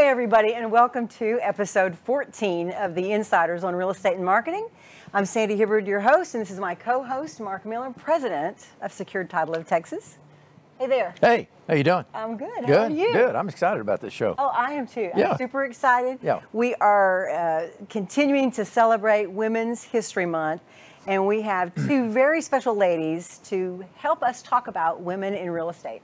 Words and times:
Hey, 0.00 0.08
everybody, 0.08 0.54
and 0.54 0.72
welcome 0.72 1.06
to 1.08 1.38
episode 1.42 1.94
14 1.94 2.70
of 2.70 2.94
the 2.94 3.12
Insiders 3.12 3.64
on 3.64 3.74
Real 3.74 3.90
Estate 3.90 4.14
and 4.14 4.24
Marketing. 4.24 4.66
I'm 5.12 5.26
Sandy 5.26 5.56
Hibbard, 5.56 5.86
your 5.86 6.00
host, 6.00 6.34
and 6.34 6.40
this 6.40 6.50
is 6.50 6.58
my 6.58 6.74
co 6.74 7.02
host, 7.02 7.38
Marc 7.38 7.66
Miller, 7.66 7.90
president 7.90 8.68
of 8.80 8.94
Secured 8.94 9.28
Title 9.28 9.54
of 9.54 9.68
Texas. 9.68 10.16
Hey 10.78 10.86
there. 10.86 11.14
Hey, 11.20 11.48
how 11.68 11.74
you 11.74 11.84
doing? 11.84 12.06
I'm 12.14 12.38
good. 12.38 12.60
How 12.60 12.66
Good, 12.66 12.92
are 12.92 12.94
you? 12.94 13.12
good. 13.12 13.36
I'm 13.36 13.50
excited 13.50 13.82
about 13.82 14.00
this 14.00 14.14
show. 14.14 14.34
Oh, 14.38 14.46
I 14.46 14.72
am 14.72 14.86
too. 14.86 15.10
Yeah. 15.14 15.32
I'm 15.32 15.36
super 15.36 15.64
excited. 15.64 16.18
Yeah. 16.22 16.40
We 16.54 16.74
are 16.76 17.28
uh, 17.28 17.66
continuing 17.90 18.50
to 18.52 18.64
celebrate 18.64 19.26
Women's 19.30 19.82
History 19.84 20.24
Month, 20.24 20.62
and 21.06 21.26
we 21.26 21.42
have 21.42 21.74
two 21.86 22.08
very 22.08 22.40
special 22.40 22.74
ladies 22.74 23.36
to 23.44 23.84
help 23.96 24.22
us 24.22 24.40
talk 24.40 24.66
about 24.66 25.02
women 25.02 25.34
in 25.34 25.50
real 25.50 25.68
estate. 25.68 26.00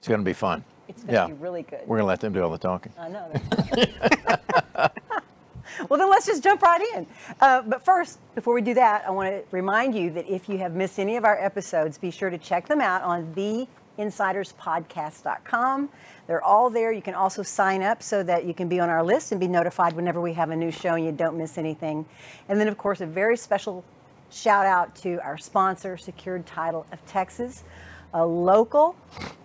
It's 0.00 0.08
going 0.08 0.20
to 0.20 0.24
be 0.24 0.32
fun. 0.32 0.64
It's 0.88 1.02
going 1.02 1.14
to 1.14 1.20
yeah. 1.20 1.26
be 1.26 1.32
really 1.34 1.62
good. 1.62 1.80
We're 1.86 1.96
going 1.96 2.04
to 2.04 2.06
let 2.06 2.20
them 2.20 2.32
do 2.32 2.42
all 2.42 2.50
the 2.50 2.58
talking. 2.58 2.92
I 2.98 3.08
know. 3.08 3.32
Well, 5.88 5.98
then 5.98 6.10
let's 6.10 6.26
just 6.26 6.42
jump 6.42 6.60
right 6.62 6.80
in. 6.94 7.06
Uh, 7.40 7.62
but 7.62 7.84
first, 7.84 8.18
before 8.34 8.52
we 8.54 8.62
do 8.62 8.74
that, 8.74 9.04
I 9.06 9.10
want 9.10 9.30
to 9.30 9.42
remind 9.50 9.94
you 9.94 10.10
that 10.10 10.28
if 10.28 10.48
you 10.48 10.58
have 10.58 10.74
missed 10.74 10.98
any 10.98 11.16
of 11.16 11.24
our 11.24 11.38
episodes, 11.38 11.98
be 11.98 12.10
sure 12.10 12.30
to 12.30 12.38
check 12.38 12.66
them 12.68 12.80
out 12.80 13.02
on 13.02 13.34
theinsiderspodcast.com. 13.98 15.88
They're 16.26 16.42
all 16.42 16.70
there. 16.70 16.92
You 16.92 17.02
can 17.02 17.14
also 17.14 17.42
sign 17.42 17.82
up 17.82 18.02
so 18.02 18.22
that 18.22 18.44
you 18.44 18.54
can 18.54 18.68
be 18.68 18.80
on 18.80 18.88
our 18.88 19.02
list 19.02 19.32
and 19.32 19.40
be 19.40 19.48
notified 19.48 19.94
whenever 19.94 20.20
we 20.20 20.34
have 20.34 20.50
a 20.50 20.56
new 20.56 20.70
show 20.70 20.94
and 20.94 21.04
you 21.04 21.12
don't 21.12 21.36
miss 21.36 21.58
anything. 21.58 22.06
And 22.48 22.60
then, 22.60 22.68
of 22.68 22.78
course, 22.78 23.00
a 23.00 23.06
very 23.06 23.36
special 23.36 23.84
shout 24.30 24.66
out 24.66 24.94
to 24.96 25.20
our 25.22 25.36
sponsor, 25.36 25.96
Secured 25.96 26.46
Title 26.46 26.86
of 26.92 27.04
Texas, 27.06 27.64
a 28.14 28.24
local 28.24 28.96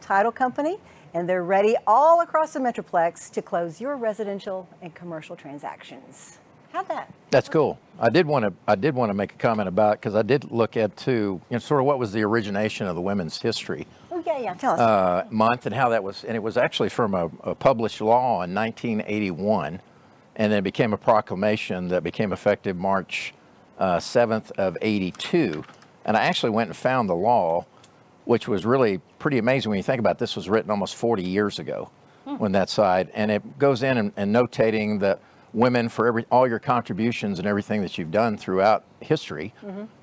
title 0.02 0.32
company 0.32 0.78
and 1.14 1.28
they're 1.28 1.44
ready 1.44 1.76
all 1.86 2.22
across 2.22 2.54
the 2.54 2.60
Metroplex 2.60 3.32
to 3.32 3.42
close 3.42 3.80
your 3.82 3.96
residential 3.98 4.68
and 4.82 4.94
commercial 4.94 5.36
transactions. 5.36 6.38
How'd 6.74 6.88
that? 6.90 7.14
That's 7.32 7.50
cool. 7.50 7.80
I 8.00 8.10
did 8.10 8.26
want 8.28 8.46
to. 8.46 8.54
I 8.68 8.76
did 8.76 8.94
want 8.94 9.10
to 9.10 9.14
make 9.14 9.34
a 9.34 9.38
comment 9.38 9.68
about 9.68 9.94
because 10.00 10.16
I 10.16 10.22
did 10.22 10.52
look 10.52 10.78
at 10.78 10.96
too, 10.98 11.42
you 11.50 11.56
know, 11.56 11.60
sort 11.60 11.80
of 11.80 11.86
what 11.86 11.98
was 11.98 12.12
the 12.12 12.24
origination 12.24 12.88
of 12.88 12.96
the 12.96 13.02
women's 13.02 13.42
history 13.42 13.88
Oh, 14.18 14.24
yeah, 14.26 14.40
yeah. 14.40 14.54
Tell 14.56 14.74
us. 14.74 14.80
uh, 14.80 15.28
month 15.30 15.68
and 15.68 15.76
how 15.76 15.90
that 15.90 16.04
was, 16.04 16.24
and 16.24 16.36
it 16.36 16.42
was 16.42 16.58
actually 16.58 16.90
from 16.90 17.14
a, 17.14 17.30
a 17.44 17.54
published 17.54 18.02
law 18.02 18.42
in 18.42 18.54
1981, 18.54 19.80
and 20.36 20.52
then 20.52 20.60
it 20.60 20.64
became 20.64 20.92
a 20.92 20.98
proclamation 20.98 21.90
that 21.90 22.04
became 22.04 22.34
effective 22.34 22.76
March 22.76 23.34
uh, 23.78 23.98
7th 23.98 24.50
of 24.52 24.76
82. 24.82 25.64
And 26.04 26.18
I 26.18 26.22
actually 26.24 26.50
went 26.50 26.70
and 26.70 26.76
found 26.76 27.10
the 27.10 27.16
law, 27.16 27.66
which 28.28 28.46
was 28.48 28.66
really 28.66 29.00
pretty 29.20 29.38
amazing 29.38 29.70
when 29.70 29.78
you 29.78 29.84
think 29.84 30.00
about 30.00 30.12
it. 30.12 30.18
this 30.18 30.36
was 30.36 30.50
written 30.50 30.70
almost 30.70 30.96
40 30.96 31.24
years 31.24 31.60
ago 31.60 31.90
when 32.26 32.52
that 32.52 32.70
side, 32.70 33.10
and 33.14 33.32
it 33.32 33.58
goes 33.58 33.84
in 33.84 33.98
and, 33.98 34.12
and 34.18 34.36
notating 34.36 35.00
the 35.00 35.18
women 35.54 35.88
for 35.88 36.06
every 36.08 36.26
all 36.30 36.46
your 36.46 36.60
contributions 36.60 37.40
and 37.40 37.48
everything 37.48 37.82
that 37.82 37.98
you've 37.98 38.12
done 38.12 38.38
throughout 38.38 38.84
history 39.00 39.54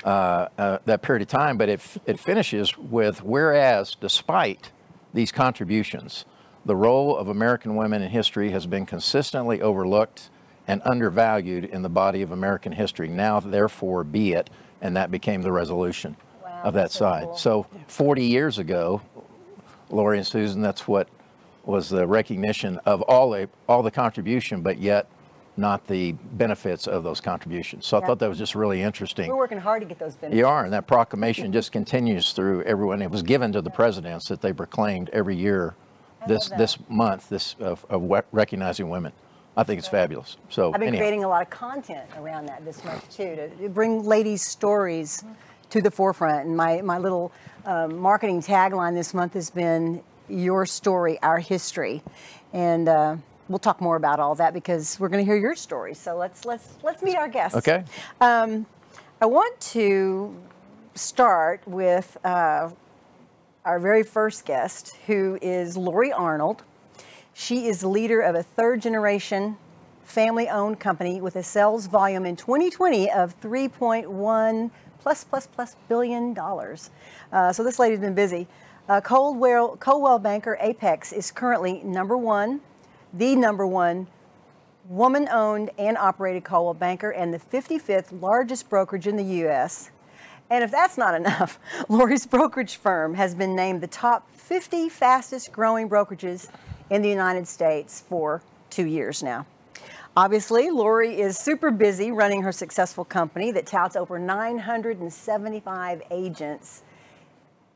uh, 0.05 0.48
uh, 0.56 0.78
that 0.86 1.02
period 1.02 1.20
of 1.20 1.28
time. 1.28 1.58
But 1.58 1.69
it, 1.69 1.80
it 2.06 2.19
finishes 2.19 2.78
with 2.78 3.22
whereas 3.22 3.95
despite 4.00 4.72
these 5.12 5.30
contributions, 5.30 6.25
the 6.64 6.75
role 6.75 7.14
of 7.19 7.28
American 7.28 7.77
women 7.77 8.00
in 8.00 8.11
history 8.11 8.51
has 8.51 8.67
been 8.67 8.86
consistently 8.86 9.61
overlooked 9.61 10.30
and 10.67 10.80
undervalued 10.86 11.67
in 11.67 11.83
the 11.83 11.91
body 11.91 12.23
of 12.23 12.30
American 12.33 12.73
history. 12.73 13.06
Now, 13.06 13.39
therefore, 13.39 14.02
be 14.02 14.33
it, 14.33 14.48
and 14.80 14.96
that 14.96 15.11
became 15.11 15.42
the 15.42 15.52
resolution 15.52 16.17
of 16.64 16.75
that 16.75 16.91
so 16.91 16.98
side. 16.98 17.25
cool. 17.25 17.36
So, 17.36 17.67
40 17.86 18.25
years 18.25 18.58
ago, 18.58 19.01
Lori 19.91 20.19
and 20.19 20.27
Susan, 20.27 20.61
that's 20.61 20.89
what 20.89 21.08
was 21.64 21.89
the 21.89 22.07
recognition 22.07 22.79
of 22.85 23.02
all 23.02 23.30
the 23.30 23.48
all 23.69 23.83
the 23.83 23.91
contribution, 23.91 24.63
but 24.63 24.79
yet 24.79 25.07
not 25.57 25.86
the 25.86 26.13
benefits 26.13 26.89
of 26.89 27.05
those 27.05 27.20
contributions. 27.20 27.86
So 27.86 27.97
I 27.97 28.05
thought 28.05 28.19
that 28.19 28.29
was 28.29 28.39
just 28.39 28.57
really 28.57 28.83
interesting. 28.83 29.29
We're 29.29 29.36
working 29.36 29.58
hard 29.58 29.83
to 29.83 29.86
get 29.86 30.01
those 30.01 30.17
benefits. 30.17 30.36
You 30.36 30.47
are, 30.47 30.64
and 30.64 30.73
that 30.73 30.86
proclamation 30.86 31.53
just 31.53 31.70
continues 31.70 32.33
through 32.33 32.63
everyone. 32.63 33.01
It 33.01 33.11
was 33.11 33.23
given 33.23 33.53
to 33.53 33.63
the 33.63 33.70
presidents 33.70 34.27
that 34.29 34.41
they 34.41 34.53
proclaimed 34.53 35.11
every 35.11 35.36
year, 35.36 35.74
this 36.27 36.48
this 36.51 36.79
month, 36.89 37.29
this 37.29 37.55
of, 37.61 37.86
of 37.89 38.24
recognizing 38.33 38.89
women. 38.89 39.13
I 39.57 39.63
think 39.63 39.79
it's 39.79 39.86
fabulous. 39.86 40.36
So 40.48 40.73
I've 40.73 40.80
been 40.80 40.89
anyhow. 40.89 41.01
creating 41.01 41.23
a 41.23 41.29
lot 41.29 41.42
of 41.42 41.51
content 41.51 42.11
around 42.19 42.47
that 42.47 42.64
this 42.64 42.83
month 42.85 43.08
too, 43.17 43.36
to- 43.36 43.48
to 43.51 43.69
bring 43.69 44.05
ladies' 44.05 44.42
stories 44.42 45.19
mm-hmm. 45.19 45.33
To 45.74 45.83
the 45.83 45.90
forefront. 45.90 46.46
And 46.46 46.57
my, 46.57 46.83
my 46.83 46.98
little 46.98 47.33
um, 47.64 47.98
marketing 47.98 48.40
tagline 48.40 48.95
this 48.95 49.12
month 49.12 49.35
has 49.35 49.51
been 49.51 50.05
Your 50.29 50.67
Story, 50.67 51.18
Our 51.20 51.40
History. 51.40 52.01
And 52.52 52.89
uh, 52.89 53.17
we'll 53.48 53.58
talk 53.58 53.80
more 53.80 53.96
about 53.96 54.20
all 54.20 54.36
that 54.36 54.55
because 54.55 55.01
we're 55.01 55.08
going 55.08 55.24
to 55.24 55.29
hear 55.29 55.36
your 55.36 55.57
story. 55.57 55.92
So 55.95 56.17
let's, 56.17 56.45
let's, 56.45 56.74
let's 56.85 57.02
meet 57.02 57.17
our 57.17 57.27
guests. 57.27 57.58
Okay. 57.58 57.83
Um, 58.20 58.67
I 59.20 59.27
want 59.27 59.61
to 59.73 60.40
start 60.95 61.67
with 61.67 62.17
uh, 62.24 62.70
our 63.64 63.80
very 63.80 64.05
first 64.05 64.45
guest, 64.45 64.96
who 65.08 65.41
is 65.42 65.77
Lori 65.77 66.12
Arnold. 66.12 66.62
She 67.33 67.67
is 67.67 67.80
the 67.80 67.89
leader 67.89 68.20
of 68.20 68.36
a 68.36 68.45
third 68.45 68.80
generation 68.80 69.56
family 70.05 70.48
owned 70.48 70.79
company 70.79 71.20
with 71.20 71.35
a 71.35 71.42
sales 71.42 71.86
volume 71.86 72.27
in 72.27 72.36
2020 72.36 73.11
of 73.11 73.41
3.1 73.41 74.70
plus 75.05 75.23
plus 75.23 75.47
plus 75.47 75.77
billion 75.87 76.33
dollars. 76.33 76.91
Uh, 77.31 77.53
so 77.53 77.63
this 77.63 77.79
lady's 77.79 78.01
been 78.01 78.15
busy. 78.15 78.48
Uh, 78.89 79.03
Coldwell, 79.03 79.77
Coldwell 79.77 80.19
Banker 80.19 80.57
Apex 80.61 81.13
is 81.13 81.31
currently 81.31 81.83
number 81.85 82.17
one, 82.17 82.63
the 83.13 83.37
number 83.37 83.67
one 83.67 84.07
woman 84.89 85.29
owned 85.31 85.70
and 85.79 85.97
operated 85.98 86.42
Coldwell 86.45 86.75
Banker 86.75 87.11
and 87.11 87.33
the 87.33 87.39
55th 87.39 88.20
largest 88.20 88.69
brokerage 88.70 89.07
in 89.07 89.17
the 89.17 89.25
U.S. 89.45 89.91
And 90.48 90.65
if 90.65 90.70
that's 90.70 90.97
not 90.97 91.15
enough, 91.21 91.59
Lori's 91.91 92.27
brokerage 92.27 92.77
firm 92.77 93.15
has 93.15 93.35
been 93.35 93.55
named 93.55 93.83
the 93.83 93.86
top 93.86 94.31
50 94.33 94.89
fastest 94.89 95.53
growing 95.53 95.89
brokerages 95.89 96.48
in 96.89 97.03
the 97.03 97.09
United 97.11 97.47
States 97.47 98.01
for 98.09 98.42
two 98.71 98.86
years 98.86 99.23
now. 99.23 99.47
Obviously, 100.17 100.70
Lori 100.70 101.20
is 101.20 101.36
super 101.36 101.73
busy 101.73 102.13
running 102.13 102.42
her 102.42 102.52
successful 102.52 103.05
company 103.05 103.51
that 103.51 103.67
touts 103.67 103.97
over 103.97 104.17
975 104.17 106.02
agents 106.13 106.85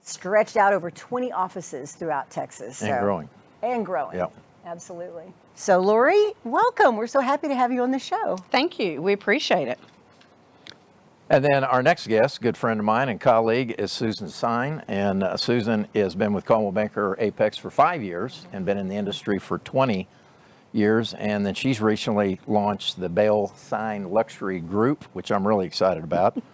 stretched 0.02 0.56
out 0.56 0.72
over 0.72 0.88
20 0.90 1.32
offices 1.32 1.92
throughout 1.92 2.30
Texas. 2.30 2.80
And 2.80 3.00
growing. 3.00 3.28
And 3.62 3.84
growing. 3.84 4.18
Yep. 4.18 4.32
Absolutely. 4.64 5.32
So, 5.56 5.80
Lori, 5.80 6.32
welcome. 6.44 6.96
We're 6.96 7.08
so 7.08 7.20
happy 7.20 7.48
to 7.48 7.56
have 7.56 7.72
you 7.72 7.82
on 7.82 7.90
the 7.90 7.98
show. 7.98 8.36
Thank 8.52 8.78
you. 8.78 9.02
We 9.02 9.12
appreciate 9.12 9.66
it. 9.66 9.80
And 11.30 11.44
then 11.44 11.64
our 11.64 11.82
next 11.82 12.06
guest, 12.06 12.40
good 12.40 12.56
friend 12.56 12.78
of 12.78 12.86
mine 12.86 13.08
and 13.08 13.20
colleague, 13.20 13.74
is 13.78 13.90
Susan 13.90 14.28
Sine. 14.28 14.84
And 14.86 15.24
uh, 15.24 15.36
Susan 15.36 15.88
has 15.94 16.14
been 16.14 16.32
with 16.32 16.46
Coldwell 16.46 16.72
Banker 16.72 17.16
Apex 17.18 17.58
for 17.58 17.70
five 17.70 18.02
years 18.02 18.46
and 18.52 18.64
been 18.64 18.78
in 18.78 18.88
the 18.88 18.94
industry 18.94 19.38
for 19.40 19.58
20 19.58 20.06
years. 20.72 21.14
And 21.14 21.44
then 21.46 21.54
she's 21.54 21.80
recently 21.80 22.40
launched 22.46 23.00
the 23.00 23.08
Bale 23.08 23.52
Sine 23.56 24.10
Luxury 24.10 24.60
Group, 24.60 25.04
which 25.12 25.30
I'm 25.32 25.46
really 25.46 25.66
excited 25.66 26.04
about. 26.04 26.36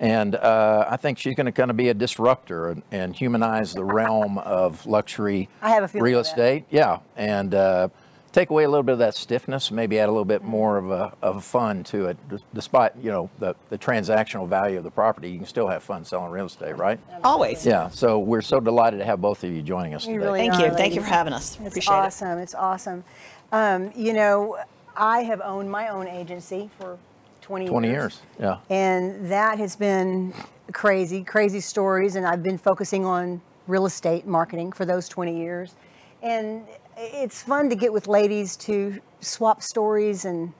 And 0.00 0.34
uh, 0.34 0.84
I 0.90 0.96
think 0.96 1.16
she's 1.16 1.36
going 1.36 1.46
to 1.46 1.52
kind 1.52 1.70
of 1.70 1.76
be 1.76 1.88
a 1.88 1.94
disruptor 1.94 2.70
and, 2.70 2.82
and 2.90 3.14
humanize 3.14 3.72
the 3.72 3.84
realm 3.84 4.36
of 4.38 4.84
luxury 4.84 5.48
I 5.60 5.68
have 5.70 5.84
a 5.84 5.88
feeling 5.88 6.02
real 6.02 6.18
of 6.18 6.24
that. 6.24 6.30
estate. 6.30 6.64
Yeah, 6.70 6.98
and 7.16 7.54
uh, 7.54 7.86
take 8.32 8.50
away 8.50 8.64
a 8.64 8.68
little 8.68 8.82
bit 8.82 8.94
of 8.94 8.98
that 8.98 9.14
stiffness, 9.14 9.70
maybe 9.70 10.00
add 10.00 10.08
a 10.08 10.10
little 10.10 10.24
bit 10.24 10.42
more 10.42 10.76
of 10.76 10.90
a 10.90 11.12
of 11.22 11.36
a 11.36 11.40
fun 11.40 11.84
to 11.84 12.06
it. 12.06 12.16
D- 12.28 12.38
Despite 12.52 12.96
you 12.96 13.12
know 13.12 13.30
the 13.38 13.54
the 13.70 13.78
transactional 13.78 14.48
value 14.48 14.78
of 14.78 14.82
the 14.82 14.90
property, 14.90 15.30
you 15.30 15.38
can 15.38 15.46
still 15.46 15.68
have 15.68 15.84
fun 15.84 16.04
selling 16.04 16.32
real 16.32 16.46
estate, 16.46 16.76
right? 16.76 16.98
Always. 17.22 17.64
Yeah. 17.64 17.88
So 17.90 18.18
we're 18.18 18.42
so 18.42 18.58
delighted 18.58 18.98
to 18.98 19.04
have 19.04 19.20
both 19.20 19.44
of 19.44 19.52
you 19.52 19.62
joining 19.62 19.94
us 19.94 20.04
You 20.04 20.14
today. 20.14 20.24
really 20.26 20.38
Thank 20.40 20.54
are, 20.54 20.66
you. 20.66 20.72
Thank 20.72 20.94
you 20.96 21.00
for 21.02 21.06
having 21.06 21.32
us. 21.32 21.58
It's 21.60 21.68
Appreciate 21.68 21.94
awesome. 21.94 22.38
It's 22.38 22.56
awesome. 22.56 23.04
Um, 23.52 23.92
you 23.94 24.14
know, 24.14 24.58
I 24.96 25.22
have 25.22 25.40
owned 25.42 25.70
my 25.70 25.88
own 25.88 26.08
agency 26.08 26.70
for 26.78 26.98
20 27.42 27.64
years. 27.64 27.70
20 27.70 27.88
years. 27.88 28.22
Yeah. 28.40 28.58
And 28.70 29.30
that 29.30 29.58
has 29.58 29.76
been 29.76 30.32
crazy, 30.72 31.22
crazy 31.22 31.60
stories. 31.60 32.16
And 32.16 32.26
I've 32.26 32.42
been 32.42 32.58
focusing 32.58 33.04
on 33.04 33.42
real 33.66 33.84
estate 33.86 34.26
marketing 34.26 34.72
for 34.72 34.86
those 34.86 35.08
20 35.08 35.36
years. 35.36 35.74
And 36.22 36.64
it's 36.96 37.42
fun 37.42 37.68
to 37.68 37.76
get 37.76 37.92
with 37.92 38.08
ladies 38.08 38.56
to 38.56 39.00
swap 39.20 39.62
stories 39.62 40.24
and 40.24 40.52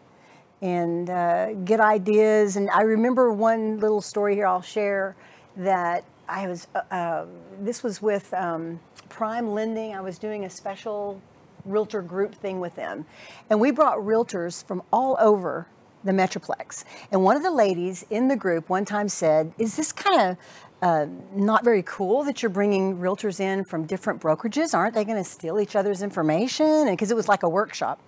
and 0.61 1.11
uh, 1.11 1.55
get 1.65 1.81
ideas. 1.81 2.57
And 2.57 2.71
I 2.71 2.83
remember 2.83 3.33
one 3.33 3.81
little 3.81 4.01
story 4.01 4.37
here 4.37 4.47
I'll 4.47 4.63
share 4.63 5.17
that 5.57 6.05
I 6.29 6.47
was, 6.47 6.69
uh, 6.75 6.83
uh, 6.95 7.27
this 7.61 7.83
was 7.83 8.01
with 8.01 8.33
um, 8.33 8.79
Prime 9.09 9.51
Lending. 9.51 9.93
I 9.95 10.01
was 10.01 10.19
doing 10.19 10.45
a 10.45 10.51
special 10.51 11.21
realtor 11.65 12.03
group 12.03 12.35
thing 12.35 12.61
with 12.61 12.75
them. 12.75 13.07
And 13.51 13.61
we 13.61 13.71
brought 13.71 13.99
realtors 13.99 14.65
from 14.65 14.83
all 14.93 15.17
over 15.21 15.67
the 16.05 16.13
Metroplex. 16.13 16.85
And 17.11 17.23
one 17.23 17.37
of 17.37 17.43
the 17.43 17.51
ladies 17.51 18.05
in 18.11 18.29
the 18.29 18.37
group 18.37 18.69
one 18.69 18.85
time 18.85 19.09
said, 19.09 19.53
Is 19.59 19.77
this 19.77 19.93
kind 19.93 20.31
of 20.31 20.37
uh, 20.83 21.07
not 21.35 21.65
very 21.65 21.83
cool 21.85 22.25
that 22.25 22.43
you're 22.43 22.51
bringing 22.51 22.99
realtors 22.99 23.39
in 23.39 23.65
from 23.65 23.87
different 23.87 24.21
brokerages? 24.21 24.75
Aren't 24.75 24.95
they 24.95 25.05
going 25.05 25.19
to 25.19 25.29
steal 25.29 25.61
each 25.61 25.77
other's 25.77 26.03
information? 26.03 26.87
Because 26.91 27.11
it 27.11 27.17
was 27.17 27.29
like 27.29 27.43
a 27.43 27.49
workshop. 27.49 28.01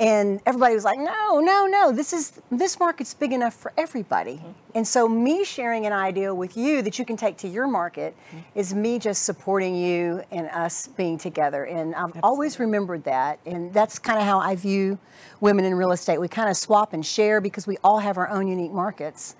And 0.00 0.40
everybody 0.46 0.74
was 0.74 0.84
like, 0.84 0.98
no, 0.98 1.40
no, 1.40 1.66
no, 1.66 1.90
this 1.90 2.12
is 2.12 2.40
this 2.52 2.78
market's 2.78 3.14
big 3.14 3.32
enough 3.32 3.54
for 3.54 3.72
everybody. 3.76 4.34
Mm-hmm. 4.34 4.50
And 4.76 4.86
so 4.86 5.08
me 5.08 5.42
sharing 5.42 5.86
an 5.86 5.92
idea 5.92 6.32
with 6.32 6.56
you 6.56 6.82
that 6.82 7.00
you 7.00 7.04
can 7.04 7.16
take 7.16 7.36
to 7.38 7.48
your 7.48 7.66
market 7.66 8.14
mm-hmm. 8.28 8.38
is 8.54 8.72
me 8.72 9.00
just 9.00 9.24
supporting 9.24 9.74
you 9.74 10.22
and 10.30 10.48
us 10.50 10.86
being 10.86 11.18
together. 11.18 11.64
And 11.64 11.96
I've 11.96 12.02
Absolutely. 12.04 12.20
always 12.22 12.60
remembered 12.60 13.02
that. 13.04 13.40
And 13.44 13.74
that's 13.74 13.98
kind 13.98 14.20
of 14.20 14.24
how 14.24 14.38
I 14.38 14.54
view 14.54 14.98
women 15.40 15.64
in 15.64 15.74
real 15.74 15.90
estate. 15.90 16.20
We 16.20 16.28
kind 16.28 16.48
of 16.48 16.56
swap 16.56 16.92
and 16.92 17.04
share 17.04 17.40
because 17.40 17.66
we 17.66 17.76
all 17.82 17.98
have 17.98 18.18
our 18.18 18.28
own 18.28 18.46
unique 18.46 18.72
markets. 18.72 19.34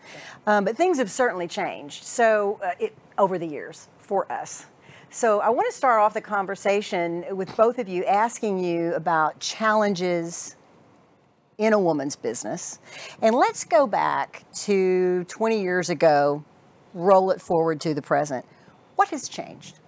Um, 0.47 0.65
but 0.65 0.77
things 0.77 0.99
have 0.99 1.11
certainly 1.11 1.47
changed. 1.47 2.03
So 2.03 2.59
uh, 2.65 2.73
it, 2.81 2.95
over 3.17 3.39
the 3.39 3.47
years 3.47 3.89
for 3.99 4.31
us. 4.33 4.67
So 5.11 5.41
I 5.41 5.49
want 5.49 5.67
to 5.71 5.75
start 5.75 6.01
off 6.01 6.13
the 6.13 6.21
conversation 6.21 7.25
with 7.35 7.57
both 7.57 7.79
of 7.79 7.89
you 7.89 8.05
asking 8.05 8.63
you 8.63 8.93
about 8.93 9.41
challenges 9.41 10.55
in 11.57 11.73
a 11.73 11.79
woman's 11.79 12.15
business. 12.15 12.79
And 13.23 13.35
let's 13.35 13.65
go 13.65 13.87
back 13.87 14.45
to 14.65 15.25
20 15.25 15.63
years 15.63 15.89
ago, 15.89 16.45
roll 16.93 17.31
it 17.31 17.41
forward 17.41 17.81
to 17.81 17.95
the 17.95 18.03
present. 18.03 18.45
What 18.97 19.09
has 19.09 19.31
changed? 19.31 19.79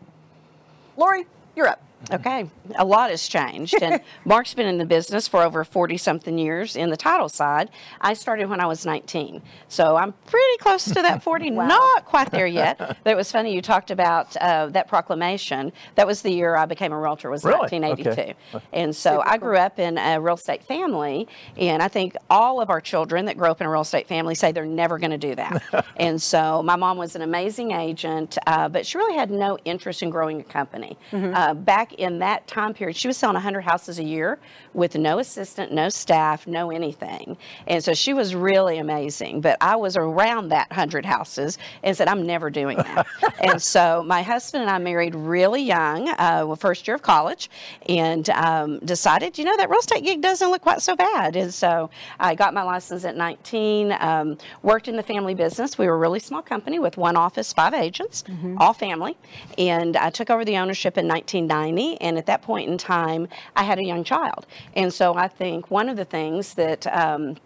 Lori, 0.96 1.26
you're 1.55 1.69
up. 1.69 1.82
Okay, 2.12 2.49
a 2.76 2.85
lot 2.85 3.11
has 3.11 3.29
changed. 3.29 3.75
And 3.82 4.00
Marc's 4.25 4.55
been 4.55 4.67
in 4.67 4.79
the 4.79 4.87
business 4.87 5.29
for 5.29 5.43
over 5.43 5.64
40 5.64 5.97
something 5.99 6.38
years 6.38 6.75
in 6.76 6.91
the 6.91 6.97
title 6.97 7.29
side. 7.29 7.70
I 8.00 8.14
started 8.14 8.49
when 8.49 8.58
I 8.58 8.67
was 8.67 8.87
19. 8.87 9.43
So 9.69 9.97
I'm 9.97 10.12
pretty 10.26 10.56
close 10.58 10.85
to 10.87 10.94
that 10.94 11.23
40, 11.23 11.50
wow. 11.52 11.67
not 11.67 12.06
quite 12.06 12.31
there 12.31 12.47
yet. 12.47 12.79
But 12.79 13.06
it 13.06 13.17
was 13.17 13.31
funny, 13.31 13.55
you 13.55 13.61
talked 13.61 13.91
about 13.91 14.35
uh, 14.38 14.69
that 14.69 14.88
proclamation. 14.88 15.73
That 15.94 16.06
was 16.06 16.23
the 16.23 16.31
year 16.31 16.56
I 16.56 16.67
became 16.67 16.93
a 16.93 16.99
realtor, 16.99 17.31
was 17.31 17.44
really? 17.44 17.58
1982. 17.61 18.11
Okay. 18.11 18.64
And 18.73 18.96
so 18.96 19.19
Super 19.19 19.29
I 19.29 19.37
grew 19.37 19.56
cool. 19.56 19.62
up 19.62 19.79
in 19.79 19.99
a 19.99 20.20
real 20.20 20.35
estate 20.35 20.64
family. 20.64 21.29
And 21.56 21.82
I 21.82 21.88
think 21.88 22.17
all 22.31 22.61
of 22.61 22.70
our 22.70 22.81
children 22.81 23.26
that 23.26 23.37
grow 23.37 23.50
up 23.50 23.61
in 23.61 23.67
a 23.67 23.70
real 23.70 23.82
estate 23.82 24.08
family 24.08 24.35
say 24.35 24.53
they're 24.53 24.64
never 24.64 24.99
going 24.99 25.11
to 25.11 25.19
do 25.19 25.35
that. 25.35 25.87
and 25.96 26.20
so 26.20 26.62
my 26.62 26.76
mom 26.76 26.96
was 26.96 27.14
an 27.14 27.23
amazing 27.23 27.73
agent, 27.73 28.38
uh, 28.46 28.69
but 28.69 28.87
she 28.87 28.96
really 28.96 29.17
had 29.17 29.31
no 29.31 29.58
interest 29.64 30.03
in 30.03 30.11
growing 30.11 30.41
a 30.41 30.44
company. 30.44 30.96
Mm-hmm. 31.12 31.35
Uh, 31.35 31.55
back 31.55 31.90
in 31.99 32.19
that 32.21 32.47
time 32.47 32.75
period, 32.75 32.97
she 32.97 33.09
was 33.09 33.17
selling 33.17 33.35
100 33.35 33.63
houses 33.63 33.99
a 33.99 34.05
year 34.05 34.39
with 34.75 34.95
no 34.95 35.19
assistant, 35.19 35.73
no 35.73 35.89
staff, 35.89 36.47
no 36.47 36.71
anything. 36.71 37.37
And 37.67 37.83
so 37.83 37.95
she 37.95 38.15
was 38.15 38.35
really 38.35 38.79
amazing. 38.79 39.41
But 39.41 39.57
I 39.61 39.77
was 39.77 39.97
around 39.97 40.49
that 40.51 40.71
100 40.71 41.05
houses 41.05 41.59
and 41.83 41.97
said, 41.97 42.09
I'm 42.09 42.27
never 42.27 42.51
doing 42.51 42.77
that. 42.77 43.07
and 43.41 43.61
so 43.61 44.05
my 44.07 44.23
husband 44.23 44.63
and 44.63 44.71
I 44.71 44.79
married 44.79 45.15
really 45.15 45.63
young, 45.63 46.09
uh, 46.19 46.55
first 46.57 46.87
year 46.87 46.95
of 46.95 47.03
college, 47.03 47.51
and 47.89 48.29
um, 48.31 48.79
decided, 48.81 49.39
you 49.39 49.45
know, 49.45 49.57
that 49.57 49.69
real 49.69 49.81
estate 49.81 50.05
gig 50.05 50.21
doesn't 50.21 50.51
look 50.51 50.63
quite 50.63 50.83
so 50.83 50.95
bad. 50.95 51.37
And 51.37 51.53
so 51.53 51.91
I 52.19 52.35
got 52.35 52.55
my 52.55 52.63
license 52.63 53.05
at 53.05 53.17
19, 53.17 53.97
um, 53.99 54.39
worked 54.63 54.89
in 54.89 54.97
the 54.97 55.03
family 55.03 55.35
business. 55.35 55.79
We 55.79 55.87
were 55.87 55.95
a 55.95 55.99
really 55.99 56.21
small 56.21 56.43
company 56.43 56.79
with 56.79 56.97
one 56.97 57.17
office, 57.17 57.53
five 57.53 57.75
agents, 57.75 58.23
mm-hmm. 58.23 58.59
all 58.59 58.73
family. 58.73 59.17
And 59.59 59.97
I 59.97 60.11
took 60.11 60.31
over 60.31 60.45
the 60.45 60.57
ownership 60.57 60.97
in 60.97 61.09
1990 61.09 61.80
and 62.00 62.19
at 62.19 62.27
that 62.27 62.43
point 62.43 62.71
in 62.71 62.79
time, 62.79 63.29
I 63.56 63.65
had 63.65 63.79
a 63.79 63.85
young 63.85 64.05
child. 64.05 64.47
And 64.75 64.93
so 64.93 65.15
I 65.15 65.29
think 65.29 65.71
one 65.71 65.88
of 65.88 65.97
the 65.97 66.05
things 66.05 66.55
that 66.55 66.87
um, 66.87 67.37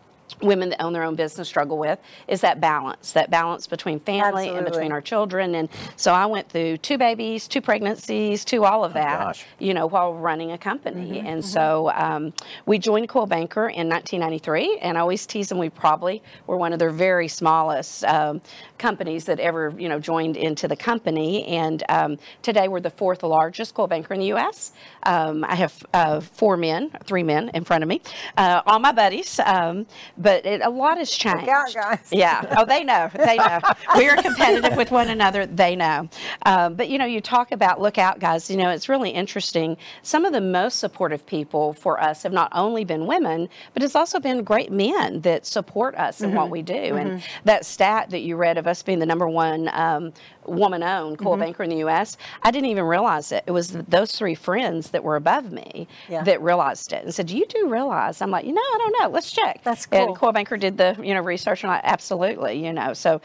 women 0.40 0.70
that 0.70 0.82
own 0.82 0.92
their 0.92 1.02
own 1.02 1.14
business 1.14 1.48
struggle 1.48 1.78
with 1.78 1.98
is 2.28 2.40
that 2.40 2.60
balance 2.60 3.12
that 3.12 3.31
balance 3.31 3.66
between 3.66 4.00
family 4.00 4.44
Absolutely. 4.48 4.56
and 4.56 4.66
between 4.66 4.92
our 4.92 5.00
children 5.00 5.54
and 5.54 5.69
so 5.96 6.12
i 6.12 6.26
went 6.26 6.48
through 6.48 6.76
two 6.78 6.98
babies 6.98 7.46
two 7.46 7.60
pregnancies 7.60 8.44
two 8.44 8.64
all 8.64 8.84
of 8.84 8.92
oh, 8.92 8.94
that 8.94 9.44
you 9.58 9.72
know 9.72 9.86
while 9.86 10.14
running 10.14 10.52
a 10.52 10.58
company 10.58 11.19
mm-hmm, 11.19 11.26
and 11.26 11.42
mm-hmm. 11.42 11.48
so 11.48 11.90
um, 11.94 12.32
we 12.66 12.78
joined 12.78 13.08
Coldwell 13.08 13.26
Banker 13.26 13.69
in 13.69 13.88
1993 13.88 14.78
and 14.78 14.98
i 14.98 15.00
always 15.00 15.26
tease 15.26 15.48
them 15.48 15.58
we 15.58 15.69
probably 15.69 16.22
were 16.46 16.56
one 16.56 16.72
of 16.72 16.78
their 16.78 16.90
very 16.90 17.28
smallest 17.28 18.04
um, 18.04 18.40
companies 18.78 19.24
that 19.24 19.40
ever 19.40 19.74
you 19.78 19.88
know 19.88 19.98
joined 19.98 20.36
into 20.36 20.68
the 20.68 20.76
company 20.76 21.44
and 21.46 21.82
um, 21.88 22.18
today 22.42 22.68
we're 22.68 22.80
the 22.80 22.90
fourth 22.90 23.22
largest 23.22 23.74
Coldwell 23.74 23.98
Banker 23.98 24.14
in 24.14 24.20
the 24.20 24.32
us 24.32 24.72
um, 25.04 25.44
i 25.44 25.54
have 25.54 25.86
uh, 25.92 26.20
four 26.20 26.56
men 26.56 26.90
three 27.04 27.22
men 27.22 27.50
in 27.54 27.64
front 27.64 27.82
of 27.82 27.88
me 27.88 28.00
uh, 28.36 28.62
all 28.66 28.78
my 28.78 28.92
buddies 28.92 29.38
um, 29.40 29.86
but 30.18 30.44
it, 30.46 30.60
a 30.62 30.70
lot 30.70 30.98
has 30.98 31.10
changed. 31.10 31.48
Out, 31.48 31.72
guys. 31.74 32.08
Yeah. 32.10 32.54
Oh, 32.56 32.64
they 32.64 32.84
know. 32.84 33.10
They 33.14 33.36
know. 33.36 33.60
we 33.96 34.08
are 34.08 34.16
competitive 34.16 34.76
with 34.76 34.90
one 34.90 35.08
another. 35.08 35.46
They 35.46 35.76
know. 35.76 36.08
Um, 36.46 36.74
but 36.74 36.88
you 36.88 36.98
know, 36.98 37.04
you 37.04 37.20
talk 37.20 37.52
about 37.52 37.80
look 37.80 37.98
out, 37.98 38.18
guys. 38.20 38.50
You 38.50 38.56
know, 38.56 38.70
it's 38.70 38.88
really 38.88 39.10
interesting. 39.10 39.76
Some 40.02 40.24
of 40.24 40.32
the 40.32 40.40
most 40.40 40.78
supportive 40.78 41.26
people 41.26 41.72
for 41.72 42.00
us 42.00 42.22
have 42.22 42.32
not 42.32 42.50
only 42.52 42.84
been 42.84 43.06
women, 43.06 43.48
but 43.72 43.82
it's 43.82 43.96
also 43.96 44.20
been 44.20 44.42
great 44.42 44.70
men 44.70 45.20
that 45.22 45.46
support 45.46 45.94
us 45.96 46.20
in 46.20 46.28
mm-hmm. 46.28 46.36
what 46.36 46.50
we 46.50 46.62
do. 46.62 46.74
Mm-hmm. 46.74 46.96
And 46.96 47.22
that 47.44 47.64
stat 47.64 48.10
that 48.10 48.20
you 48.20 48.36
read 48.36 48.58
of 48.58 48.63
us 48.66 48.82
being 48.82 48.99
the 48.99 49.06
number 49.06 49.28
one 49.28 49.69
um, 49.72 50.12
woman-owned 50.46 51.19
Coldwell 51.19 51.35
mm-hmm. 51.35 51.44
Banker 51.44 51.62
in 51.62 51.70
the 51.70 51.79
U.S., 51.79 52.17
I 52.43 52.50
didn't 52.50 52.70
even 52.70 52.85
realize 52.85 53.32
it. 53.32 53.44
It 53.46 53.52
was 53.52 53.73
those 53.73 54.12
three 54.12 54.35
friends 54.35 54.91
that 54.91 55.02
were 55.02 55.17
above 55.17 55.52
me 55.52 55.88
yeah. 56.08 56.23
that 56.25 56.43
realized 56.43 56.93
it 56.93 57.05
and 57.05 57.14
said, 57.14 57.26
Do 57.26 57.37
"You 57.37 57.46
do 57.46 57.69
realize?" 57.69 58.20
I'm 58.20 58.31
like, 58.31 58.44
"You 58.44 58.52
know, 58.52 58.61
I 58.61 58.79
don't 58.79 58.96
know. 59.00 59.08
Let's 59.08 59.31
check." 59.31 59.62
That's 59.64 59.87
cool. 59.87 59.99
And 59.99 60.08
Coldwell 60.08 60.32
Banker 60.32 60.56
did 60.56 60.79
the 60.79 60.96
you 61.02 61.14
know 61.14 61.20
research, 61.20 61.62
and 61.62 61.73
I 61.73 61.81
absolutely, 61.82 62.64
you 62.64 62.73
know. 62.73 62.93
So, 62.94 63.20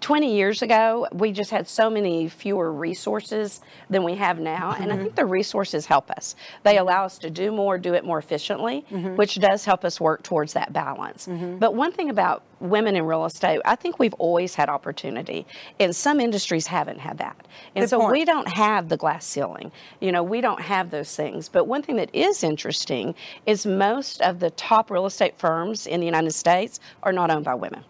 20 0.00 0.34
years 0.34 0.62
ago, 0.62 1.06
we 1.12 1.32
just 1.32 1.50
had 1.50 1.68
so 1.68 1.90
many 1.90 2.28
fewer 2.28 2.72
resources 2.72 3.60
than 3.90 4.02
we 4.02 4.14
have 4.16 4.38
now, 4.38 4.72
mm-hmm. 4.72 4.82
and 4.82 4.92
I 4.92 4.94
mm-hmm. 4.94 5.04
think 5.04 5.16
the 5.16 5.26
resources 5.26 5.86
help 5.86 6.10
us. 6.10 6.36
They 6.62 6.78
allow 6.78 7.04
us 7.04 7.18
to 7.18 7.30
do 7.30 7.52
more, 7.52 7.78
do 7.78 7.94
it 7.94 8.04
more 8.04 8.18
efficiently, 8.18 8.84
mm-hmm. 8.90 9.16
which 9.16 9.36
does 9.36 9.64
help 9.64 9.84
us 9.84 10.00
work 10.00 10.22
towards 10.22 10.52
that 10.54 10.72
balance. 10.72 11.26
Mm-hmm. 11.26 11.58
But 11.58 11.74
one 11.74 11.92
thing 11.92 12.10
about 12.10 12.42
women 12.60 12.96
in 12.96 13.04
real 13.04 13.24
estate, 13.24 13.60
I 13.64 13.76
think 13.76 13.98
we've 13.98 14.14
always 14.14 14.54
had 14.54 14.68
opportunity. 14.68 15.46
in 15.78 15.92
some 15.92 16.20
industries 16.20 16.53
haven't 16.66 16.98
had 16.98 17.18
that. 17.18 17.46
And 17.74 17.82
Good 17.82 17.90
so 17.90 18.00
point. 18.00 18.12
we 18.12 18.24
don't 18.24 18.48
have 18.48 18.88
the 18.88 18.96
glass 18.96 19.26
ceiling. 19.26 19.72
You 20.00 20.12
know, 20.12 20.22
we 20.22 20.40
don't 20.40 20.60
have 20.60 20.90
those 20.90 21.14
things. 21.14 21.48
But 21.48 21.66
one 21.66 21.82
thing 21.82 21.96
that 21.96 22.14
is 22.14 22.42
interesting 22.42 23.14
is 23.46 23.66
most 23.66 24.20
of 24.22 24.40
the 24.40 24.50
top 24.50 24.90
real 24.90 25.06
estate 25.06 25.38
firms 25.38 25.86
in 25.86 26.00
the 26.00 26.06
United 26.06 26.32
States 26.32 26.80
are 27.02 27.12
not 27.12 27.30
owned 27.30 27.44
by 27.44 27.54
women. 27.54 27.84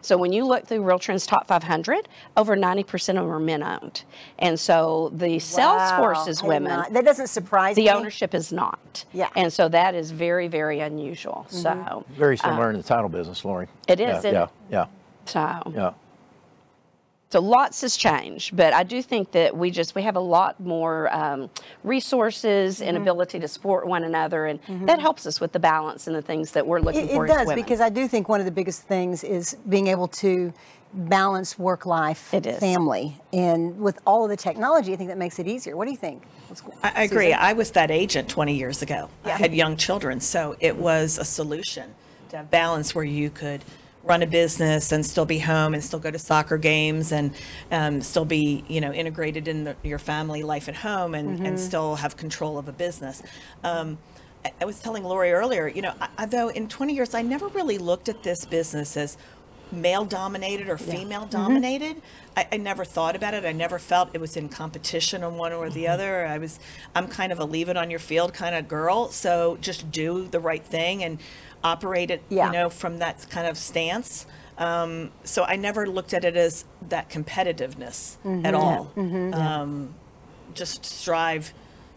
So 0.00 0.16
when 0.16 0.32
you 0.32 0.46
look 0.46 0.66
through 0.66 0.80
RealTrends 0.80 1.26
Top 1.26 1.46
500, 1.46 2.08
over 2.36 2.56
90% 2.56 3.08
of 3.10 3.14
them 3.16 3.30
are 3.30 3.38
men 3.38 3.62
owned. 3.62 4.04
And 4.38 4.58
so 4.58 5.10
the 5.14 5.32
wow. 5.32 5.38
sales 5.38 5.92
force 5.92 6.26
is 6.26 6.42
women. 6.42 6.70
Not, 6.70 6.92
that 6.92 7.04
doesn't 7.04 7.26
surprise 7.28 7.76
the 7.76 7.82
me. 7.82 7.88
The 7.88 7.94
ownership 7.94 8.34
is 8.34 8.52
not. 8.52 9.04
Yeah. 9.12 9.28
And 9.36 9.52
so 9.52 9.68
that 9.68 9.94
is 9.94 10.10
very, 10.10 10.48
very 10.48 10.80
unusual. 10.80 11.46
Mm-hmm. 11.50 11.56
So 11.56 12.04
very 12.10 12.36
similar 12.36 12.68
um, 12.68 12.76
in 12.76 12.76
the 12.80 12.86
title 12.86 13.08
business, 13.08 13.44
Lori. 13.44 13.68
It 13.86 14.00
is. 14.00 14.24
Yeah. 14.24 14.32
Yeah. 14.32 14.46
yeah. 14.70 14.86
So. 15.26 15.72
Yeah. 15.74 15.92
So 17.30 17.40
lots 17.40 17.82
has 17.82 17.96
changed, 17.96 18.56
but 18.56 18.72
I 18.72 18.82
do 18.84 19.02
think 19.02 19.32
that 19.32 19.54
we 19.54 19.70
just 19.70 19.94
we 19.94 20.02
have 20.02 20.16
a 20.16 20.20
lot 20.20 20.58
more 20.60 21.14
um, 21.14 21.50
resources 21.84 22.78
mm-hmm. 22.78 22.88
and 22.88 22.96
ability 22.96 23.38
to 23.40 23.48
support 23.48 23.86
one 23.86 24.04
another, 24.04 24.46
and 24.46 24.62
mm-hmm. 24.62 24.86
that 24.86 24.98
helps 24.98 25.26
us 25.26 25.38
with 25.38 25.52
the 25.52 25.58
balance 25.58 26.06
and 26.06 26.16
the 26.16 26.22
things 26.22 26.52
that 26.52 26.66
we're 26.66 26.80
looking 26.80 27.06
it, 27.06 27.12
for. 27.12 27.26
It 27.26 27.28
does 27.28 27.52
because 27.52 27.82
I 27.82 27.90
do 27.90 28.08
think 28.08 28.30
one 28.30 28.40
of 28.40 28.46
the 28.46 28.52
biggest 28.52 28.82
things 28.84 29.24
is 29.24 29.58
being 29.68 29.88
able 29.88 30.08
to 30.08 30.54
balance 30.94 31.58
work 31.58 31.84
life, 31.84 32.18
family, 32.18 33.14
and 33.34 33.78
with 33.78 33.98
all 34.06 34.24
of 34.24 34.30
the 34.30 34.36
technology, 34.36 34.94
I 34.94 34.96
think 34.96 35.10
that 35.10 35.18
makes 35.18 35.38
it 35.38 35.46
easier. 35.46 35.76
What 35.76 35.84
do 35.84 35.90
you 35.90 35.98
think? 35.98 36.22
I, 36.82 36.92
I 36.96 37.02
agree. 37.02 37.34
I 37.34 37.52
was 37.52 37.70
that 37.72 37.90
agent 37.90 38.30
20 38.30 38.54
years 38.54 38.80
ago. 38.80 39.10
Yeah. 39.26 39.34
I 39.34 39.36
had 39.36 39.52
young 39.54 39.76
children, 39.76 40.18
so 40.18 40.56
it 40.60 40.74
was 40.74 41.18
a 41.18 41.26
solution 41.26 41.94
to 42.30 42.38
have 42.38 42.50
balance 42.50 42.94
where 42.94 43.04
you 43.04 43.28
could 43.28 43.62
run 44.08 44.22
a 44.22 44.26
business 44.26 44.90
and 44.90 45.04
still 45.04 45.26
be 45.26 45.38
home 45.38 45.74
and 45.74 45.84
still 45.84 45.98
go 45.98 46.10
to 46.10 46.18
soccer 46.18 46.56
games 46.56 47.12
and 47.12 47.32
um, 47.70 48.00
still 48.00 48.24
be 48.24 48.64
you 48.66 48.80
know 48.80 48.92
integrated 48.92 49.46
in 49.46 49.64
the, 49.64 49.76
your 49.82 49.98
family 49.98 50.42
life 50.42 50.68
at 50.68 50.74
home 50.74 51.14
and, 51.14 51.36
mm-hmm. 51.36 51.46
and 51.46 51.60
still 51.60 51.94
have 51.94 52.16
control 52.16 52.58
of 52.58 52.68
a 52.68 52.72
business. 52.72 53.22
Um, 53.62 53.98
I, 54.44 54.52
I, 54.62 54.64
was 54.64 54.80
telling 54.80 55.04
Lori 55.04 55.32
earlier, 55.32 55.68
you 55.68 55.82
know, 55.82 55.92
I, 56.16 56.26
though 56.26 56.48
in 56.48 56.68
20 56.68 56.94
years 56.94 57.14
I 57.14 57.22
never 57.22 57.48
really 57.48 57.76
looked 57.76 58.08
at 58.08 58.22
this 58.22 58.44
business 58.46 58.96
as 58.96 59.18
male 59.70 60.04
dominated 60.04 60.68
or 60.68 60.78
female 60.78 61.22
yeah. 61.22 61.28
dominated. 61.28 61.96
Mm-hmm. 61.96 62.38
I, 62.38 62.48
I, 62.52 62.56
never 62.56 62.84
thought 62.84 63.16
about 63.16 63.34
it. 63.34 63.44
I 63.44 63.52
never 63.52 63.78
felt 63.78 64.10
it 64.14 64.20
was 64.20 64.36
in 64.36 64.48
competition 64.48 65.22
on 65.22 65.36
one 65.36 65.52
or 65.52 65.68
the 65.68 65.84
mm-hmm. 65.84 65.92
other. 65.92 66.26
I 66.26 66.38
was, 66.38 66.58
I'm 66.94 67.08
kind 67.08 67.32
of 67.32 67.40
a 67.40 67.44
leave 67.44 67.68
it 67.68 67.76
on 67.76 67.90
your 67.90 67.98
field 67.98 68.32
kind 68.32 68.54
of 68.54 68.68
girl. 68.68 69.08
So 69.08 69.58
just 69.60 69.90
do 69.90 70.26
the 70.28 70.40
right 70.40 70.64
thing 70.64 71.04
and 71.04 71.18
operate 71.64 72.10
it, 72.10 72.22
yeah. 72.28 72.46
you 72.46 72.52
know, 72.52 72.68
from 72.68 72.98
that 72.98 73.26
kind 73.30 73.46
of 73.46 73.56
stance. 73.56 74.26
Um, 74.58 75.12
so 75.24 75.44
I 75.44 75.56
never 75.56 75.86
looked 75.86 76.14
at 76.14 76.24
it 76.24 76.36
as 76.36 76.64
that 76.88 77.10
competitiveness 77.10 78.16
mm-hmm. 78.24 78.44
at 78.44 78.54
all. 78.54 78.90
Mm-hmm. 78.96 79.34
Um, 79.34 79.94
just 80.54 80.84
strive, 80.84 81.52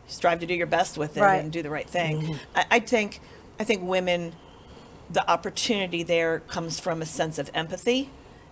strive 0.08 0.40
to 0.42 0.46
do 0.46 0.54
your 0.54 0.68
best 0.68 0.98
with 0.98 1.18
it 1.18 1.22
right. 1.22 1.38
and 1.38 1.52
do 1.52 1.64
the 1.64 1.70
right 1.70 1.90
thing. 1.90 2.22
Mm-hmm. 2.22 2.34
I, 2.56 2.66
I 2.72 2.80
think, 2.80 3.20
I 3.60 3.64
think 3.64 3.82
women 3.84 4.34
the 5.12 5.30
opportunity 5.30 6.04
there 6.04 6.40
comes 6.42 6.80
from 6.80 7.02
a 7.02 7.06
sense 7.06 7.38
of 7.38 7.50
empathy 7.54 8.10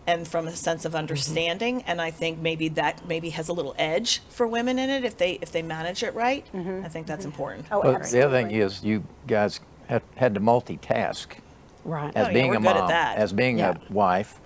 and 0.08 0.28
from 0.28 0.48
a 0.48 0.56
sense 0.56 0.86
of 0.86 0.96
understanding 0.96 1.84
and 1.84 2.02
i 2.02 2.12
think 2.12 2.40
maybe 2.40 2.68
that 2.70 3.08
maybe 3.08 3.30
has 3.30 3.48
a 3.50 3.54
little 3.54 3.76
edge 3.78 4.22
for 4.30 4.48
women 4.48 4.80
in 4.80 4.90
it 4.90 5.06
if 5.06 5.18
they 5.18 5.34
if 5.42 5.52
they 5.52 5.62
manage 5.62 6.04
it 6.04 6.14
right 6.14 6.46
i 6.84 6.88
think 6.88 7.08
that's 7.08 7.26
important 7.26 7.66
Oh, 7.72 7.82
Well, 7.82 8.00
the 8.00 8.26
other 8.26 8.42
thing 8.42 8.52
is 8.52 8.84
you 8.84 9.04
guys 9.28 9.60
had, 9.90 10.04
had 10.16 10.36
to 10.36 10.40
multitask 10.40 11.26
Right. 11.84 12.16
as 12.16 12.28
Oh, 12.28 12.34
being 12.34 12.50
we're 12.50 12.58
a 12.58 12.60
mom, 12.60 12.92
as 12.92 13.34
being 13.34 13.58
Yeah. 13.58 13.74
a 13.90 13.94
wife, 13.94 14.40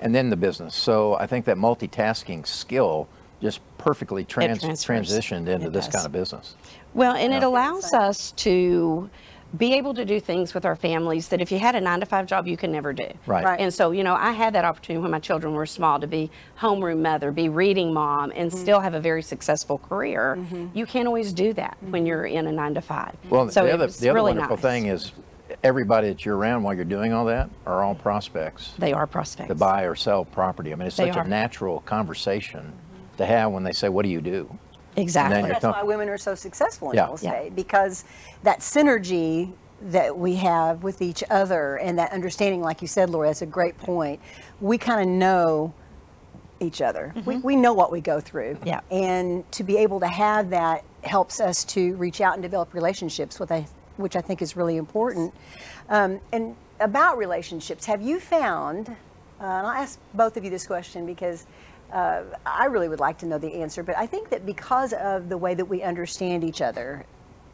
and 0.00 0.14
then 0.14 0.30
the 0.30 0.36
business. 0.36 0.74
So 0.74 1.14
I 1.14 1.26
think 1.26 1.44
that 1.44 1.58
multitasking 1.58 2.46
skill 2.46 3.06
just 3.42 3.60
perfectly 3.76 4.24
trans- 4.24 4.62
transitioned 4.62 5.48
into 5.48 5.66
It 5.66 5.72
this 5.74 5.84
does. 5.86 5.94
kind 5.96 6.06
of 6.06 6.12
business. 6.12 6.56
Well, 6.94 7.14
and 7.14 7.34
it 7.34 7.42
allows 7.42 7.92
us 7.92 8.32
to 8.32 9.10
be 9.56 9.74
able 9.74 9.94
to 9.94 10.04
do 10.04 10.18
things 10.20 10.54
with 10.54 10.64
our 10.66 10.76
families 10.76 11.28
that 11.28 11.40
if 11.40 11.52
you 11.52 11.58
had 11.58 11.74
a 11.74 11.80
nine 11.80 12.00
to 12.00 12.06
five 12.06 12.26
job, 12.26 12.46
you 12.46 12.56
could 12.56 12.70
never 12.70 12.92
do. 12.92 13.06
Right. 13.26 13.44
Right. 13.44 13.60
And 13.60 13.72
so, 13.72 13.90
you 13.92 14.02
know, 14.04 14.14
I 14.14 14.32
had 14.32 14.54
that 14.54 14.64
opportunity 14.64 15.00
when 15.02 15.10
my 15.10 15.20
children 15.20 15.54
were 15.54 15.66
small 15.66 16.00
to 16.00 16.06
be 16.06 16.30
homeroom 16.58 17.00
mother, 17.00 17.30
be 17.32 17.48
reading 17.48 17.92
mom, 17.94 18.32
and 18.34 18.50
Mm-hmm. 18.50 18.58
still 18.60 18.80
have 18.80 18.94
a 18.94 19.00
very 19.00 19.22
successful 19.22 19.78
career. 19.78 20.38
You 20.74 20.84
can't 20.86 21.06
always 21.06 21.32
do 21.32 21.52
that 21.54 21.76
when 21.80 22.02
Mm-hmm. 22.02 22.06
you're 22.06 22.26
in 22.26 22.46
a 22.46 22.52
nine 22.52 22.74
to 22.74 22.80
five. 22.82 23.14
Well, 23.30 23.48
so 23.50 23.64
the 23.64 23.72
other, 23.72 23.86
was 23.86 23.98
the 23.98 24.08
other 24.10 24.16
really 24.16 24.32
wonderful 24.32 24.56
nice. 24.56 24.62
thing 24.62 24.86
is 24.86 25.12
everybody 25.62 26.08
that 26.08 26.24
you're 26.24 26.36
around 26.36 26.64
while 26.64 26.74
you're 26.74 26.84
doing 26.84 27.12
all 27.12 27.24
that 27.26 27.48
are 27.66 27.82
all 27.84 27.94
prospects 27.94 28.72
they 28.78 28.92
are 28.92 29.06
prospects. 29.06 29.48
to 29.48 29.54
buy 29.54 29.82
or 29.84 29.94
sell 29.94 30.24
property. 30.24 30.72
I 30.72 30.74
mean, 30.74 30.88
it's 30.88 30.96
They 30.96 31.06
such 31.08 31.16
are. 31.16 31.24
a 31.24 31.28
natural 31.28 31.80
conversation 31.80 32.72
to 33.16 33.24
have 33.24 33.52
when 33.52 33.62
they 33.62 33.72
say, 33.72 33.88
"What 33.88 34.02
do 34.02 34.08
you 34.10 34.20
do?" 34.20 34.58
Exactly. 34.96 35.40
you're 35.40 35.48
That's 35.48 35.60
talk- 35.62 35.76
why 35.76 35.82
women 35.82 36.08
are 36.08 36.18
so 36.18 36.34
successful 36.34 36.90
in 36.90 36.96
Yeah. 36.96 37.04
real 37.06 37.18
Yeah. 37.20 37.32
estate 37.34 37.56
because 37.56 38.04
that 38.42 38.60
synergy 38.60 39.52
that 39.82 40.16
we 40.16 40.36
have 40.36 40.82
with 40.82 41.02
each 41.02 41.22
other 41.30 41.76
and 41.76 41.98
that 41.98 42.10
understanding, 42.12 42.62
like 42.62 42.80
you 42.80 42.88
said, 42.88 43.10
Laura, 43.10 43.28
that's 43.28 43.42
a 43.42 43.46
great 43.46 43.76
point. 43.78 44.20
We 44.60 44.78
kind 44.78 45.00
of 45.02 45.06
know 45.08 45.74
each 46.60 46.80
other. 46.80 47.12
We, 47.26 47.36
we 47.36 47.56
know 47.56 47.74
what 47.74 47.92
we 47.92 48.00
go 48.00 48.18
through. 48.18 48.56
Yeah. 48.64 48.80
And 48.90 49.50
to 49.52 49.62
be 49.62 49.76
able 49.76 50.00
to 50.00 50.06
have 50.06 50.48
that 50.50 50.82
helps 51.04 51.38
us 51.40 51.62
to 51.64 51.94
reach 51.96 52.22
out 52.22 52.32
and 52.34 52.42
develop 52.42 52.72
relationships, 52.72 53.38
with 53.38 53.52
I, 53.52 53.66
which 53.98 54.16
I 54.16 54.22
think 54.22 54.40
is 54.40 54.56
really 54.56 54.78
important. 54.78 55.34
Um, 55.90 56.20
and 56.32 56.56
about 56.80 57.18
relationships, 57.18 57.84
have 57.84 58.00
you 58.00 58.18
found, 58.18 58.88
uh, 58.88 58.92
and 59.44 59.66
I'll 59.66 59.82
ask 59.82 59.98
both 60.14 60.38
of 60.38 60.44
you 60.44 60.50
this 60.50 60.66
question 60.66 61.04
because 61.04 61.44
uh, 61.92 62.22
I 62.44 62.66
really 62.66 62.88
would 62.88 63.00
like 63.00 63.18
to 63.18 63.26
know 63.26 63.38
the 63.38 63.54
answer, 63.54 63.82
but 63.82 63.96
I 63.96 64.06
think 64.06 64.30
that 64.30 64.44
because 64.44 64.92
of 64.92 65.28
the 65.28 65.38
way 65.38 65.54
that 65.54 65.64
we 65.64 65.82
understand 65.82 66.44
each 66.44 66.60
other 66.60 67.06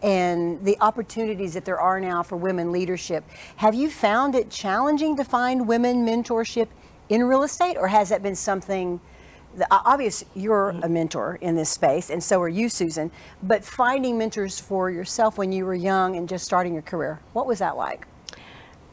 and 0.02 0.64
the 0.64 0.76
opportunities 0.80 1.54
that 1.54 1.64
there 1.64 1.78
are 1.78 2.00
now 2.00 2.22
for 2.22 2.36
women 2.36 2.72
leadership, 2.72 3.24
have 3.56 3.74
you 3.74 3.90
found 3.90 4.34
it 4.34 4.50
challenging 4.50 5.16
to 5.16 5.24
find 5.24 5.68
women 5.68 6.04
mentorship 6.04 6.68
in 7.08 7.22
real 7.24 7.42
estate, 7.42 7.76
or 7.76 7.88
has 7.88 8.08
that 8.08 8.22
been 8.22 8.34
something? 8.34 9.00
The, 9.54 9.66
obvious, 9.70 10.24
you're 10.34 10.70
a 10.70 10.88
mentor 10.88 11.38
in 11.42 11.56
this 11.56 11.68
space, 11.68 12.08
and 12.08 12.24
so 12.24 12.40
are 12.40 12.48
you, 12.48 12.70
Susan. 12.70 13.10
But 13.42 13.62
finding 13.64 14.16
mentors 14.16 14.58
for 14.58 14.90
yourself 14.90 15.36
when 15.36 15.52
you 15.52 15.66
were 15.66 15.74
young 15.74 16.16
and 16.16 16.26
just 16.26 16.44
starting 16.44 16.72
your 16.72 16.82
career, 16.82 17.20
what 17.34 17.46
was 17.46 17.58
that 17.58 17.76
like? 17.76 18.06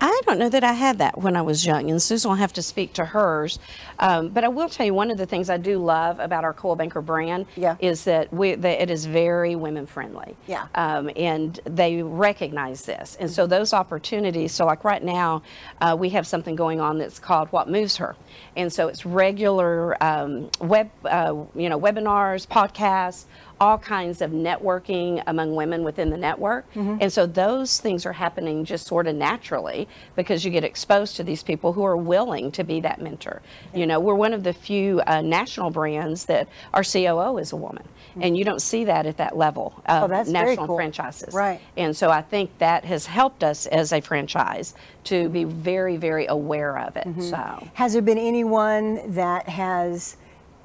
I 0.01 0.22
don't 0.25 0.39
know 0.39 0.50
that 0.50 0.63
I 0.63 0.74
had 0.74 1.00
that 1.00 1.18
when 1.18 1.36
I 1.36 1.41
was 1.41 1.65
young, 1.65 1.89
and 1.89 2.01
Susan 2.01 2.29
will 2.29 2.38
have 2.38 2.53
to 2.53 2.62
speak 2.62 2.94
to 2.94 3.06
hers. 3.06 3.60
Um, 4.00 4.29
but 4.29 4.44
I 4.44 4.48
will 4.48 4.70
tell 4.70 4.86
you 4.86 4.94
one 4.94 5.12
of 5.12 5.18
the 5.18 5.25
things 5.25 5.50
I 5.50 5.58
do 5.58 5.77
love 5.77 6.20
about 6.20 6.44
our 6.46 6.53
Coldwell 6.53 6.77
Banker 6.77 7.01
brand 7.01 7.48
Yeah. 7.58 7.75
is 7.79 8.06
that, 8.06 8.32
we, 8.34 8.56
that 8.56 8.82
it 8.82 8.89
is 8.89 9.06
very 9.06 9.56
women 9.58 9.86
friendly. 9.86 10.38
Yeah. 10.48 10.68
Um, 10.75 11.10
and 11.18 11.60
they 11.65 12.01
recognize 12.01 12.86
this. 12.86 13.18
And 13.20 13.29
so 13.29 13.46
those 13.46 13.74
opportunities, 13.74 14.53
so 14.53 14.65
like 14.65 14.86
right 14.86 15.03
now, 15.03 15.41
uh, 15.82 15.98
we 16.00 16.10
have 16.12 16.25
something 16.25 16.56
going 16.56 16.79
on 16.79 16.98
that's 16.98 17.20
called 17.20 17.50
What 17.50 17.70
Moves 17.70 17.98
Her. 17.98 18.15
And 18.56 18.72
so 18.72 18.88
it's 18.88 19.06
regular 19.06 20.01
um, 20.01 20.50
web, 20.62 20.89
uh, 21.03 21.36
you 21.56 21.68
know, 21.68 21.79
webinars, 21.79 22.48
podcasts, 22.48 23.25
all 23.59 23.77
kinds 23.77 24.21
of 24.21 24.31
networking 24.31 25.21
among 25.27 25.55
women 25.55 25.83
within 25.83 26.09
the 26.09 26.17
network. 26.17 26.65
Mm-hmm. 26.73 26.97
And 27.01 27.11
so 27.11 27.25
those 27.25 27.79
things 27.79 28.05
are 28.05 28.13
happening 28.13 28.65
just 28.65 28.87
sort 28.87 29.07
of 29.07 29.15
naturally 29.15 29.87
because 30.15 30.45
you 30.45 30.51
get 30.51 30.63
exposed 30.63 31.15
to 31.17 31.23
these 31.23 31.43
people 31.43 31.73
who 31.73 31.83
are 31.83 31.97
willing 31.97 32.51
to 32.53 32.63
be 32.63 32.79
that 32.81 33.01
mentor. 33.01 33.41
You 33.73 33.85
know, 33.85 33.99
we're 33.99 34.15
one 34.15 34.33
of 34.33 34.43
the 34.43 34.53
few 34.53 35.01
uh, 35.05 35.21
national 35.21 35.71
brands 35.71 36.25
that 36.25 36.47
our 36.73 36.83
COO 36.83 37.37
is 37.37 37.51
a 37.51 37.57
woman. 37.57 37.83
Mm-hmm. 38.11 38.23
And 38.23 38.37
you 38.37 38.43
don't 38.43 38.61
see 38.61 38.85
that 38.85 39.05
at 39.05 39.17
that 39.17 39.37
level 39.37 39.81
oh, 39.87 40.05
of 40.05 40.11
Oh, 40.11 40.23
national 40.31 40.67
cool. 40.67 40.75
franchises. 40.75 41.33
Right. 41.33 41.61
And 41.77 41.95
so 41.95 42.09
I 42.09 42.21
think 42.21 42.57
that 42.57 42.85
has 42.85 43.05
helped 43.05 43.43
us 43.43 43.65
as 43.67 43.93
a 43.93 44.01
franchise 44.01 44.73
to 45.05 45.29
be 45.29 45.43
mm-hmm. 45.43 45.61
very, 45.61 45.97
very 45.97 46.25
aware 46.27 46.77
of 46.79 46.97
it. 46.97 47.07
So. 47.21 47.67
Has 47.73 47.93
there 47.93 48.01
been 48.01 48.17
anyone 48.17 49.13
that 49.13 49.47
has 49.49 50.17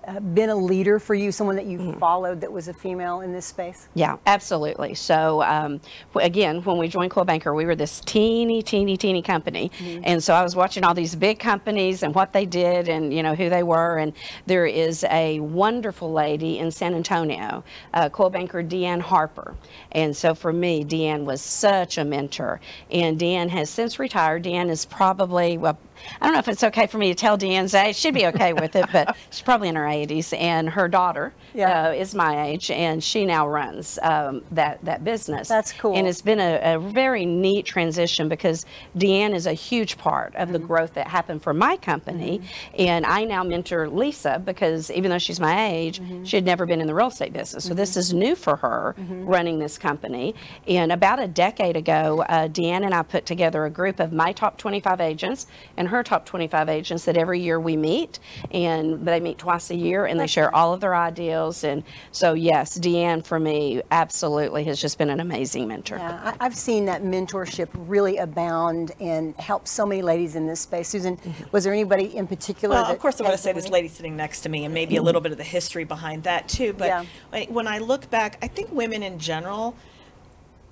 uh, 0.06 0.20
been 0.20 0.50
a 0.50 0.56
leader 0.56 0.98
for 0.98 1.14
you, 1.14 1.32
someone 1.32 1.56
that 1.56 1.66
you 1.66 1.92
followed 1.98 2.40
that 2.40 2.52
was 2.52 2.68
a 2.68 2.74
female 2.74 3.20
in 3.20 3.32
this 3.32 3.46
space? 3.46 3.88
Yeah, 3.94 4.16
absolutely. 4.26 4.94
So 4.94 5.42
um, 5.42 5.80
again, 6.14 6.62
when 6.62 6.78
we 6.78 6.88
joined 6.88 7.10
Coldwell 7.10 7.34
Banker, 7.34 7.54
we 7.54 7.64
were 7.64 7.76
this 7.76 8.00
teeny, 8.00 8.62
teeny, 8.62 8.96
teeny 8.96 9.22
company, 9.22 9.70
and 10.02 10.22
so 10.22 10.34
I 10.34 10.42
was 10.42 10.56
watching 10.56 10.84
all 10.84 10.94
these 10.94 11.14
big 11.14 11.38
companies 11.38 12.02
and 12.02 12.14
what 12.14 12.32
they 12.32 12.46
did, 12.46 12.88
and 12.88 13.12
you 13.12 13.22
know 13.22 13.34
who 13.34 13.48
they 13.48 13.62
were. 13.62 13.98
And 13.98 14.12
there 14.46 14.66
is 14.66 15.04
a 15.10 15.40
wonderful 15.40 16.12
lady 16.12 16.58
in 16.58 16.70
San 16.70 16.94
Antonio, 16.94 17.64
uh, 17.92 18.08
Coldwell 18.08 18.40
Banker 18.40 18.62
D'Ann 18.62 19.00
Harper, 19.00 19.54
and 19.92 20.16
so 20.16 20.34
for 20.34 20.52
me, 20.52 20.84
D'Ann 20.84 21.24
was 21.24 21.40
such 21.40 21.98
a 21.98 22.04
mentor. 22.04 22.60
And 22.90 23.18
D'Ann 23.18 23.48
has 23.48 23.70
since 23.70 23.98
retired. 23.98 24.42
D'Ann 24.42 24.70
is 24.70 24.84
probably 24.84 25.58
well. 25.58 25.78
I 26.20 26.26
don't 26.26 26.34
know 26.34 26.38
if 26.40 26.48
it's 26.48 26.64
okay 26.64 26.86
for 26.86 26.98
me 26.98 27.08
to 27.08 27.14
tell 27.14 27.36
D'Ann's 27.36 27.74
age. 27.74 27.96
She'd 27.96 28.14
be 28.14 28.26
okay 28.26 28.52
with 28.52 28.76
it, 28.76 28.86
but 28.92 29.16
she's 29.30 29.42
probably 29.42 29.68
in 29.68 29.76
her 29.76 29.84
80s. 29.84 30.36
And 30.38 30.68
her 30.70 30.88
daughter 30.88 31.32
Yeah. 31.54 31.88
uh, 31.88 31.92
is 31.92 32.14
my 32.14 32.46
age, 32.46 32.70
and 32.70 33.02
she 33.02 33.24
now 33.24 33.46
runs 33.48 33.98
um, 34.02 34.42
that 34.52 34.84
that 34.84 35.04
business. 35.04 35.48
That's 35.48 35.72
cool. 35.72 35.96
And 35.96 36.06
it's 36.06 36.22
been 36.22 36.40
a, 36.40 36.74
a 36.74 36.78
very 36.78 37.24
neat 37.26 37.64
transition 37.66 38.28
because 38.28 38.66
D'Ann 38.96 39.34
is 39.34 39.46
a 39.46 39.52
huge 39.52 39.96
part 39.98 40.34
of 40.36 40.48
the 40.52 40.58
Mm-hmm. 40.58 40.66
growth 40.66 40.94
that 40.94 41.06
happened 41.08 41.42
for 41.42 41.52
my 41.52 41.76
company, 41.76 42.40
and 42.78 43.04
I 43.06 43.24
now 43.24 43.42
mentor 43.44 43.88
Lisa 43.88 44.40
because 44.44 44.90
even 44.90 45.10
though 45.10 45.18
she's 45.18 45.40
my 45.40 45.68
age, 45.68 46.00
Mm-hmm. 46.00 46.24
she 46.24 46.36
had 46.36 46.44
never 46.44 46.66
been 46.66 46.80
in 46.80 46.86
the 46.86 46.94
real 46.94 47.08
estate 47.08 47.32
business, 47.32 47.64
so 47.64 47.74
this 47.74 47.96
is 47.96 48.12
new 48.14 48.34
for 48.34 48.56
her 48.56 48.94
running 48.98 49.58
this 49.58 49.78
company. 49.78 50.34
And 50.66 50.90
about 50.92 51.20
a 51.20 51.28
decade 51.28 51.76
ago, 51.76 52.24
uh, 52.28 52.48
D'Ann 52.48 52.84
and 52.84 52.94
I 52.94 53.02
put 53.02 53.26
together 53.26 53.64
a 53.64 53.70
group 53.70 54.00
of 54.00 54.12
my 54.12 54.32
top 54.32 54.56
25 54.58 55.00
agents 55.00 55.46
and 55.76 55.83
her 55.86 56.02
top 56.02 56.26
25 56.26 56.68
agents 56.68 57.04
that 57.04 57.16
every 57.16 57.40
year 57.40 57.58
we 57.58 57.76
meet, 57.76 58.18
and 58.50 59.06
they 59.06 59.20
meet 59.20 59.38
twice 59.38 59.70
a 59.70 59.74
year, 59.74 60.06
and 60.06 60.18
they 60.18 60.26
share 60.26 60.54
all 60.54 60.72
of 60.72 60.80
their 60.80 60.94
ideals. 60.94 61.64
And 61.64 61.82
so, 62.12 62.34
yes, 62.34 62.74
D'Ann 62.76 63.22
for 63.22 63.40
me 63.40 63.82
absolutely 63.90 64.64
has 64.64 64.80
just 64.80 64.98
been 64.98 65.10
an 65.10 65.20
amazing 65.20 65.66
mentor. 65.66 65.96
Yeah, 65.96 66.34
I, 66.40 66.46
I've 66.46 66.56
seen 66.56 66.84
that 66.86 67.02
mentorship 67.02 67.68
really 67.72 68.18
abound 68.18 68.92
and 69.00 69.34
help 69.36 69.66
so 69.66 69.86
many 69.86 70.02
ladies 70.02 70.36
in 70.36 70.46
this 70.46 70.60
space. 70.60 70.88
Susan, 70.88 71.16
mm-hmm. 71.16 71.44
was 71.52 71.64
there 71.64 71.72
anybody 71.72 72.16
in 72.16 72.26
particular? 72.26 72.74
Well, 72.74 72.84
that 72.84 72.94
of 72.94 73.00
course, 73.00 73.20
I 73.20 73.24
want 73.24 73.36
to 73.36 73.42
say 73.42 73.52
this 73.52 73.68
lady 73.70 73.88
sitting 73.88 74.16
next 74.16 74.42
to 74.42 74.48
me, 74.48 74.64
and 74.64 74.74
maybe 74.74 74.96
a 74.96 75.02
little 75.02 75.20
bit 75.20 75.32
of 75.32 75.38
the 75.38 75.44
history 75.44 75.84
behind 75.84 76.22
that 76.24 76.48
too. 76.48 76.72
But 76.72 76.86
Yeah. 76.86 77.04
when- 77.30 77.64
when 77.64 77.66
I 77.66 77.78
look 77.78 78.10
back, 78.10 78.38
I 78.42 78.48
think 78.48 78.70
women 78.72 79.02
in 79.02 79.18
general, 79.18 79.74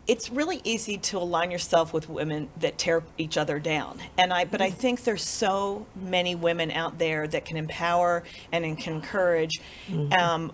it's 0.07 0.31
really 0.31 0.61
easy 0.65 0.99
to 0.99 1.19
align 1.19 1.51
yourself 1.51 1.93
with 1.93 2.09
women 2.09 2.49
that 2.59 2.77
tear 2.77 3.03
each 3.19 3.37
other 3.37 3.59
down. 3.59 3.99
And 4.19 4.33
I, 4.33 4.45
but 4.45 4.61
I 4.61 4.71
mm. 4.71 4.75
think 4.75 5.05
there's 5.05 5.23
so 5.23 5.87
many 5.95 6.35
women 6.35 6.71
out 6.73 6.99
there 6.99 7.29
that 7.29 7.45
can 7.45 7.57
empower 7.57 8.25
and 8.51 8.77
can 8.79 8.95
encourage. 8.95 9.61
Mm-hmm. 9.89 10.13
Um, 10.13 10.53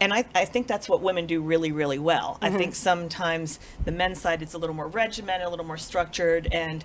and 0.00 0.12
I, 0.12 0.24
I 0.34 0.44
think 0.44 0.66
that's 0.66 0.88
what 0.88 1.00
women 1.00 1.26
do 1.26 1.40
really, 1.40 1.72
really 1.72 1.98
well. 1.98 2.38
I 2.40 2.50
think 2.50 2.72
mm-hmm. 2.72 2.72
sometimes 2.72 3.58
the 3.84 3.92
men's 3.92 4.20
side 4.20 4.42
is 4.42 4.54
a 4.54 4.58
little 4.58 4.76
more 4.76 4.88
regimented, 4.88 5.46
a 5.46 5.50
little 5.50 5.64
more 5.66 5.76
structured, 5.76 6.48
and 6.52 6.84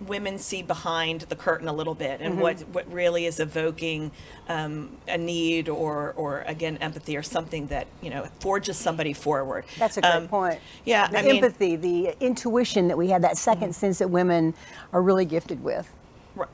women 0.00 0.38
see 0.38 0.62
behind 0.62 1.22
the 1.22 1.36
curtain 1.36 1.68
a 1.68 1.72
little 1.72 1.94
bit 1.94 2.20
and 2.20 2.40
what, 2.40 2.60
what 2.72 2.90
really 2.92 3.26
is 3.26 3.40
evoking 3.40 4.10
um, 4.48 4.90
a 5.08 5.16
need 5.16 5.68
or, 5.68 6.12
or 6.16 6.42
again 6.42 6.76
empathy 6.78 7.16
or 7.16 7.22
something 7.22 7.66
that 7.68 7.86
you 8.02 8.10
know 8.10 8.26
forges 8.40 8.76
somebody 8.76 9.12
forward. 9.12 9.64
That's 9.78 9.96
a 9.96 10.02
great 10.02 10.10
Um, 10.14 10.28
point. 10.28 10.60
Yeah, 10.84 11.08
the 11.08 11.18
I 11.18 11.22
mean, 11.22 11.36
empathy, 11.36 11.76
the 11.76 12.14
intuition 12.20 12.88
that 12.88 12.98
we 12.98 13.08
have, 13.08 13.22
that 13.22 13.36
2nd 13.36 13.74
sense 13.74 13.98
that 13.98 14.08
women 14.10 14.54
are 14.92 15.02
really 15.02 15.24
gifted 15.24 15.62
with. 15.62 15.90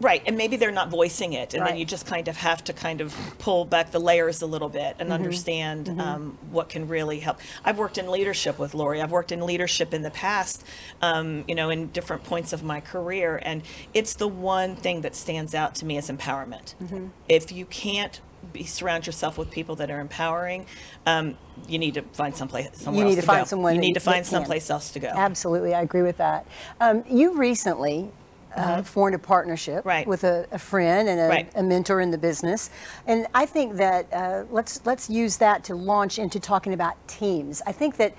Right, 0.00 0.22
and 0.26 0.37
maybe 0.37 0.56
they're 0.56 0.70
not 0.70 0.90
voicing 0.90 1.32
it, 1.32 1.54
and 1.54 1.62
Right. 1.62 1.70
then 1.70 1.78
you 1.78 1.84
just 1.84 2.06
kind 2.06 2.28
of 2.28 2.37
have 2.37 2.62
to 2.64 2.72
kind 2.72 3.00
of 3.00 3.14
pull 3.38 3.64
back 3.64 3.90
the 3.90 3.99
layers 3.99 4.42
a 4.42 4.46
little 4.46 4.68
bit 4.68 4.80
Mm-hmm. 4.80 5.00
and 5.02 5.12
understand 5.12 5.88
Um, 6.00 6.38
what 6.50 6.68
can 6.68 6.87
really 6.88 7.20
help. 7.20 7.38
I've 7.64 7.78
worked 7.78 7.99
in 7.99 8.10
leadership 8.10 8.58
with 8.58 8.75
Lori. 8.75 9.00
I've 9.00 9.10
worked 9.10 9.32
in 9.32 9.44
leadership 9.46 9.92
in 9.94 10.02
the 10.02 10.10
past, 10.10 10.64
um, 11.02 11.44
you 11.49 11.54
know, 11.54 11.70
in 11.70 11.88
different 11.88 12.25
points 12.25 12.52
of 12.52 12.62
my 12.62 12.80
career, 12.80 13.40
and 13.42 13.62
it's 13.94 14.14
the 14.14 14.28
one 14.28 14.76
thing 14.76 15.00
that 15.02 15.14
stands 15.14 15.54
out 15.54 15.75
to 15.76 15.84
me 15.87 15.96
is 15.96 16.10
empowerment. 16.10 16.75
Mm-hmm. 16.82 17.06
If 17.28 17.52
you 17.52 17.66
can't 17.66 18.20
be, 18.52 18.64
surround 18.64 19.06
yourself 19.06 19.37
with 19.37 19.50
people 19.50 19.76
that 19.76 19.90
are 19.90 20.00
empowering, 20.00 20.64
um, 21.06 21.37
you 21.68 21.78
need 21.78 21.94
to 21.94 22.02
find 22.12 22.34
someplace 22.34 22.68
somewhere 22.75 23.04
need 23.04 23.10
else 23.12 23.20
to 23.20 23.26
find 23.26 23.40
go. 23.44 23.49
someone 23.49 23.75
You 23.75 23.80
need 23.80 23.94
to 23.94 24.00
find 24.00 24.25
someplace 24.26 24.70
else 24.70 24.90
to 24.92 24.99
go. 24.99 25.08
Absolutely, 25.08 25.75
I 25.75 25.82
agree 25.82 26.02
with 26.02 26.16
that. 26.16 26.46
Um, 26.80 27.04
you 27.08 27.34
recently 27.37 28.10
uh, 28.57 28.83
formed 28.83 29.14
a 29.14 29.19
partnership 29.19 29.85
Right. 29.85 30.07
with 30.07 30.25
a, 30.25 30.47
a 30.52 30.59
friend 30.59 31.09
and 31.09 31.21
a, 31.21 31.28
Right. 31.28 31.50
a 31.54 31.62
mentor 31.62 32.00
in 32.00 32.11
the 32.11 32.19
business, 32.19 32.71
and 33.07 33.26
I 33.35 33.47
think 33.47 33.76
that 33.76 34.12
uh, 34.12 34.45
let's 34.50 34.80
let's 34.85 35.09
use 35.11 35.37
that 35.38 35.64
to 35.64 35.75
launch 35.75 36.19
into 36.19 36.40
talking 36.40 36.73
about 36.73 36.97
teams. 37.09 37.62
I 37.66 37.73
think 37.73 37.97
that 37.99 38.14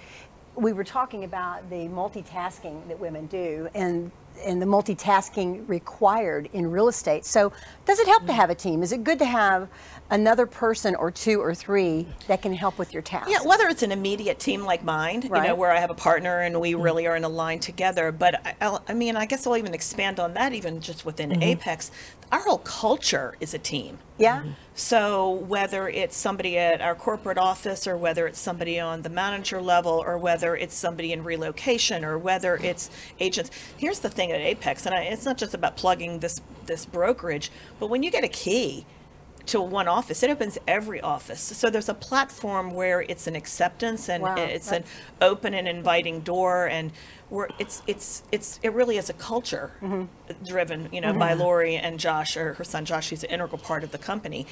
we 0.56 0.74
were 0.74 0.84
talking 0.84 1.24
about 1.24 1.70
the 1.70 1.88
multitasking 1.88 2.88
that 2.88 3.00
women 3.00 3.26
do 3.28 3.70
and 3.74 4.12
and 4.46 4.62
the 4.62 4.66
multitasking 4.66 5.68
required 5.70 6.50
in 6.54 6.72
real 6.72 6.88
estate. 6.88 7.26
So, 7.26 7.52
does 7.86 8.00
it 8.00 8.08
help 8.08 8.26
to 8.28 8.34
have 8.34 8.50
a 8.50 8.56
team? 8.56 8.82
Is 8.82 8.92
it 8.92 9.04
good 9.04 9.20
to 9.20 9.26
have 9.26 9.68
another 10.12 10.46
person 10.46 10.94
or 10.96 11.10
two 11.10 11.42
or 11.42 11.56
three 11.56 12.06
that 12.28 12.42
can 12.42 12.54
help 12.54 12.78
with 12.78 12.94
your 12.94 13.02
task. 13.02 13.30
Yeah, 13.30 13.42
whether 13.44 13.68
it's 13.68 13.82
an 13.82 13.92
immediate 13.92 14.40
team 14.40 14.64
like 14.64 14.84
mine, 14.84 15.22
you 15.24 15.30
know, 15.30 15.56
where 15.56 15.72
I 15.72 15.80
have 15.80 15.90
a 15.90 15.96
partner 15.96 16.42
and 16.42 16.60
we 16.60 16.74
mm-hmm. 16.74 16.82
really 16.82 17.08
are 17.08 17.16
in 17.16 17.24
a 17.24 17.30
line 17.30 17.60
together. 17.60 18.12
But 18.12 18.46
I, 18.46 18.56
I'll, 18.62 18.84
mean, 18.94 19.16
I 19.16 19.26
guess 19.26 19.48
I'll 19.48 19.58
even 19.58 19.74
expand 19.74 20.20
on 20.20 20.34
that, 20.36 20.54
even 20.54 20.82
just 20.82 21.06
within 21.06 21.32
mm-hmm. 21.32 21.44
Apex. 21.44 21.92
Our 22.32 22.40
whole 22.40 22.60
culture 22.60 23.36
is 23.40 23.54
a 23.54 23.60
team. 23.60 23.98
Yeah. 24.18 24.40
Mm-hmm. 24.40 24.52
So 24.76 25.32
whether 25.32 25.88
it's 25.88 26.16
somebody 26.16 26.58
at 26.58 26.82
our 26.82 26.96
corporate 26.96 27.38
office 27.38 27.88
or 27.88 27.98
whether 27.98 28.28
it's 28.28 28.40
somebody 28.40 28.80
on 28.80 29.02
the 29.02 29.10
manager 29.10 29.62
level 29.62 30.04
or 30.06 30.18
whether 30.18 30.56
it's 30.56 30.76
somebody 30.76 31.14
in 31.14 31.24
relocation 31.24 32.04
or 32.04 32.18
whether 32.18 32.58
it's 32.58 32.90
agents. 33.20 33.50
Here's 33.78 34.00
the 34.00 34.10
thing 34.10 34.32
at 34.32 34.42
Apex, 34.42 34.86
and 34.86 34.96
I, 34.96 35.04
it's 35.04 35.26
not 35.26 35.38
just 35.38 35.54
about 35.54 35.78
plugging 35.78 36.20
this 36.20 36.42
this 36.66 36.86
brokerage, 36.86 37.52
but 37.80 37.88
when 37.88 38.04
you 38.04 38.12
get 38.12 38.24
a 38.24 38.30
key 38.30 38.86
to 39.48 39.62
one 39.62 39.88
office, 39.88 40.24
it 40.24 40.30
opens 40.30 40.58
every 40.68 41.02
office. 41.02 41.42
So 41.42 41.70
there's 41.70 41.90
a 41.90 41.94
platform 41.94 42.74
where 42.74 43.02
it's 43.02 43.28
an 43.28 43.36
acceptance 43.36 44.10
and 44.10 44.24
Wow, 44.24 44.36
it's 44.36 44.72
an 44.72 44.84
open 45.22 45.54
and 45.54 45.68
inviting 45.68 46.22
door 46.22 46.68
and 46.68 46.92
we're, 47.30 47.48
it's 47.60 47.82
it's 47.88 48.24
it's 48.32 48.60
it 48.62 48.74
really 48.74 48.98
is 48.98 49.10
a 49.10 49.14
culture 49.14 49.72
driven 50.46 50.90
you 50.92 51.00
know 51.00 51.14
by 51.14 51.34
Lori 51.34 51.76
and 51.78 51.98
Josh 52.00 52.36
or 52.36 52.54
her 52.54 52.64
son 52.64 52.84
Josh 52.84 53.10
he's 53.10 53.24
an 53.24 53.30
integral 53.30 53.58
part 53.58 53.84
of 53.84 53.92
the 53.92 53.98
company. 53.98 54.46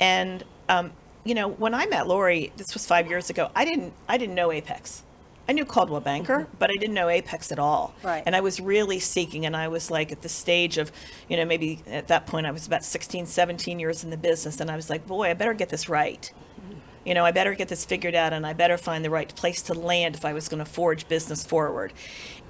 And 0.00 0.42
um, 0.68 0.92
you 1.24 1.34
know 1.34 1.48
when 1.48 1.74
I 1.74 1.86
met 1.86 2.06
Lori 2.08 2.52
this 2.56 2.74
was 2.74 2.86
five 2.86 3.08
years 3.08 3.30
ago 3.30 3.50
I 3.54 3.64
didn't 3.64 3.92
I 4.08 4.18
didn't 4.18 4.34
know 4.34 4.50
Apex 4.50 5.02
I 5.48 5.52
knew 5.52 5.64
Coldwell 5.64 6.00
Banker 6.00 6.40
mm-hmm. 6.40 6.56
but 6.58 6.70
I 6.70 6.74
didn't 6.74 6.94
know 6.94 7.08
Apex 7.08 7.52
at 7.52 7.58
all 7.58 7.94
Right. 8.02 8.22
and 8.26 8.34
I 8.34 8.40
was 8.40 8.60
really 8.60 8.98
seeking 8.98 9.46
and 9.46 9.56
I 9.56 9.68
was 9.68 9.90
like 9.90 10.12
at 10.12 10.22
the 10.22 10.28
stage 10.28 10.78
of 10.78 10.90
you 11.28 11.36
know 11.36 11.44
maybe 11.44 11.82
at 11.86 12.08
that 12.08 12.26
point 12.26 12.46
I 12.46 12.50
was 12.50 12.66
about 12.66 12.84
16 12.84 13.26
17 13.26 13.78
years 13.78 14.04
in 14.04 14.10
the 14.10 14.16
business 14.16 14.60
and 14.60 14.70
I 14.70 14.76
was 14.76 14.90
like 14.90 15.06
boy 15.06 15.30
I 15.30 15.34
better 15.34 15.54
get 15.54 15.68
this 15.68 15.88
right 15.88 16.32
mm-hmm. 16.60 16.78
you 17.04 17.14
know, 17.14 17.24
I 17.24 17.30
better 17.32 17.54
get 17.54 17.68
this 17.68 17.84
figured 17.84 18.14
out 18.14 18.32
and 18.32 18.46
I 18.46 18.52
better 18.52 18.78
find 18.78 19.04
the 19.04 19.10
right 19.10 19.34
place 19.34 19.62
to 19.62 19.74
land 19.74 20.14
if 20.14 20.24
I 20.24 20.32
was 20.32 20.48
going 20.48 20.64
to 20.64 20.70
forge 20.70 21.06
business 21.08 21.44
forward. 21.44 21.92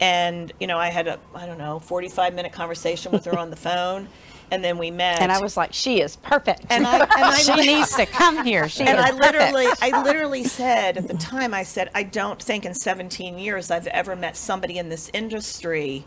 And, 0.01 0.53
you 0.61 0.67
know, 0.67 0.79
I 0.79 0.89
had 0.89 1.07
a, 1.09 1.19
I 1.35 1.47
don't 1.47 1.59
know, 1.59 1.79
45 1.81 2.35
minute 2.35 2.53
conversation 2.53 3.13
with 3.13 3.25
her 3.27 3.39
on 3.39 3.51
the 3.51 3.57
phone. 3.57 4.09
And 4.51 4.63
then 4.63 4.79
we 4.79 4.91
met. 4.91 5.21
And 5.21 5.33
I 5.33 5.41
was 5.41 5.57
like, 5.57 5.73
she 5.73 6.01
is 6.01 6.17
perfect. 6.17 6.67
And 6.71 6.87
I- 6.87 6.99
and 7.01 7.11
I- 7.13 7.39
she 7.39 7.55
needs 7.55 7.95
to 7.97 8.07
come 8.07 8.45
here. 8.45 8.69
She 8.69 8.85
and 8.85 9.01
I 9.01 9.11
literally, 9.11 9.67
I 9.81 10.03
literally 10.03 10.45
said 10.45 10.97
at 10.97 11.09
the 11.09 11.15
time, 11.15 11.55
I 11.55 11.63
said, 11.63 11.91
I 11.95 12.03
don't 12.05 12.41
think 12.43 12.65
in 12.65 12.75
17 12.75 13.39
years 13.39 13.71
I've 13.71 13.87
ever 13.89 14.15
met 14.15 14.37
somebody 14.37 14.79
in 14.79 14.89
this 14.91 15.11
industry 15.13 16.05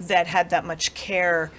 that 0.00 0.26
had 0.26 0.50
that 0.50 0.64
much 0.64 0.94
care. 0.94 1.50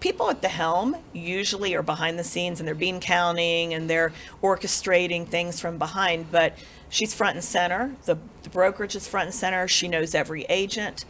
People 0.00 0.30
at 0.30 0.42
the 0.42 0.48
helm 0.48 0.96
usually 1.12 1.74
are 1.74 1.82
behind 1.82 2.18
the 2.18 2.24
scenes 2.24 2.58
and 2.60 2.66
they're 2.66 2.74
bean 2.74 3.00
counting 3.00 3.72
and 3.74 3.88
they're 3.88 4.12
orchestrating 4.42 5.26
things 5.26 5.60
from 5.60 5.78
behind, 5.78 6.30
but 6.30 6.56
she's 6.90 7.14
front 7.14 7.36
and 7.36 7.44
center. 7.44 7.94
The, 8.04 8.16
the 8.42 8.50
brokerage 8.50 8.94
is 8.96 9.06
front 9.08 9.26
and 9.26 9.34
center. 9.34 9.66
She 9.68 9.88
knows 9.88 10.14
every 10.14 10.42
agent. 10.48 11.04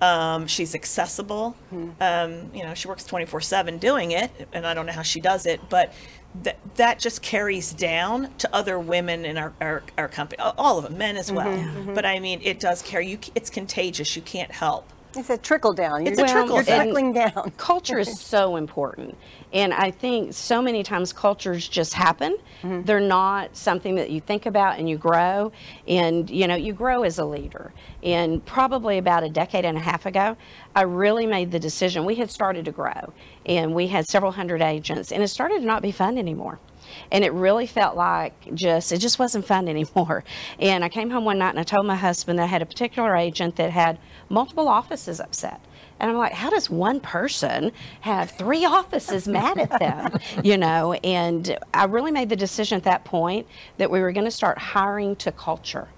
Um, 0.00 0.46
she's 0.46 0.74
accessible. 0.74 1.56
Um, 2.00 2.50
you 2.54 2.62
know, 2.62 2.74
she 2.74 2.86
works 2.88 3.04
24 3.04 3.40
7 3.40 3.78
doing 3.78 4.12
it, 4.12 4.30
and 4.52 4.66
I 4.66 4.74
don't 4.74 4.86
know 4.86 4.92
how 4.92 5.02
she 5.02 5.20
does 5.20 5.44
it, 5.46 5.60
but 5.68 5.92
th- 6.44 6.56
that 6.76 6.98
just 7.00 7.20
carries 7.22 7.72
down 7.72 8.32
to 8.38 8.54
other 8.54 8.78
women 8.78 9.24
in 9.24 9.36
our, 9.36 9.52
our, 9.60 9.82
our 9.96 10.08
company, 10.08 10.40
all 10.40 10.78
of 10.78 10.84
them, 10.84 10.96
men 10.98 11.16
as 11.16 11.32
well. 11.32 11.48
But 11.94 12.04
I 12.06 12.20
mean, 12.20 12.40
it 12.42 12.60
does 12.60 12.80
carry 12.82 13.08
you. 13.08 13.18
It's 13.34 13.50
contagious. 13.50 14.14
You 14.14 14.22
can't 14.22 14.52
help. 14.52 14.88
It's 15.16 15.30
a 15.30 15.38
trickle 15.38 15.72
down. 15.72 16.06
It's 16.06 16.18
You're, 16.18 16.26
a 16.26 16.30
trickle 16.30 16.56
you're 16.56 16.64
trickling 16.64 17.12
down. 17.12 17.52
culture 17.56 17.98
is 17.98 18.20
so 18.20 18.56
important. 18.56 19.16
And 19.52 19.72
i 19.72 19.90
think 19.90 20.34
so 20.34 20.60
many 20.60 20.82
times 20.82 21.12
cultures 21.12 21.66
just 21.66 21.94
happen. 21.94 22.36
Mm-hmm. 22.62 22.82
They're 22.82 23.00
not 23.00 23.56
something 23.56 23.94
that 23.94 24.10
you 24.10 24.20
think 24.20 24.46
about 24.46 24.78
and 24.78 24.88
you 24.88 24.98
grow. 24.98 25.52
And 25.86 26.28
you 26.28 26.46
know 26.46 26.56
you 26.56 26.72
grow 26.72 27.02
as 27.02 27.18
a 27.18 27.24
leader. 27.24 27.72
And 28.02 28.44
probably 28.44 28.98
about 28.98 29.24
a 29.24 29.28
decade 29.28 29.64
and 29.64 29.76
a 29.78 29.80
half 29.80 30.06
ago 30.06 30.36
i 30.74 30.82
really 30.82 31.26
made 31.26 31.50
the 31.50 31.58
decision. 31.58 32.04
We 32.04 32.14
had 32.16 32.30
started 32.30 32.64
to 32.66 32.72
grow 32.72 33.12
and 33.46 33.74
we 33.74 33.88
had 33.88 34.06
several 34.06 34.32
hundred 34.32 34.62
agents 34.62 35.10
and 35.10 35.22
it 35.22 35.28
started 35.28 35.60
to 35.60 35.66
not 35.66 35.82
be 35.82 35.90
fun 35.90 36.18
anymore. 36.18 36.60
And 37.10 37.24
it 37.24 37.32
really 37.32 37.66
felt 37.66 37.96
like 37.96 38.54
just 38.54 38.92
it 38.92 38.98
just 38.98 39.18
wasn't 39.18 39.44
fun 39.44 39.68
anymore. 39.76 40.24
And 40.58 40.84
i 40.84 40.88
came 40.88 41.10
home 41.10 41.24
one 41.24 41.38
night 41.38 41.50
and 41.50 41.60
i 41.60 41.62
told 41.62 41.86
my 41.86 41.96
husband 41.96 42.38
that 42.38 42.44
i 42.44 42.46
had 42.46 42.62
a 42.62 42.66
particular 42.66 43.16
agent 43.16 43.56
that 43.56 43.70
had 43.70 43.98
multiple 44.28 44.68
offices 44.68 45.20
upset 45.20 45.60
and 46.00 46.10
I'm 46.10 46.16
like, 46.16 46.32
how 46.32 46.50
does 46.50 46.70
one 46.70 47.00
person 47.00 47.72
have 48.00 48.30
three 48.30 48.64
offices 48.64 49.26
mad 49.26 49.58
at 49.58 49.78
them? 49.78 50.18
You 50.44 50.56
know, 50.56 50.92
and 50.92 51.58
I 51.74 51.84
really 51.84 52.12
made 52.12 52.28
the 52.28 52.36
decision 52.36 52.76
at 52.76 52.84
that 52.84 53.04
point 53.04 53.46
that 53.78 53.90
we 53.90 54.00
were 54.00 54.12
going 54.12 54.24
to 54.24 54.30
start 54.30 54.58
hiring 54.58 55.16
to 55.16 55.32
culture. 55.32 55.88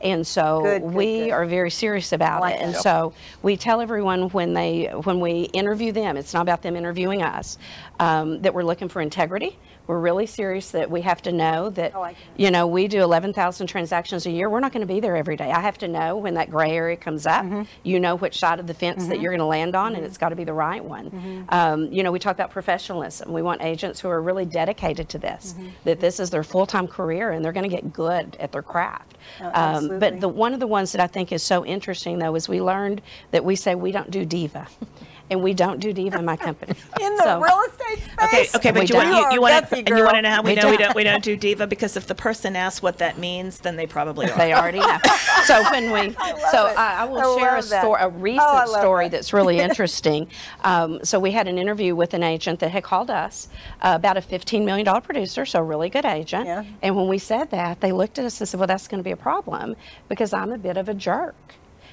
And 0.00 0.26
so 0.26 0.62
Good, 0.62 0.82
good, 0.82 0.92
we 0.92 1.18
good. 1.24 1.30
are 1.30 1.44
very 1.46 1.70
serious 1.70 2.12
about 2.12 2.40
like 2.40 2.54
it. 2.54 2.60
And 2.62 2.74
that. 2.74 2.82
so 2.82 3.12
we 3.42 3.56
tell 3.56 3.80
everyone 3.80 4.28
when 4.30 4.54
they 4.54 4.86
when 5.04 5.20
we 5.20 5.42
interview 5.52 5.92
them, 5.92 6.16
it's 6.16 6.32
not 6.34 6.42
about 6.42 6.62
them 6.62 6.76
interviewing 6.76 7.22
us, 7.22 7.58
um, 7.98 8.40
that 8.42 8.54
we're 8.54 8.64
looking 8.64 8.88
for 8.88 9.00
integrity. 9.00 9.58
We're 9.86 9.98
really 9.98 10.26
serious 10.26 10.70
that 10.70 10.88
we 10.88 11.00
have 11.00 11.20
to 11.22 11.32
know 11.32 11.68
that, 11.70 11.94
like 11.94 12.16
you 12.36 12.52
know, 12.52 12.68
we 12.68 12.86
do 12.86 13.02
11,000 13.02 13.66
transactions 13.66 14.24
a 14.24 14.30
year. 14.30 14.48
We're 14.48 14.60
not 14.60 14.72
going 14.72 14.86
to 14.86 14.94
be 14.94 15.00
there 15.00 15.16
every 15.16 15.36
day. 15.36 15.50
I 15.50 15.58
have 15.58 15.78
to 15.78 15.88
know 15.88 16.16
when 16.16 16.34
that 16.34 16.48
gray 16.48 16.70
area 16.76 16.96
comes 16.96 17.26
up. 17.26 17.44
Mm-hmm. 17.44 17.62
You 17.82 17.98
know 17.98 18.14
which 18.14 18.38
side 18.38 18.60
of 18.60 18.68
the 18.68 18.74
fence 18.74 19.08
that 19.08 19.20
you're 19.20 19.32
going 19.32 19.40
to 19.40 19.46
land 19.46 19.74
on, 19.74 19.96
and 19.96 20.04
it's 20.04 20.16
got 20.16 20.28
to 20.28 20.36
be 20.36 20.44
the 20.44 20.52
right 20.52 20.84
one. 20.84 21.10
Mm-hmm. 21.10 21.42
Um, 21.48 21.92
you 21.92 22.04
know, 22.04 22.12
we 22.12 22.20
talk 22.20 22.36
about 22.36 22.52
professionalism. 22.52 23.32
We 23.32 23.42
want 23.42 23.62
agents 23.62 23.98
who 23.98 24.08
are 24.08 24.22
really 24.22 24.44
dedicated 24.44 25.08
to 25.08 25.18
this, 25.18 25.54
Mm-hmm. 25.58 25.68
that 25.84 25.98
this 25.98 26.20
is 26.20 26.30
their 26.30 26.44
full 26.44 26.66
time 26.66 26.86
career, 26.86 27.32
and 27.32 27.44
they're 27.44 27.52
going 27.52 27.68
to 27.68 27.74
get 27.74 27.92
good 27.92 28.36
at 28.38 28.52
their 28.52 28.62
craft. 28.62 29.16
Oh, 29.40 29.46
um, 29.46 29.52
absolutely. 29.76 29.98
but 29.98 30.20
the 30.20 30.28
one 30.28 30.54
of 30.54 30.60
the 30.60 30.66
ones 30.66 30.92
that 30.92 31.00
I 31.00 31.06
think 31.06 31.32
is 31.32 31.42
so 31.42 31.64
interesting, 31.64 32.18
though, 32.18 32.34
is 32.34 32.48
we 32.48 32.60
learned 32.60 33.02
that 33.30 33.44
we 33.44 33.56
say 33.56 33.74
we 33.74 33.92
don't 33.92 34.10
do 34.10 34.24
diva. 34.24 34.66
And 35.30 35.42
we 35.44 35.54
don't 35.54 35.78
do 35.78 35.92
diva 35.92 36.18
in 36.18 36.24
my 36.24 36.36
company. 36.36 36.74
In 37.00 37.14
the 37.16 37.22
So- 37.22 37.40
real 37.40 37.60
estate 37.68 38.02
Okay, 38.22 38.44
space. 38.44 38.56
okay, 38.56 38.72
We 38.72 38.80
but 38.80 38.90
you 38.90 38.96
want 38.96 39.08
don't. 39.08 39.22
you, 39.30 39.34
you 39.34 39.40
want 39.40 39.68
to 39.68 39.76
and 39.76 39.88
you 39.88 40.02
want 40.04 40.16
to 40.16 40.22
know 40.22 40.30
how 40.30 40.42
we, 40.42 40.50
We 40.50 40.54
know 40.56 40.62
don't. 40.62 40.78
don't 40.80 40.96
we 40.96 41.04
don't 41.04 41.22
do 41.22 41.36
diva 41.36 41.66
because 41.74 41.96
if 41.96 42.06
the 42.06 42.14
person 42.14 42.56
asks 42.56 42.82
what 42.82 42.98
that 42.98 43.18
means, 43.18 43.58
then 43.60 43.76
they 43.76 43.86
probably 43.86 44.28
are. 44.30 44.36
They 44.36 44.52
already 44.52 44.80
know. 44.80 44.98
so 45.44 45.62
when 45.70 45.92
we, 45.92 46.12
so. 46.50 46.66
I, 46.76 46.96
I 47.00 47.04
will 47.04 47.36
I 47.36 47.38
share 47.38 47.56
a 47.58 47.62
story, 47.62 48.00
a 48.02 48.06
Oh, 48.06 48.10
recent 48.10 48.40
I 48.48 48.64
love 48.64 48.80
story 48.80 49.04
that. 49.08 49.12
that's 49.18 49.32
really 49.32 49.58
interesting. 49.60 50.28
um, 50.62 50.98
so 51.04 51.18
we 51.20 51.30
had 51.30 51.46
an 51.48 51.58
interview 51.58 51.94
with 51.94 52.12
an 52.14 52.22
agent 52.22 52.58
that 52.60 52.70
had 52.70 52.82
called 52.82 53.10
us 53.10 53.48
uh, 53.82 53.92
about 53.94 54.16
a 54.16 54.20
$15 54.20 54.64
million 54.64 55.00
producer, 55.00 55.46
so 55.46 55.60
a 55.60 55.62
really 55.62 55.88
good 55.90 56.04
agent. 56.04 56.46
Yeah. 56.46 56.64
And 56.82 56.96
when 56.96 57.06
we 57.08 57.18
said 57.18 57.50
that, 57.50 57.80
they 57.80 57.92
looked 57.92 58.18
at 58.18 58.24
us 58.24 58.40
and 58.40 58.48
said, 58.48 58.58
"Well, 58.58 58.66
that's 58.66 58.88
going 58.88 58.98
to 58.98 59.04
be 59.04 59.12
a 59.12 59.16
problem 59.16 59.76
because 60.08 60.32
I'm 60.32 60.50
a 60.52 60.58
bit 60.58 60.76
of 60.76 60.88
a 60.88 60.94
jerk." 60.94 61.36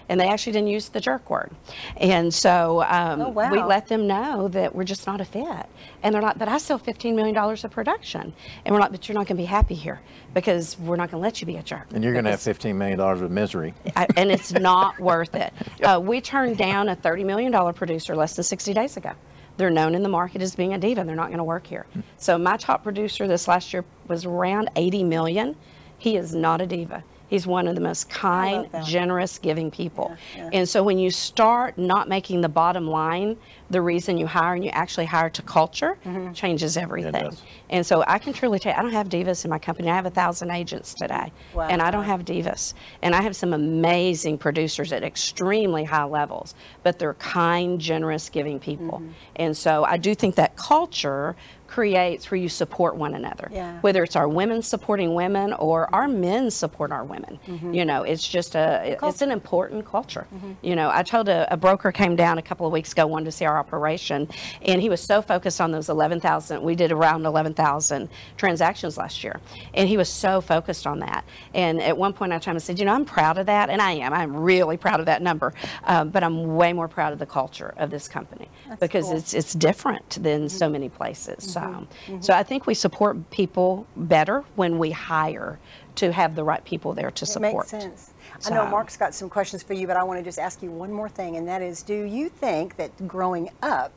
And 0.09 0.19
they 0.19 0.27
actually 0.29 0.53
didn't 0.53 0.69
use 0.69 0.89
the 0.89 1.01
jerk 1.01 1.29
word. 1.29 1.51
And 1.97 2.33
so 2.33 2.83
um, 2.87 3.21
Oh, 3.21 3.29
wow. 3.29 3.51
we 3.51 3.61
let 3.61 3.87
them 3.87 4.07
know 4.07 4.47
that 4.49 4.73
we're 4.73 4.85
just 4.85 5.05
not 5.05 5.19
a 5.19 5.25
fit. 5.25 5.65
And 6.03 6.15
they're 6.15 6.21
like, 6.21 6.37
but 6.37 6.47
I 6.47 6.57
sell 6.59 6.79
$15 6.79 7.13
million 7.15 7.35
of 7.37 7.71
production. 7.71 8.33
And 8.65 8.73
we're 8.73 8.79
like, 8.79 8.91
but 8.91 9.07
you're 9.07 9.15
not 9.15 9.27
going 9.27 9.35
to 9.37 9.41
be 9.43 9.45
happy 9.45 9.75
here 9.75 9.99
because 10.33 10.79
we're 10.79 10.95
not 10.95 11.11
going 11.11 11.19
to 11.21 11.25
let 11.25 11.41
you 11.41 11.47
be 11.47 11.57
a 11.57 11.63
jerk. 11.63 11.87
And 11.93 12.03
you're 12.03 12.13
going 12.13 12.25
to 12.25 12.31
have 12.31 12.39
$15 12.39 12.75
million 12.75 12.99
of 12.99 13.29
misery. 13.31 13.73
I, 13.95 14.07
and 14.15 14.31
it's 14.31 14.53
not 14.53 14.99
worth 14.99 15.35
it. 15.35 15.53
Uh, 15.83 15.99
we 15.99 16.19
turned 16.19 16.57
down 16.57 16.89
a 16.89 16.95
$30 16.95 17.23
million 17.23 17.73
producer 17.73 18.15
less 18.15 18.35
than 18.35 18.43
60 18.43 18.73
days 18.73 18.97
ago. 18.97 19.11
They're 19.57 19.69
known 19.69 19.93
in 19.95 20.03
the 20.03 20.09
market 20.09 20.41
as 20.41 20.55
being 20.55 20.73
a 20.73 20.77
diva. 20.77 21.03
They're 21.03 21.15
not 21.15 21.27
going 21.27 21.37
to 21.37 21.43
work 21.43 21.65
here. 21.67 21.85
So 22.17 22.37
my 22.37 22.57
top 22.57 22.83
producer 22.83 23.27
this 23.27 23.47
last 23.47 23.71
year 23.73 23.85
was 24.07 24.25
around 24.25 24.69
80 24.75 25.03
million. 25.03 25.55
He 25.97 26.17
is 26.17 26.33
not 26.35 26.61
a 26.61 26.65
diva. 26.67 27.03
He's 27.27 27.45
one 27.45 27.67
of 27.67 27.75
the 27.75 27.81
most 27.81 28.09
kind, 28.09 28.67
generous, 28.85 29.37
giving 29.37 29.69
people. 29.69 30.15
Yeah, 30.35 30.43
yeah. 30.43 30.59
And 30.59 30.69
so 30.69 30.83
when 30.83 30.97
you 30.97 31.11
start 31.11 31.77
not 31.77 32.07
making 32.07 32.41
the 32.41 32.49
bottom 32.49 32.87
line 32.87 33.37
the 33.69 33.81
reason 33.81 34.17
you 34.17 34.25
hire 34.27 34.53
and 34.53 34.63
you 34.63 34.71
actually 34.71 35.05
hire 35.05 35.29
to 35.29 35.41
culture, 35.41 35.97
changes 36.33 36.77
everything. 36.77 37.11
does. 37.11 37.41
And 37.69 37.85
so 37.85 38.01
I 38.07 38.17
can 38.17 38.31
truly 38.31 38.59
tell 38.59 38.71
you, 38.71 38.79
I 38.79 38.81
don't 38.81 38.93
have 38.93 39.09
divas 39.09 39.43
in 39.43 39.49
my 39.49 39.59
company. 39.59 39.89
I 39.89 39.95
have 39.95 40.05
a 40.05 40.09
thousand 40.09 40.51
agents 40.51 40.93
today, 40.93 41.33
and 41.59 41.81
I 41.81 41.91
don't 41.91 42.05
have 42.05 42.23
divas. 42.23 42.73
And 43.01 43.13
I 43.13 43.21
have 43.21 43.35
some 43.35 43.51
amazing 43.53 44.37
producers 44.37 44.93
at 44.93 45.03
extremely 45.03 45.83
high 45.83 46.05
levels, 46.05 46.55
but 46.83 46.97
they're 46.97 47.15
kind, 47.15 47.79
generous, 47.79 48.29
giving 48.29 48.57
people. 48.59 49.01
And 49.35 49.55
so 49.55 49.83
I 49.83 49.97
do 49.97 50.15
think 50.15 50.35
that 50.35 50.55
culture 50.55 51.35
creates 51.67 52.29
where 52.31 52.39
you 52.39 52.49
support 52.49 52.95
one 52.95 53.13
another. 53.13 53.49
Yeah. 53.51 53.79
Whether 53.81 54.03
it's 54.03 54.15
our 54.15 54.27
women 54.27 54.61
supporting 54.61 55.13
women 55.13 55.53
or 55.53 55.93
our 55.93 56.07
men 56.07 56.49
support 56.49 56.91
our 56.91 57.03
women. 57.03 57.39
Mhm. 57.47 57.75
You 57.75 57.85
know, 57.85 58.03
it's 58.03 58.27
just 58.27 58.55
a 58.55 58.97
it's 59.03 59.21
an 59.21 59.31
important 59.31 59.85
culture. 59.85 60.25
Mhm. 60.33 60.55
You 60.61 60.75
know, 60.75 60.89
I 60.91 61.03
told 61.03 61.29
a, 61.29 61.51
a 61.53 61.57
broker 61.57 61.91
came 61.91 62.15
down 62.15 62.37
a 62.37 62.41
couple 62.41 62.65
of 62.65 62.73
weeks 62.73 62.91
ago 62.91 63.05
wanted 63.07 63.25
to 63.25 63.31
see 63.31 63.45
our 63.45 63.57
operation 63.57 64.27
and 64.61 64.81
he 64.81 64.89
was 64.89 65.01
so 65.01 65.21
focused 65.21 65.59
on 65.61 65.71
those 65.71 65.89
11,000 65.89 66.61
we 66.61 66.75
did 66.75 66.91
around 66.91 67.25
11,000 67.25 68.09
transactions 68.37 68.97
last 68.97 69.23
year. 69.23 69.39
And 69.73 69.87
he 69.89 69.97
was 69.97 70.09
so 70.09 70.41
focused 70.41 70.87
on 70.87 70.99
that. 70.99 71.23
And 71.53 71.81
at 71.81 71.97
one 71.97 72.13
point 72.13 72.31
I 72.31 72.37
told 72.37 72.53
him 72.53 72.55
I 72.57 72.59
said, 72.59 72.79
"You 72.79 72.85
know, 72.85 72.93
I'm 72.93 73.05
proud 73.05 73.37
of 73.37 73.45
that 73.47 73.69
and 73.69 73.81
I 73.81 73.91
am. 73.91 74.13
I'm 74.13 74.35
really 74.35 74.77
proud 74.77 74.99
of 74.99 75.05
that 75.07 75.21
number. 75.21 75.53
Um, 75.85 76.09
but 76.09 76.23
I'm 76.23 76.55
way 76.55 76.73
more 76.73 76.87
proud 76.87 77.13
of 77.13 77.19
the 77.19 77.25
culture 77.25 77.73
of 77.77 77.89
this 77.89 78.07
company 78.07 78.49
because 78.79 79.05
cool. 79.05 79.17
it's 79.17 79.33
it's 79.33 79.53
different 79.53 80.23
than 80.23 80.49
so 80.49 80.69
many 80.69 80.89
places. 80.89 81.56
So, 81.57 81.65
mm-hmm. 81.65 82.11
mm-hmm. 82.11 82.21
so 82.21 82.33
I 82.33 82.43
think 82.43 82.67
we 82.67 82.73
support 82.73 83.29
people 83.31 83.87
better 83.95 84.43
when 84.55 84.77
we 84.77 84.91
hire 84.91 85.59
to 85.95 86.11
have 86.11 86.35
the 86.35 86.43
right 86.43 86.63
people 86.63 86.93
there 86.93 87.09
to 87.11 87.23
It 87.23 87.27
support. 87.27 87.71
makes 87.73 87.83
sense. 87.83 88.13
I 88.45 88.51
know 88.51 88.67
Marc's 88.67 88.97
got 88.97 89.15
some 89.15 89.29
questions 89.29 89.63
for 89.63 89.73
you, 89.73 89.87
but 89.87 89.97
I 89.97 90.03
want 90.03 90.19
to 90.19 90.23
just 90.23 90.37
ask 90.37 90.61
you 90.61 90.69
one 90.69 90.91
more 90.93 91.09
thing, 91.09 91.37
and 91.37 91.47
that 91.47 91.61
is 91.61 91.81
do 91.81 92.03
you 92.03 92.29
think 92.29 92.75
that 92.75 93.07
growing 93.07 93.49
up 93.63 93.91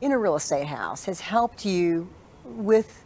in 0.00 0.12
a 0.12 0.18
real 0.18 0.36
estate 0.36 0.66
house 0.66 1.04
has 1.04 1.20
helped 1.20 1.64
you 1.64 2.08
with 2.44 3.04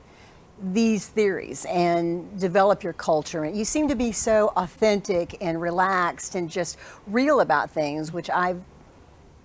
these 0.73 1.09
theories 1.09 1.67
and 1.67 2.41
develop 2.41 2.83
your 2.83 2.95
culture? 2.95 3.45
You 3.45 3.65
seem 3.67 3.87
to 3.89 3.97
be 3.97 4.13
so 4.13 4.53
authentic 4.57 5.37
and 5.43 5.61
relaxed 5.61 6.35
and 6.35 6.49
just 6.49 6.79
real 7.07 7.41
about 7.41 7.71
things, 7.71 8.13
which 8.13 8.31
I've 8.31 8.63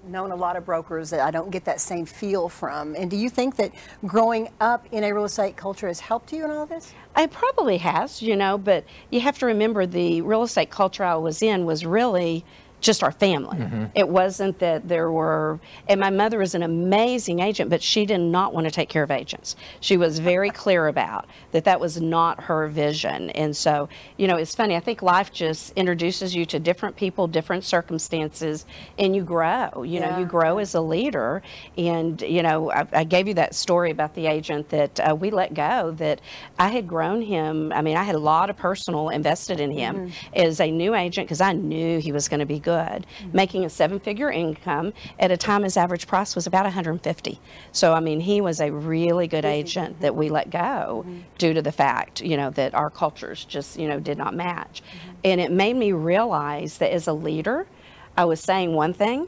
known 0.07 0.31
a 0.31 0.35
lot 0.35 0.55
of 0.55 0.65
brokers 0.65 1.09
that 1.09 1.19
I 1.19 1.31
don't 1.31 1.51
get 1.51 1.65
that 1.65 1.81
same 1.81 2.05
feel 2.05 2.49
from. 2.49 2.95
And 2.95 3.09
do 3.09 3.17
you 3.17 3.29
think 3.29 3.55
that 3.57 3.71
growing 4.05 4.49
up 4.59 4.85
in 4.91 5.03
a 5.03 5.11
real 5.13 5.25
estate 5.25 5.55
culture 5.55 5.87
has 5.87 5.99
helped 5.99 6.31
you 6.31 6.45
in 6.45 6.51
all 6.51 6.65
this? 6.65 6.93
It 7.17 7.31
probably 7.31 7.77
has, 7.77 8.21
you 8.21 8.35
know, 8.35 8.57
but 8.57 8.83
you 9.09 9.21
have 9.21 9.37
to 9.39 9.45
remember 9.45 9.85
the 9.85 10.21
real 10.21 10.43
estate 10.43 10.69
culture 10.69 11.03
I 11.03 11.15
was 11.15 11.41
in 11.41 11.65
was 11.65 11.85
really 11.85 12.43
just 12.85 13.03
our 13.03 13.11
family. 13.11 13.57
It 13.95 14.07
wasn't 14.07 14.59
that 14.59 14.87
there 14.87 15.11
were, 15.11 15.59
and 15.87 15.99
my 15.99 16.09
mother 16.09 16.41
is 16.41 16.55
an 16.55 16.63
amazing 16.63 17.39
agent, 17.39 17.69
but 17.69 17.81
she 17.81 18.05
did 18.05 18.19
not 18.19 18.53
want 18.53 18.65
to 18.65 18.71
take 18.71 18.89
care 18.89 19.03
of 19.03 19.11
agents. 19.11 19.55
She 19.79 19.97
was 19.97 20.19
very 20.19 20.49
clear 20.63 20.87
about 20.87 21.27
that 21.51 21.63
that 21.65 21.79
was 21.79 21.99
not 21.99 22.43
her 22.43 22.67
vision. 22.67 23.29
And 23.31 23.55
so, 23.55 23.89
you 24.17 24.27
know, 24.27 24.37
it's 24.37 24.55
funny, 24.55 24.75
I 24.75 24.79
think 24.79 25.01
life 25.01 25.31
just 25.31 25.73
introduces 25.75 26.35
you 26.35 26.45
to 26.45 26.59
different 26.59 26.95
people, 26.95 27.27
different 27.27 27.63
circumstances, 27.63 28.65
and 28.99 29.15
you 29.15 29.23
grow. 29.23 29.83
You 29.83 29.99
know, 29.99 30.17
you 30.19 30.25
grow 30.25 30.57
as 30.59 30.75
a 30.75 30.81
leader. 30.81 31.41
And, 31.77 32.21
you 32.21 32.43
know, 32.43 32.71
I, 32.71 32.87
I 32.91 33.03
gave 33.03 33.27
you 33.27 33.33
that 33.35 33.55
story 33.55 33.91
about 33.91 34.13
the 34.13 34.27
agent 34.27 34.69
that 34.69 34.99
uh, 34.99 35.15
we 35.15 35.31
let 35.31 35.53
go, 35.53 35.91
that 35.97 36.21
I 36.59 36.69
had 36.69 36.87
grown 36.87 37.21
him. 37.21 37.71
I 37.73 37.81
mean, 37.81 37.97
I 37.97 38.03
had 38.03 38.15
a 38.15 38.19
lot 38.19 38.49
of 38.49 38.57
personal 38.57 39.09
invested 39.09 39.59
in 39.59 39.71
him 39.71 40.11
as 40.33 40.59
a 40.59 40.69
new 40.69 40.93
agent 40.93 41.27
because 41.27 41.41
I 41.41 41.53
knew 41.53 41.99
he 41.99 42.11
was 42.11 42.27
going 42.27 42.39
to 42.41 42.45
be 42.45 42.59
good, 42.59 42.74
making 43.33 43.65
a 43.65 43.69
seven 43.69 43.99
figure 43.99 44.31
income 44.31 44.93
at 45.19 45.31
a 45.31 45.37
time 45.37 45.63
his 45.63 45.77
average 45.77 46.07
price 46.07 46.35
was 46.35 46.47
about 46.47 46.63
150. 46.63 47.39
So, 47.71 47.93
I 47.93 47.99
mean, 47.99 48.19
he 48.19 48.41
was 48.41 48.59
a 48.59 48.71
really 48.71 49.27
good 49.27 49.45
agent 49.45 50.01
that 50.01 50.15
we 50.15 50.29
let 50.29 50.49
go 50.49 51.03
mm-hmm. 51.05 51.19
due 51.37 51.53
to 51.53 51.61
the 51.61 51.71
fact, 51.71 52.21
you 52.21 52.37
know, 52.37 52.49
that 52.51 52.73
our 52.73 52.89
cultures 52.89 53.45
just, 53.45 53.79
you 53.79 53.87
know, 53.87 53.99
did 53.99 54.17
not 54.17 54.33
match. 54.33 54.81
Mm-hmm. 54.81 55.11
And 55.23 55.41
it 55.41 55.51
made 55.51 55.75
me 55.75 55.91
realize 55.91 56.77
that 56.79 56.91
as 56.91 57.07
a 57.07 57.13
leader, 57.13 57.67
I 58.17 58.25
was 58.25 58.39
saying 58.39 58.73
one 58.73 58.93
thing 58.93 59.27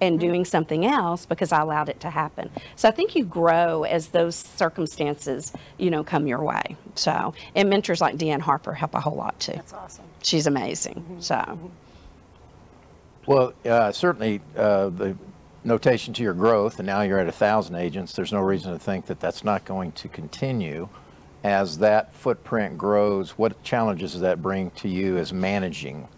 and 0.00 0.18
mm-hmm. 0.18 0.28
doing 0.28 0.44
something 0.44 0.86
else 0.86 1.26
because 1.26 1.52
I 1.52 1.60
allowed 1.60 1.88
it 1.88 2.00
to 2.00 2.10
happen. 2.10 2.50
So 2.76 2.88
I 2.88 2.92
think 2.92 3.16
you 3.16 3.24
grow 3.24 3.84
as 3.84 4.08
those 4.08 4.36
circumstances, 4.36 5.52
you 5.76 5.90
know, 5.90 6.04
come 6.04 6.26
your 6.26 6.42
way. 6.42 6.76
So, 6.94 7.34
and 7.54 7.68
mentors 7.68 8.00
like 8.00 8.16
D'Ann 8.16 8.40
Harper 8.40 8.74
help 8.74 8.94
a 8.94 9.00
whole 9.00 9.16
lot 9.16 9.38
too. 9.40 9.52
That's 9.52 9.72
awesome. 9.72 10.04
She's 10.22 10.46
amazing. 10.46 11.16
So, 11.20 11.58
Well, 13.28 13.52
uh, 13.66 13.92
certainly 13.92 14.40
uh, 14.56 14.88
the 14.88 15.14
notation 15.62 16.14
to 16.14 16.22
your 16.22 16.32
growth, 16.32 16.78
and 16.78 16.86
now 16.86 17.02
you're 17.02 17.18
at 17.18 17.28
a 17.28 17.32
thousand 17.32 17.74
agents. 17.74 18.14
There's 18.14 18.32
no 18.32 18.40
reason 18.40 18.72
to 18.72 18.78
think 18.78 19.04
that 19.04 19.20
that's 19.20 19.44
not 19.44 19.66
going 19.66 19.92
to 19.92 20.08
continue. 20.08 20.88
As 21.44 21.76
that 21.76 22.14
footprint 22.14 22.78
grows, 22.78 23.32
what 23.32 23.62
challenges 23.62 24.12
does 24.12 24.22
that 24.22 24.40
bring 24.40 24.70
to 24.76 24.88
you 24.88 25.18
as 25.18 25.30
managing 25.30 26.08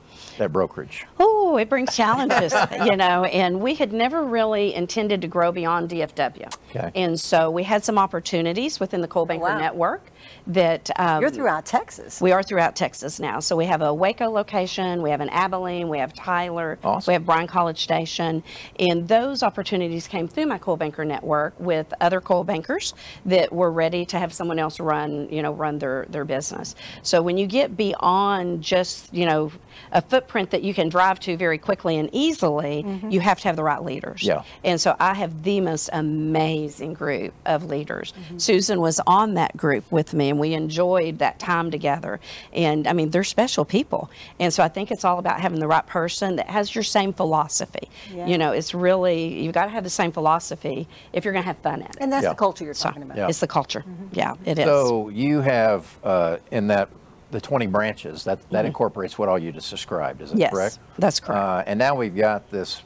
that 0.41 0.53
brokerage? 0.53 1.07
oh, 1.19 1.57
it 1.57 1.69
brings 1.69 1.97
challenges, 1.97 2.55
you 2.85 2.97
know, 2.97 3.25
and 3.25 3.61
we 3.61 3.75
had 3.75 3.93
never 3.93 4.25
really 4.25 4.75
intended 4.75 5.21
to 5.23 5.27
grow 5.29 5.51
beyond 5.51 5.91
DFW. 5.91 6.55
Okay. 6.71 6.91
And 6.95 7.19
so 7.19 7.51
we 7.51 7.63
had 7.65 7.85
some 7.85 7.99
opportunities 7.99 8.79
within 8.79 9.01
the 9.01 9.09
Coldwell 9.09 9.39
Banker 9.39 9.55
Wow. 9.55 9.59
network 9.59 10.11
that 10.47 10.91
um, 10.97 11.21
You're 11.23 11.31
throughout 11.31 11.65
Texas. 11.67 12.21
We 12.21 12.31
are 12.33 12.43
throughout 12.43 12.77
Texas 12.77 13.19
now. 13.21 13.41
So 13.41 13.57
we 13.57 13.65
have 13.67 13.83
a 13.83 13.93
Waco 13.93 14.29
location, 14.31 15.03
we 15.03 15.11
have 15.11 15.21
an 15.21 15.29
Abilene, 15.31 15.89
we 15.89 15.99
have 15.99 16.13
Tyler, 16.15 16.79
Awesome. 16.85 17.11
we 17.11 17.15
have 17.15 17.27
Bryan 17.27 17.47
College 17.47 17.83
Station, 17.83 18.43
and 18.79 19.09
those 19.09 19.43
opportunities 19.43 20.07
came 20.07 20.29
through 20.29 20.47
my 20.47 20.59
Coldwell 20.59 20.77
Banker 20.77 21.05
network 21.05 21.59
with 21.59 21.93
other 22.01 22.21
Coldwell 22.21 22.45
Bankers 22.45 22.95
that 23.27 23.53
were 23.53 23.71
ready 23.73 24.05
to 24.07 24.19
have 24.19 24.33
someone 24.33 24.59
else 24.59 24.79
run, 24.81 25.29
you 25.31 25.43
know, 25.43 25.53
run 25.53 25.79
their 25.79 26.07
their 26.11 26.25
business. 26.25 26.75
So 27.03 27.23
when 27.23 27.37
you 27.37 27.47
get 27.47 27.77
beyond 27.77 28.63
just, 28.63 29.13
you 29.13 29.27
know, 29.27 29.51
a 29.93 30.01
footprint 30.31 30.51
that 30.51 30.63
you 30.63 30.73
can 30.73 30.89
drive 30.89 31.19
to 31.19 31.37
very 31.37 31.59
quickly 31.59 31.99
and 31.99 32.09
easily, 32.13 32.85
mm-hmm. 32.85 33.11
you 33.11 33.19
have 33.21 33.41
to 33.41 33.49
have 33.49 33.57
the 33.57 33.65
right 33.65 33.83
leaders. 33.83 34.23
Yeah. 34.23 34.43
And 34.63 34.81
so 34.81 34.95
I 35.01 35.15
have 35.15 35.43
the 35.43 35.61
most 35.61 35.91
amazing 35.93 36.95
group 36.95 37.35
of 37.47 37.65
leaders. 37.65 38.13
Mm-hmm. 38.13 38.39
Susan 38.39 38.81
was 38.81 39.01
on 39.09 39.35
that 39.35 39.57
group 39.57 39.85
with 39.91 40.15
me, 40.15 40.31
and 40.31 40.39
we 40.39 40.55
enjoyed 40.55 41.19
that 41.19 41.41
time 41.41 41.73
together. 41.73 42.21
And 42.53 42.87
I 42.87 42.93
mean, 42.93 43.11
they're 43.11 43.25
special 43.25 43.65
people. 43.65 44.09
And 44.39 44.55
so 44.55 44.63
I 44.63 44.69
think 44.69 44.93
it's 44.93 45.05
all 45.05 45.19
about 45.19 45.41
having 45.41 45.59
the 45.59 45.67
right 45.67 45.87
person 45.87 46.37
that 46.37 46.49
has 46.49 46.75
your 46.75 46.85
same 46.85 47.13
philosophy. 47.13 47.89
Yeah. 48.15 48.27
You 48.27 48.39
know, 48.39 48.53
it's 48.53 48.73
really, 48.73 49.43
you've 49.43 49.55
got 49.55 49.65
to 49.65 49.71
have 49.73 49.83
the 49.85 49.91
same 49.91 50.13
philosophy 50.13 50.87
if 51.13 51.25
you're 51.25 51.33
going 51.33 51.43
to 51.43 51.49
have 51.49 51.59
fun 51.59 51.83
at 51.83 51.91
it. 51.91 51.97
And 52.01 52.13
that's 52.13 52.23
Yeah. 52.23 52.31
the 52.31 52.37
culture 52.37 52.65
you're 52.65 52.75
So 52.75 52.89
talking 52.89 53.03
about. 53.03 53.17
Yeah. 53.17 53.29
it's 53.29 53.41
the 53.41 53.49
culture. 53.49 53.81
Mm-hmm. 53.81 54.07
Yeah, 54.13 54.35
it 54.45 54.59
is. 54.61 54.65
So 54.65 55.09
you 55.09 55.41
have 55.41 55.83
uh, 56.05 56.37
in 56.53 56.69
that 56.69 56.89
the 57.31 57.41
20 57.41 57.67
branches 57.69 58.25
that 58.25 58.39
that 58.51 58.65
incorporates 58.65 59.19
what 59.19 59.29
all 59.29 59.39
you 59.39 59.53
just 59.53 59.71
described. 59.71 60.21
Is 60.23 60.31
that 60.31 60.35
Mm-hmm. 60.35 60.41
Yes, 60.41 60.53
correct? 60.53 60.79
that's 60.99 61.21
correct. 61.21 61.39
Uh, 61.39 61.63
and 61.67 61.79
now 61.79 61.95
we've 61.95 62.17
got 62.17 62.51
this 62.51 62.83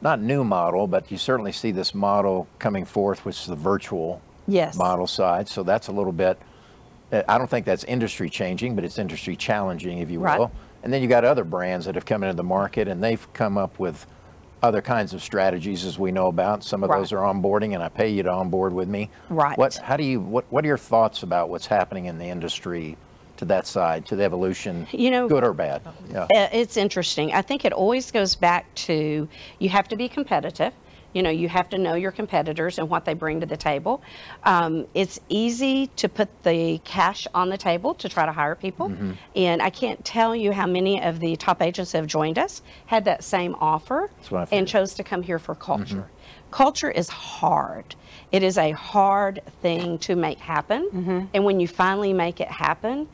not 0.00 0.20
new 0.20 0.44
model, 0.44 0.86
but 0.86 1.10
you 1.10 1.18
certainly 1.18 1.50
see 1.52 1.72
this 1.72 1.94
model 1.94 2.46
coming 2.60 2.84
forth, 2.84 3.24
which 3.24 3.40
is 3.40 3.46
the 3.46 3.56
virtual 3.56 4.20
Yes. 4.46 4.76
model 4.76 5.06
side. 5.06 5.48
So 5.48 5.62
that's 5.62 5.88
a 5.88 5.92
little 5.92 6.12
bit. 6.12 6.38
I 7.12 7.36
don't 7.38 7.48
think 7.50 7.66
that's 7.66 7.84
industry 7.84 8.30
changing, 8.30 8.74
but 8.74 8.84
it's 8.84 8.98
industry 8.98 9.34
challenging, 9.34 9.98
if 9.98 10.10
you 10.10 10.20
will. 10.20 10.26
Right. 10.26 10.50
And 10.82 10.92
then 10.92 11.02
you 11.02 11.08
got 11.08 11.24
other 11.24 11.42
brands 11.44 11.86
that 11.86 11.94
have 11.96 12.04
come 12.06 12.22
into 12.22 12.36
the 12.36 12.44
market, 12.44 12.86
and 12.86 13.02
they've 13.02 13.26
come 13.32 13.58
up 13.58 13.78
with 13.78 14.06
other 14.62 14.80
kinds 14.82 15.14
of 15.14 15.22
strategies, 15.22 15.84
as 15.84 15.98
we 15.98 16.12
know 16.12 16.26
about. 16.28 16.62
Some 16.64 16.82
of 16.84 16.90
Right. 16.90 16.98
those 16.98 17.12
are 17.12 17.18
onboarding, 17.18 17.74
and 17.74 17.82
I 17.82 17.88
pay 17.88 18.08
you 18.08 18.22
to 18.22 18.30
onboard 18.30 18.72
with 18.72 18.88
me. 18.88 19.10
Right. 19.30 19.56
What? 19.58 19.76
How 19.76 19.96
do 19.96 20.04
you? 20.04 20.20
What? 20.20 20.44
What 20.50 20.64
are 20.64 20.68
your 20.68 20.78
thoughts 20.78 21.22
about 21.22 21.48
what's 21.48 21.66
happening 21.66 22.04
in 22.06 22.18
the 22.18 22.26
industry 22.26 22.96
to 23.38 23.44
that 23.46 23.66
side, 23.66 24.04
to 24.06 24.16
the 24.16 24.24
evolution? 24.24 24.86
You 24.92 25.10
know- 25.10 25.28
good 25.28 25.44
or 25.44 25.54
bad? 25.54 25.82
Yeah. 26.10 26.24
Uh, 26.24 26.48
It's 26.52 26.76
interesting. 26.76 27.32
I 27.32 27.42
think 27.42 27.64
it 27.64 27.72
always 27.72 28.10
goes 28.10 28.34
back 28.34 28.72
to 28.86 29.28
you 29.58 29.68
have 29.70 29.88
to 29.88 29.96
be 29.96 30.08
competitive. 30.08 30.72
You 31.14 31.22
know, 31.22 31.30
you 31.30 31.48
have 31.48 31.70
to 31.70 31.78
know 31.78 31.94
your 31.94 32.12
competitors 32.12 32.78
and 32.78 32.90
what 32.90 33.06
they 33.06 33.14
bring 33.14 33.40
to 33.40 33.46
the 33.46 33.56
table. 33.56 34.02
Um, 34.44 34.86
it's 34.92 35.18
easy 35.30 35.86
to 35.96 36.08
put 36.08 36.28
the 36.42 36.78
cash 36.84 37.26
on 37.34 37.48
the 37.48 37.56
table 37.56 37.94
to 37.94 38.08
try 38.10 38.26
to 38.26 38.32
hire 38.32 38.54
people. 38.54 38.90
Mm-hmm. 38.90 39.12
And 39.34 39.62
I 39.62 39.70
can't 39.70 40.04
tell 40.04 40.36
you 40.36 40.52
how 40.52 40.66
many 40.66 41.02
of 41.02 41.18
the 41.18 41.34
top 41.36 41.62
agents 41.62 41.92
that 41.92 41.98
have 41.98 42.06
joined 42.06 42.38
us 42.38 42.60
had 42.86 43.06
that 43.06 43.24
same 43.24 43.56
offer 43.58 44.10
That's 44.16 44.30
what 44.30 44.52
I 44.52 44.56
and 44.56 44.68
chose 44.68 44.92
to 44.94 45.02
come 45.02 45.22
here 45.22 45.38
for 45.38 45.54
culture. 45.54 45.96
Mm-hmm. 45.96 46.50
Culture 46.50 46.90
is 46.90 47.08
hard. 47.08 47.94
It 48.30 48.42
is 48.42 48.58
a 48.58 48.72
hard 48.72 49.40
thing 49.62 49.98
to 50.00 50.14
make 50.14 50.38
happen. 50.38 50.88
Mm-hmm. 50.92 51.20
And 51.32 51.44
when 51.44 51.58
you 51.58 51.68
finally 51.68 52.12
make 52.12 52.40
it 52.40 52.48
happen, 52.48 52.96
it, 53.00 53.08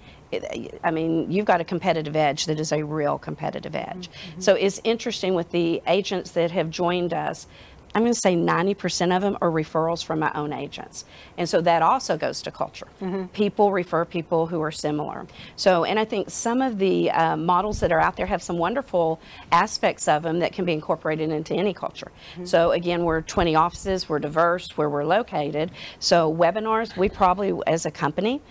I 0.83 0.91
mean, 0.91 1.31
you've 1.31 1.47
got 1.47 1.61
a 1.61 1.65
competitive 1.65 2.17
edge 2.17 2.47
that 2.47 2.61
is 2.61 2.73
a 2.73 2.83
real 2.83 3.19
competitive 3.19 3.75
edge. 3.75 4.09
Mm-hmm. 4.09 4.41
So 4.41 4.55
it's 4.55 4.81
interesting 4.85 5.35
with 5.35 5.51
the 5.51 5.83
agents 5.87 6.33
that 6.33 6.51
have 6.51 6.71
joined 6.71 7.13
us. 7.13 7.47
I'm 7.95 8.03
going 8.03 8.13
to 8.13 8.19
say 8.19 8.35
90% 8.35 9.15
of 9.15 9.23
them 9.23 9.39
are 9.41 9.51
referrals 9.51 10.05
from 10.05 10.19
my 10.19 10.33
own 10.35 10.53
agents. 10.53 11.05
And 11.39 11.49
so 11.49 11.61
that 11.61 11.81
also 11.81 12.17
goes 12.17 12.43
to 12.43 12.51
culture. 12.51 12.89
Mm-hmm. 13.01 13.27
People 13.27 13.71
refer 13.71 14.05
people 14.05 14.49
who 14.49 14.61
are 14.63 14.73
similar. 14.73 15.27
So, 15.55 15.85
and 15.85 15.99
I 16.01 16.05
think 16.05 16.29
some 16.29 16.61
of 16.61 16.79
the 16.79 17.13
uh, 17.13 17.37
models 17.37 17.79
that 17.81 17.93
are 17.93 18.01
out 18.01 18.17
there 18.17 18.27
have 18.27 18.43
some 18.43 18.59
wonderful 18.59 19.21
aspects 19.53 20.09
of 20.09 20.25
them 20.25 20.41
that 20.41 20.53
can 20.53 20.65
be 20.65 20.73
incorporated 20.73 21.31
into 21.31 21.55
any 21.55 21.73
culture. 21.73 22.11
Mm-hmm. 22.33 22.47
So, 22.47 22.73
again, 22.73 23.05
we're 23.05 23.23
20 23.23 23.55
offices, 23.55 24.09
we're 24.09 24.19
diverse 24.19 24.77
where 24.77 24.91
we're 24.91 25.05
located. 25.05 25.71
So, 26.01 26.35
webinars, 26.35 26.97
we 26.97 27.09
probably, 27.09 27.53
as 27.69 27.87
a 27.87 27.93
company, 27.93 28.43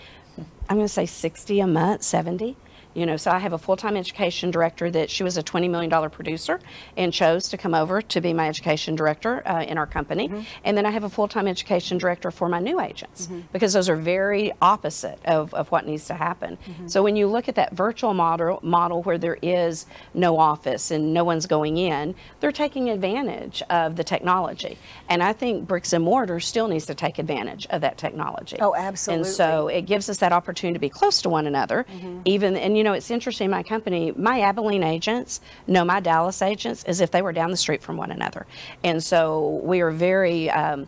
I'm 0.69 0.78
going 0.78 0.88
to 0.88 0.93
say 0.93 1.06
60 1.06 1.60
a 1.60 1.67
month, 1.67 2.04
70. 2.04 2.56
You 2.93 3.06
know, 3.06 3.17
so 3.17 3.32
I 3.32 3.39
have 3.39 3.53
a 3.53 3.58
full-time 3.58 3.97
education 3.97 4.51
director 4.51 4.91
that 4.91 5.10
she 5.10 5.23
was 5.23 5.38
a 5.38 5.43
$20 5.43 5.69
million 5.69 6.10
producer 6.10 6.60
and 6.97 7.12
chose 7.12 7.49
to 7.49 7.58
come 7.58 7.73
over 7.73 8.01
to 8.01 8.21
be 8.21 8.34
my 8.34 8.47
education 8.47 8.95
director 8.95 9.47
uh, 9.47 9.63
in 9.63 9.77
our 9.77 9.88
company. 9.88 10.29
Mm-hmm. 10.29 10.41
And 10.63 10.77
then 10.77 10.86
I 10.86 10.91
have 10.91 11.03
a 11.03 11.10
full-time 11.10 11.47
education 11.47 11.97
director 11.97 12.32
for 12.32 12.49
my 12.49 12.60
new 12.60 12.79
agents 12.79 13.27
mm-hmm. 13.27 13.41
because 13.51 13.73
those 13.73 13.89
are 13.89 13.95
very 13.95 14.51
opposite 14.62 15.19
of, 15.25 15.53
of 15.53 15.71
what 15.71 15.86
needs 15.86 16.06
to 16.08 16.13
happen. 16.13 16.58
Mm-hmm. 16.58 16.88
So 16.88 17.03
when 17.03 17.15
you 17.15 17.27
look 17.27 17.49
at 17.49 17.56
that 17.56 17.73
virtual 17.73 18.13
model, 18.13 18.60
model 18.62 19.03
where 19.03 19.17
there 19.17 19.38
is 19.41 19.86
no 20.13 20.38
office 20.38 20.91
and 20.91 21.13
no 21.13 21.23
one's 21.23 21.45
going 21.45 21.77
in, 21.77 22.15
they're 22.39 22.51
taking 22.51 22.89
advantage 22.89 23.63
of 23.69 23.95
the 23.95 24.03
technology. 24.03 24.77
And 25.10 25.23
I 25.23 25.34
think 25.34 25.67
bricks 25.67 25.93
and 25.93 26.03
mortar 26.03 26.39
still 26.39 26.67
needs 26.67 26.86
to 26.88 26.95
take 26.95 27.19
advantage 27.19 27.65
of 27.67 27.82
that 27.82 27.97
technology. 27.97 28.58
Oh, 28.60 28.75
absolutely. 28.75 29.27
And 29.27 29.36
so 29.36 29.67
it 29.67 29.84
gives 29.84 30.10
us 30.10 30.17
that 30.17 30.32
opportunity 30.32 30.75
to 30.75 30.79
be 30.79 30.89
close 30.89 31.21
to 31.23 31.29
one 31.29 31.47
another. 31.47 31.86
Even 32.25 32.56
and 32.56 32.77
you 32.77 32.83
know 32.84 32.93
it's 32.93 33.12
interesting. 33.12 33.50
My 33.50 33.63
company, 33.63 34.12
my 34.15 34.41
Abilene 34.41 34.84
agents 34.84 35.41
know 35.67 35.84
my 35.84 36.00
Dallas 36.00 36.41
agents 36.41 36.84
as 36.84 37.02
if 37.02 37.12
they 37.12 37.22
were 37.22 37.34
down 37.34 37.52
the 37.52 37.58
street 37.58 37.82
from 37.82 37.98
one 37.98 38.12
another, 38.12 38.46
and 38.84 39.04
so 39.04 39.62
we 39.63 39.82
are 39.82 39.91
very. 39.91 40.50
Um, 40.50 40.88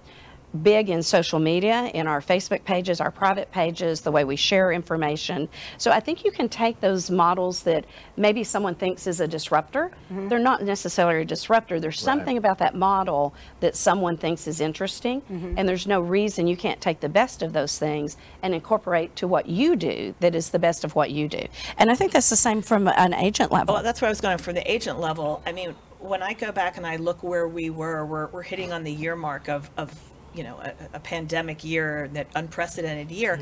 big 0.55 0.89
in 0.89 1.03
social 1.03 1.39
media, 1.39 1.91
in 1.93 2.07
our 2.07 2.21
Facebook 2.21 2.63
pages, 2.63 3.01
our 3.01 3.11
private 3.11 3.51
pages, 3.51 4.01
the 4.01 4.11
way 4.11 4.23
we 4.23 4.35
share 4.35 4.71
information. 4.71 5.47
So 5.77 5.91
I 5.91 5.99
think 5.99 6.23
you 6.23 6.31
can 6.31 6.49
take 6.49 6.79
those 6.79 7.11
models 7.11 7.63
that 7.63 7.85
maybe 8.17 8.43
someone 8.43 8.75
thinks 8.75 9.07
is 9.07 9.19
a 9.19 9.27
disruptor. 9.27 9.91
Mm-hmm. 10.11 10.29
They're 10.29 10.39
not 10.39 10.63
necessarily 10.63 11.21
a 11.21 11.25
disruptor. 11.25 11.79
There's 11.79 11.99
something 11.99 12.37
about 12.37 12.57
that 12.59 12.75
model 12.75 13.35
that 13.59 13.75
someone 13.75 14.17
thinks 14.17 14.47
is 14.47 14.61
interesting, 14.61 15.21
mm-hmm. 15.21 15.55
and 15.57 15.67
there's 15.67 15.87
no 15.87 16.01
reason 16.01 16.47
you 16.47 16.57
can't 16.57 16.81
take 16.81 16.99
the 16.99 17.09
best 17.09 17.41
of 17.41 17.53
those 17.53 17.77
things 17.77 18.17
and 18.41 18.53
incorporate 18.53 19.15
to 19.17 19.27
what 19.27 19.47
you 19.47 19.75
do 19.75 20.15
that 20.19 20.35
is 20.35 20.49
the 20.49 20.59
best 20.59 20.83
of 20.83 20.95
what 20.95 21.11
you 21.11 21.27
do. 21.27 21.45
And 21.77 21.91
I 21.91 21.95
think 21.95 22.11
that's 22.11 22.29
the 22.29 22.35
same 22.35 22.61
from 22.61 22.87
an 22.87 23.13
agent 23.13 23.51
level. 23.51 23.75
Well, 23.75 23.83
that's 23.83 24.01
where 24.01 24.07
I 24.07 24.11
was 24.11 24.21
going 24.21 24.37
for 24.37 24.53
the 24.53 24.69
agent 24.71 24.99
level. 24.99 25.41
I 25.45 25.51
mean, 25.51 25.75
when 25.99 26.21
I 26.21 26.33
go 26.33 26.51
back 26.51 26.77
and 26.77 26.85
I 26.85 26.97
look 26.97 27.23
where 27.23 27.47
we 27.47 27.69
were, 27.69 28.05
we're, 28.05 28.27
we're 28.27 28.43
hitting 28.43 28.71
on 28.71 28.83
the 28.83 28.91
year 28.91 29.15
mark 29.15 29.49
of, 29.49 29.69
of 29.77 29.93
you 30.35 30.43
know, 30.43 30.59
a, 30.59 30.73
a 30.93 30.99
pandemic 30.99 31.63
year, 31.63 32.09
that 32.13 32.27
unprecedented 32.35 33.11
year. 33.11 33.39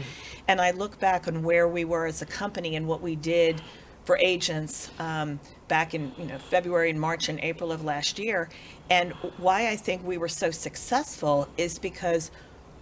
And 0.48 0.62
I 0.62 0.72
look 0.72 1.00
back 1.00 1.28
on 1.28 1.44
where 1.44 1.68
we 1.68 1.86
were 1.86 2.06
as 2.06 2.22
a 2.22 2.26
company 2.26 2.76
and 2.76 2.88
what 2.88 3.02
we 3.02 3.16
did 3.16 3.62
for 4.06 4.18
agents 4.18 4.92
um, 5.00 5.40
back 5.68 5.94
in, 5.94 6.12
you 6.18 6.26
know, 6.26 6.38
February 6.38 6.90
and 6.90 7.00
March 7.00 7.30
and 7.30 7.40
April 7.40 7.72
of 7.72 7.84
last 7.84 8.20
year. 8.20 8.50
And 8.90 9.14
why 9.38 9.70
I 9.70 9.76
think 9.76 10.06
we 10.06 10.18
were 10.18 10.28
so 10.28 10.52
successful 10.52 11.48
is 11.58 11.80
because 11.80 12.32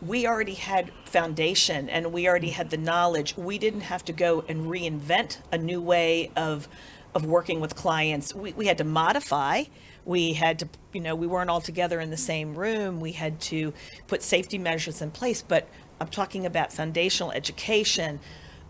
we 0.02 0.26
already 0.26 0.56
had 0.56 0.92
foundation 1.06 1.88
and 1.90 2.12
we 2.12 2.28
already 2.28 2.50
had 2.50 2.72
the 2.72 2.78
knowledge. 2.78 3.38
We 3.38 3.60
didn't 3.60 3.82
have 3.82 4.04
to 4.06 4.14
go 4.14 4.44
and 4.48 4.66
reinvent 4.66 5.38
a 5.52 5.58
new 5.58 5.82
way 5.82 6.32
of 6.36 6.68
of 7.14 7.26
working 7.26 7.60
with 7.60 7.76
clients. 7.76 8.34
We, 8.34 8.54
we 8.54 8.68
had 8.68 8.78
to 8.78 8.86
modify. 8.86 9.64
We 10.06 10.34
had 10.34 10.60
to, 10.60 10.70
you 10.94 11.02
know, 11.02 11.16
we 11.16 11.28
weren't 11.28 11.50
all 11.50 11.62
together 11.62 12.00
in 12.00 12.10
the 12.10 12.18
same 12.18 12.56
room. 12.56 13.00
We 13.00 13.12
had 13.12 13.40
to 13.42 13.74
put 14.08 14.24
safety 14.24 14.58
measures 14.58 15.02
in 15.02 15.12
place. 15.12 15.42
But 15.42 15.68
I'm 16.00 16.08
talking 16.08 16.46
about 16.46 16.74
foundational 16.74 17.32
education. 17.32 18.20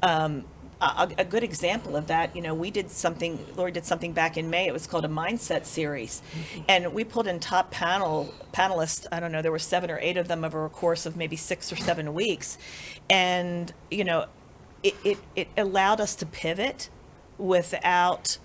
Um, 0.04 0.46
a, 0.82 1.08
a 1.20 1.26
good 1.26 1.44
example 1.44 1.96
of 1.96 2.08
that, 2.08 2.36
you 2.36 2.41
know, 2.41 2.54
we 2.54 2.72
did 2.72 2.89
something, 2.89 3.39
Lori 3.56 3.72
did 3.72 3.86
something 3.86 4.13
back 4.13 4.36
in 4.36 4.50
May. 4.50 4.67
It 4.67 4.74
was 4.74 4.88
called 4.88 5.06
a 5.06 5.10
mindset 5.10 5.65
series. 5.65 6.22
And 6.67 6.91
we 6.94 7.04
pulled 7.04 7.28
in 7.28 7.39
top 7.39 7.72
panel 7.72 8.34
panelists. 8.52 9.06
I 9.12 9.20
don't 9.20 9.32
know, 9.32 9.41
there 9.41 9.52
were 9.52 9.60
seven 9.60 9.91
or 9.91 10.00
eight 10.02 10.17
of 10.17 10.28
them 10.28 10.44
over 10.44 10.65
a 10.65 10.70
course 10.70 11.06
of 11.06 11.15
maybe 11.15 11.36
six 11.36 11.72
or 11.72 11.76
seven 11.76 12.13
weeks. 12.13 12.58
And, 13.10 13.72
you 13.91 14.04
know, 14.04 14.26
it, 14.82 14.96
it, 15.04 15.17
it 15.36 15.48
allowed 15.56 16.02
us 16.02 16.15
to 16.15 16.26
pivot 16.26 16.89
without 17.38 18.39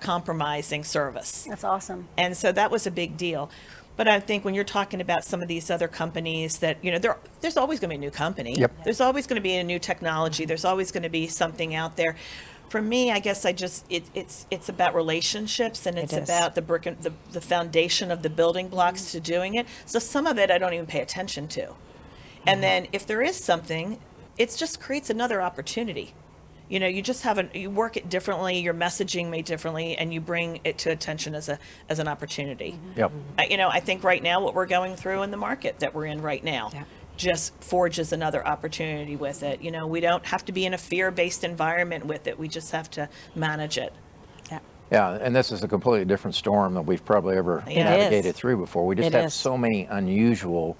compromising 0.00 0.84
service. 0.84 1.46
That's 1.48 1.64
awesome. 1.64 2.08
And 2.16 2.36
so 2.36 2.52
that 2.52 2.70
was 2.70 2.86
a 2.86 2.90
big 2.90 3.16
deal. 3.16 3.50
But 3.96 4.08
I 4.08 4.18
think 4.18 4.44
when 4.44 4.54
you're 4.54 4.64
talking 4.64 5.00
about 5.00 5.24
some 5.24 5.40
of 5.40 5.48
these 5.48 5.70
other 5.70 5.86
companies 5.86 6.58
that, 6.58 6.78
you 6.82 6.90
know, 6.90 6.98
there, 6.98 7.16
there's 7.40 7.56
always 7.56 7.78
going 7.78 7.90
to 7.90 7.96
be 7.96 7.96
a 7.96 8.00
new 8.00 8.10
company. 8.10 8.58
Yep. 8.58 8.84
There's 8.84 9.00
always 9.00 9.26
going 9.26 9.36
to 9.36 9.42
be 9.42 9.54
a 9.54 9.62
new 9.62 9.78
technology. 9.78 10.44
There's 10.44 10.64
always 10.64 10.90
going 10.90 11.04
to 11.04 11.08
be 11.08 11.28
something 11.28 11.74
out 11.74 11.96
there. 11.96 12.16
For 12.70 12.82
me, 12.82 13.12
I 13.12 13.20
guess 13.20 13.44
I 13.44 13.52
just 13.52 13.84
it, 13.88 14.02
it's 14.14 14.46
it's 14.50 14.68
about 14.68 14.96
relationships 14.96 15.86
and 15.86 15.96
it's 15.96 16.12
is. 16.12 16.28
about 16.28 16.56
the 16.56 16.62
brick 16.62 16.86
and 16.86 17.00
the, 17.02 17.12
the 17.30 17.40
foundation 17.40 18.10
of 18.10 18.22
the 18.22 18.30
building 18.30 18.68
blocks 18.68 19.12
to 19.12 19.20
doing 19.20 19.54
it. 19.54 19.66
So 19.86 20.00
some 20.00 20.26
of 20.26 20.38
it 20.38 20.50
I 20.50 20.58
don't 20.58 20.74
even 20.74 20.86
pay 20.86 21.00
attention 21.00 21.46
to. 21.48 21.68
And 22.46 22.56
mm-hmm. 22.56 22.60
then 22.62 22.86
if 22.90 23.06
there 23.06 23.22
is 23.22 23.36
something, 23.36 24.00
it 24.38 24.52
just 24.58 24.80
creates 24.80 25.08
another 25.08 25.40
opportunity. 25.40 26.14
You 26.68 26.80
know, 26.80 26.86
you 26.86 27.02
just 27.02 27.22
have 27.24 27.38
a 27.38 27.48
you 27.54 27.68
work 27.70 27.96
it 27.96 28.08
differently, 28.08 28.58
your 28.60 28.74
messaging 28.74 29.28
made 29.30 29.44
differently, 29.44 29.96
and 29.96 30.12
you 30.14 30.20
bring 30.20 30.60
it 30.64 30.78
to 30.78 30.90
attention 30.90 31.34
as 31.34 31.48
a 31.48 31.58
as 31.88 31.98
an 31.98 32.08
opportunity. 32.08 32.72
Mm-hmm. 32.72 32.98
Yep. 33.00 33.12
I- 33.38 33.44
You 33.46 33.56
know, 33.58 33.68
I 33.68 33.80
think 33.80 34.02
right 34.02 34.22
now 34.22 34.42
what 34.42 34.54
we're 34.54 34.66
going 34.66 34.96
through 34.96 35.22
in 35.22 35.30
the 35.30 35.36
market 35.36 35.80
that 35.80 35.94
we're 35.94 36.06
in 36.06 36.22
right 36.22 36.42
now 36.42 36.70
Yeah. 36.72 36.84
just 37.18 37.52
forges 37.62 38.12
another 38.12 38.46
opportunity 38.46 39.14
with 39.14 39.42
it. 39.42 39.60
You 39.62 39.70
know, 39.72 39.86
we 39.86 40.00
don't 40.00 40.24
have 40.26 40.44
to 40.46 40.52
be 40.52 40.64
in 40.64 40.72
a 40.74 40.78
fear-based 40.78 41.44
environment 41.44 42.06
with 42.06 42.26
it. 42.26 42.38
We 42.38 42.48
just 42.48 42.72
have 42.72 42.90
to 42.92 43.08
manage 43.34 43.76
it. 43.78 43.92
yeah. 44.50 44.58
Yeah, 44.90 45.18
and 45.20 45.36
this 45.36 45.52
is 45.52 45.62
a 45.62 45.68
completely 45.68 46.06
different 46.06 46.34
storm 46.34 46.74
that 46.74 46.82
we've 46.82 47.04
probably 47.04 47.36
ever 47.36 47.62
It 47.66 47.72
is. 47.72 47.84
navigated 47.84 48.34
through 48.36 48.56
before. 48.56 48.86
We 48.86 48.94
just 48.96 49.08
It 49.08 49.12
have 49.14 49.26
is. 49.26 49.34
so 49.34 49.56
many 49.58 49.84
unusual 49.84 50.76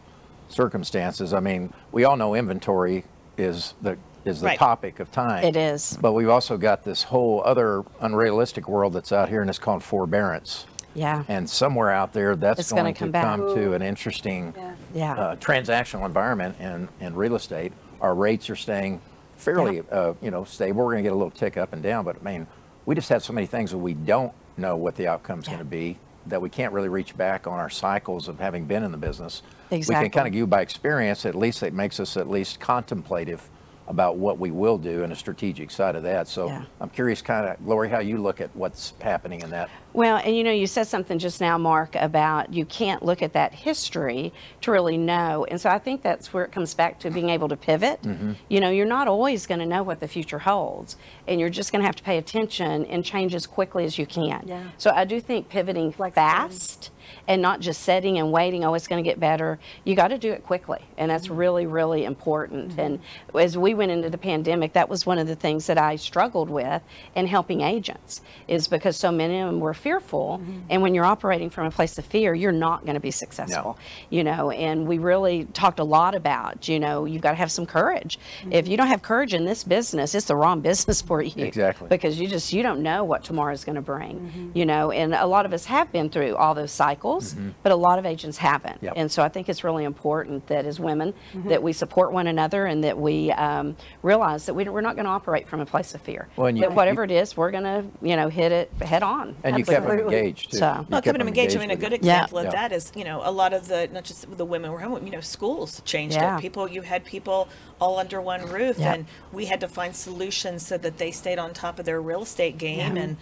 circumstances. 0.48 1.32
I 1.34 1.40
mean, 1.40 1.72
we 1.92 2.04
all 2.04 2.16
know 2.16 2.34
inventory 2.34 3.04
is 3.36 3.74
the 3.82 3.96
is 4.24 4.40
the 4.40 4.46
Right. 4.48 4.58
topic 4.58 5.00
of 5.00 5.10
time. 5.12 5.44
It 5.44 5.56
is. 5.56 5.98
But 6.00 6.12
we've 6.12 6.28
also 6.28 6.56
got 6.56 6.82
this 6.84 7.02
whole 7.02 7.42
other 7.44 7.82
unrealistic 8.00 8.68
world 8.68 8.92
that's 8.92 9.12
out 9.12 9.28
here, 9.28 9.40
and 9.40 9.50
it's 9.50 9.58
called 9.58 9.82
forbearance. 9.82 10.66
Yeah. 10.94 11.24
And 11.28 11.48
somewhere 11.50 11.90
out 11.90 12.12
there, 12.12 12.36
that's 12.36 12.60
It's 12.60 12.72
gonna 12.72 12.94
come 12.94 13.12
to 13.12 13.20
come 13.20 13.40
to 13.54 13.72
an 13.74 13.82
interesting 13.82 14.54
Yeah. 14.56 14.72
Yeah. 14.94 15.12
uh, 15.20 15.36
transactional 15.36 16.06
environment 16.06 16.56
in, 16.60 16.88
in 17.00 17.14
real 17.16 17.34
estate. 17.34 17.72
Our 18.00 18.14
rates 18.14 18.48
are 18.48 18.56
staying 18.56 19.00
fairly, 19.36 19.82
uh, 19.90 20.14
you 20.22 20.30
know, 20.30 20.44
stable. 20.44 20.84
We're 20.84 20.92
going 20.92 21.02
to 21.04 21.08
get 21.08 21.12
a 21.12 21.16
little 21.16 21.30
tick 21.30 21.56
up 21.56 21.72
and 21.72 21.82
down, 21.82 22.04
but 22.04 22.16
I 22.20 22.24
mean, 22.24 22.46
we 22.86 22.94
just 22.94 23.08
have 23.08 23.22
so 23.24 23.32
many 23.32 23.46
things 23.46 23.72
that 23.72 23.78
we 23.78 23.94
don't 23.94 24.32
know 24.56 24.76
what 24.76 24.94
the 24.94 25.08
outcome's 25.08 25.46
Yeah. 25.46 25.54
going 25.54 25.64
to 25.66 25.70
be 25.70 25.98
that 26.26 26.40
we 26.40 26.48
can't 26.48 26.72
really 26.72 26.88
reach 26.88 27.16
back 27.16 27.46
on 27.46 27.58
our 27.58 27.68
cycles 27.68 28.28
of 28.28 28.38
having 28.38 28.64
been 28.64 28.82
in 28.84 28.92
the 28.92 28.96
business. 28.96 29.42
Exactly. 29.70 30.04
We 30.04 30.08
can 30.10 30.12
kind 30.12 30.26
of 30.28 30.32
give 30.32 30.48
by 30.48 30.60
experience. 30.62 31.26
At 31.26 31.34
least 31.34 31.62
it 31.62 31.74
makes 31.74 31.98
us 31.98 32.16
at 32.16 32.30
least 32.30 32.60
contemplative 32.60 33.50
about 33.86 34.16
what 34.16 34.38
we 34.38 34.50
will 34.50 34.78
do 34.78 35.02
and 35.02 35.12
a 35.12 35.16
strategic 35.16 35.70
side 35.70 35.94
of 35.94 36.02
that. 36.02 36.26
So 36.26 36.48
Yeah. 36.48 36.64
I'm 36.80 36.88
curious, 36.88 37.20
kind 37.20 37.46
of, 37.46 37.66
Lori, 37.66 37.88
how 37.88 37.98
you 37.98 38.18
look 38.18 38.40
at 38.40 38.54
what's 38.54 38.94
happening 39.00 39.42
in 39.42 39.50
that. 39.50 39.68
Well, 39.92 40.16
and 40.16 40.34
you 40.34 40.42
know, 40.42 40.50
you 40.50 40.66
said 40.66 40.86
something 40.86 41.18
just 41.18 41.40
now, 41.40 41.56
Marc, 41.58 41.94
about 41.94 42.52
you 42.52 42.64
can't 42.64 43.04
look 43.04 43.22
at 43.22 43.32
that 43.34 43.54
history 43.54 44.32
to 44.62 44.72
really 44.72 44.96
know. 44.96 45.44
And 45.48 45.60
so 45.60 45.70
I 45.70 45.78
think 45.78 46.02
that's 46.02 46.32
where 46.32 46.44
it 46.44 46.50
comes 46.50 46.74
back 46.74 46.98
to 47.00 47.10
being 47.10 47.28
able 47.28 47.48
to 47.48 47.56
pivot. 47.56 48.02
Mm-hmm. 48.02 48.32
You 48.48 48.60
know, 48.60 48.70
you're 48.70 48.86
not 48.86 49.06
always 49.06 49.46
going 49.46 49.60
to 49.60 49.66
know 49.66 49.82
what 49.82 50.00
the 50.00 50.08
future 50.08 50.40
holds, 50.40 50.96
and 51.28 51.38
you're 51.38 51.50
just 51.50 51.70
going 51.70 51.80
to 51.80 51.86
have 51.86 51.96
to 51.96 52.02
pay 52.02 52.18
attention 52.18 52.86
and 52.86 53.04
change 53.04 53.34
as 53.34 53.46
quickly 53.46 53.84
as 53.84 53.98
you 53.98 54.06
can. 54.06 54.42
Yeah. 54.46 54.64
So 54.78 54.90
I 54.90 55.04
do 55.04 55.20
think 55.20 55.48
pivoting 55.48 55.92
fast 55.92 56.90
and 57.28 57.40
not 57.40 57.60
just 57.60 57.82
sitting 57.82 58.18
and 58.18 58.32
waiting, 58.32 58.64
oh, 58.64 58.74
it's 58.74 58.86
going 58.86 59.02
to 59.02 59.08
get 59.08 59.20
better. 59.20 59.58
You 59.84 59.94
got 59.94 60.08
to 60.08 60.18
do 60.18 60.32
it 60.32 60.44
quickly. 60.44 60.80
And 60.96 61.10
that's 61.10 61.26
mm-hmm. 61.26 61.36
really, 61.36 61.66
really 61.66 62.04
important. 62.04 62.70
Mm-hmm. 62.70 62.80
And 62.80 63.00
as 63.34 63.56
we 63.56 63.74
went 63.74 63.92
into 63.92 64.10
the 64.10 64.18
pandemic, 64.18 64.72
that 64.74 64.88
was 64.88 65.06
one 65.06 65.18
of 65.18 65.26
the 65.26 65.36
things 65.36 65.66
that 65.66 65.78
I 65.78 65.96
struggled 65.96 66.50
with 66.50 66.82
in 67.14 67.26
helping 67.26 67.60
agents, 67.60 68.20
is 68.48 68.68
because 68.68 68.96
so 68.96 69.10
many 69.10 69.40
of 69.40 69.48
them 69.48 69.60
were 69.60 69.74
fearful. 69.74 70.40
Mm-hmm. 70.42 70.60
And 70.70 70.82
when 70.82 70.94
you're 70.94 71.04
operating 71.04 71.50
from 71.50 71.66
a 71.66 71.70
place 71.70 71.98
of 71.98 72.04
fear, 72.04 72.34
you're 72.34 72.52
not 72.52 72.82
going 72.82 72.94
to 72.94 73.00
be 73.00 73.10
successful. 73.10 73.78
You 74.10 74.24
know, 74.24 74.50
and 74.50 74.86
we 74.86 74.98
really 74.98 75.44
talked 75.52 75.78
a 75.78 75.84
lot 75.84 76.14
about, 76.14 76.68
you 76.68 76.78
know, 76.78 77.04
you've 77.04 77.22
got 77.22 77.30
to 77.30 77.36
have 77.36 77.50
some 77.50 77.66
courage. 77.66 78.18
If 78.50 78.68
you 78.68 78.76
don't 78.76 78.88
have 78.88 79.02
courage 79.02 79.34
in 79.34 79.44
this 79.44 79.64
business, 79.64 80.14
it's 80.14 80.26
the 80.26 80.36
wrong 80.36 80.60
business 80.70 81.00
for 81.00 81.22
you. 81.22 81.44
Exactly. 81.44 81.88
Because 81.88 82.18
you 82.18 82.28
just 82.28 82.52
you 82.52 82.62
don't 82.62 82.82
know 82.82 83.04
what 83.04 83.24
tomorrow 83.24 83.52
is 83.52 83.64
going 83.64 83.76
to 83.76 83.82
bring 83.82 84.50
you 84.54 84.66
know 84.66 84.90
and 84.90 85.14
a 85.14 85.26
lot 85.26 85.46
of 85.46 85.52
us 85.52 85.64
have 85.64 85.90
been 85.92 86.08
through 86.08 86.34
all 86.36 86.54
those 86.54 86.72
cycles 86.72 87.13
but 87.62 87.72
a 87.72 87.76
lot 87.76 87.98
of 87.98 88.06
agents 88.06 88.36
haven't 88.38 88.78
Yep. 88.82 88.92
and 88.96 89.10
so 89.10 89.22
i 89.22 89.28
think 89.28 89.48
it's 89.48 89.62
really 89.64 89.84
important 89.84 90.46
that 90.48 90.64
as 90.66 90.78
women 90.80 91.12
that 91.46 91.62
we 91.62 91.72
support 91.72 92.12
one 92.12 92.26
another 92.26 92.66
and 92.66 92.82
that 92.84 92.98
we 92.98 93.30
um, 93.32 93.76
realize 94.02 94.46
that 94.46 94.54
we, 94.54 94.64
we're 94.68 94.80
not 94.80 94.94
going 94.96 95.04
to 95.06 95.10
operate 95.10 95.48
from 95.48 95.60
a 95.60 95.66
place 95.66 95.94
of 95.94 96.00
fear 96.02 96.28
Well, 96.36 96.46
and 96.48 96.56
you- 96.58 96.62
that 96.64 96.74
whatever 96.74 97.04
it 97.04 97.10
is 97.10 97.36
we're 97.36 97.50
going 97.50 97.64
to 97.64 97.84
you 98.02 98.16
know 98.16 98.28
hit 98.28 98.52
it 98.52 98.70
head 98.82 99.02
on 99.02 99.36
And 99.44 99.58
you 99.58 99.64
kept 99.64 99.86
them 99.86 99.98
engaged, 100.00 100.50
too. 100.52 100.58
So- 100.58 100.66
Well, 100.66 100.74
Well, 100.90 101.00
kept 101.00 101.04
keeping 101.04 101.18
them 101.18 101.28
engaged. 101.28 101.56
I 101.56 101.60
mean, 101.60 101.70
a 101.70 101.76
good 101.76 101.92
you. 101.92 101.98
Yeah. 102.02 102.14
example 102.24 102.38
of 102.38 102.44
Yeah. 102.46 102.50
that 102.52 102.72
is, 102.72 102.92
you 102.94 103.04
know, 103.04 103.20
a 103.24 103.30
lot 103.30 103.52
of 103.52 103.68
the 103.68 103.88
not 103.92 104.04
just 104.04 104.20
the 104.36 104.44
women 104.44 104.70
were 104.72 104.78
home. 104.80 105.04
You 105.06 105.12
know, 105.12 105.20
schools 105.20 105.80
changed 105.84 106.16
Yeah. 106.16 106.36
it. 106.36 106.40
People, 106.40 106.68
you 106.68 106.82
had 106.82 107.04
people 107.04 107.48
all 107.80 107.98
under 107.98 108.20
one 108.20 108.42
roof, 108.48 108.78
Yeah. 108.78 108.94
and 108.94 109.06
we 109.32 109.44
had 109.46 109.60
to 109.60 109.68
find 109.68 109.94
solutions 109.94 110.66
so 110.66 110.76
that 110.78 110.98
they 110.98 111.10
stayed 111.10 111.38
on 111.38 111.52
top 111.52 111.78
of 111.78 111.84
their 111.84 112.00
real 112.00 112.22
estate 112.22 112.56
game 112.58 112.96
Yeah. 112.96 113.02
and 113.02 113.16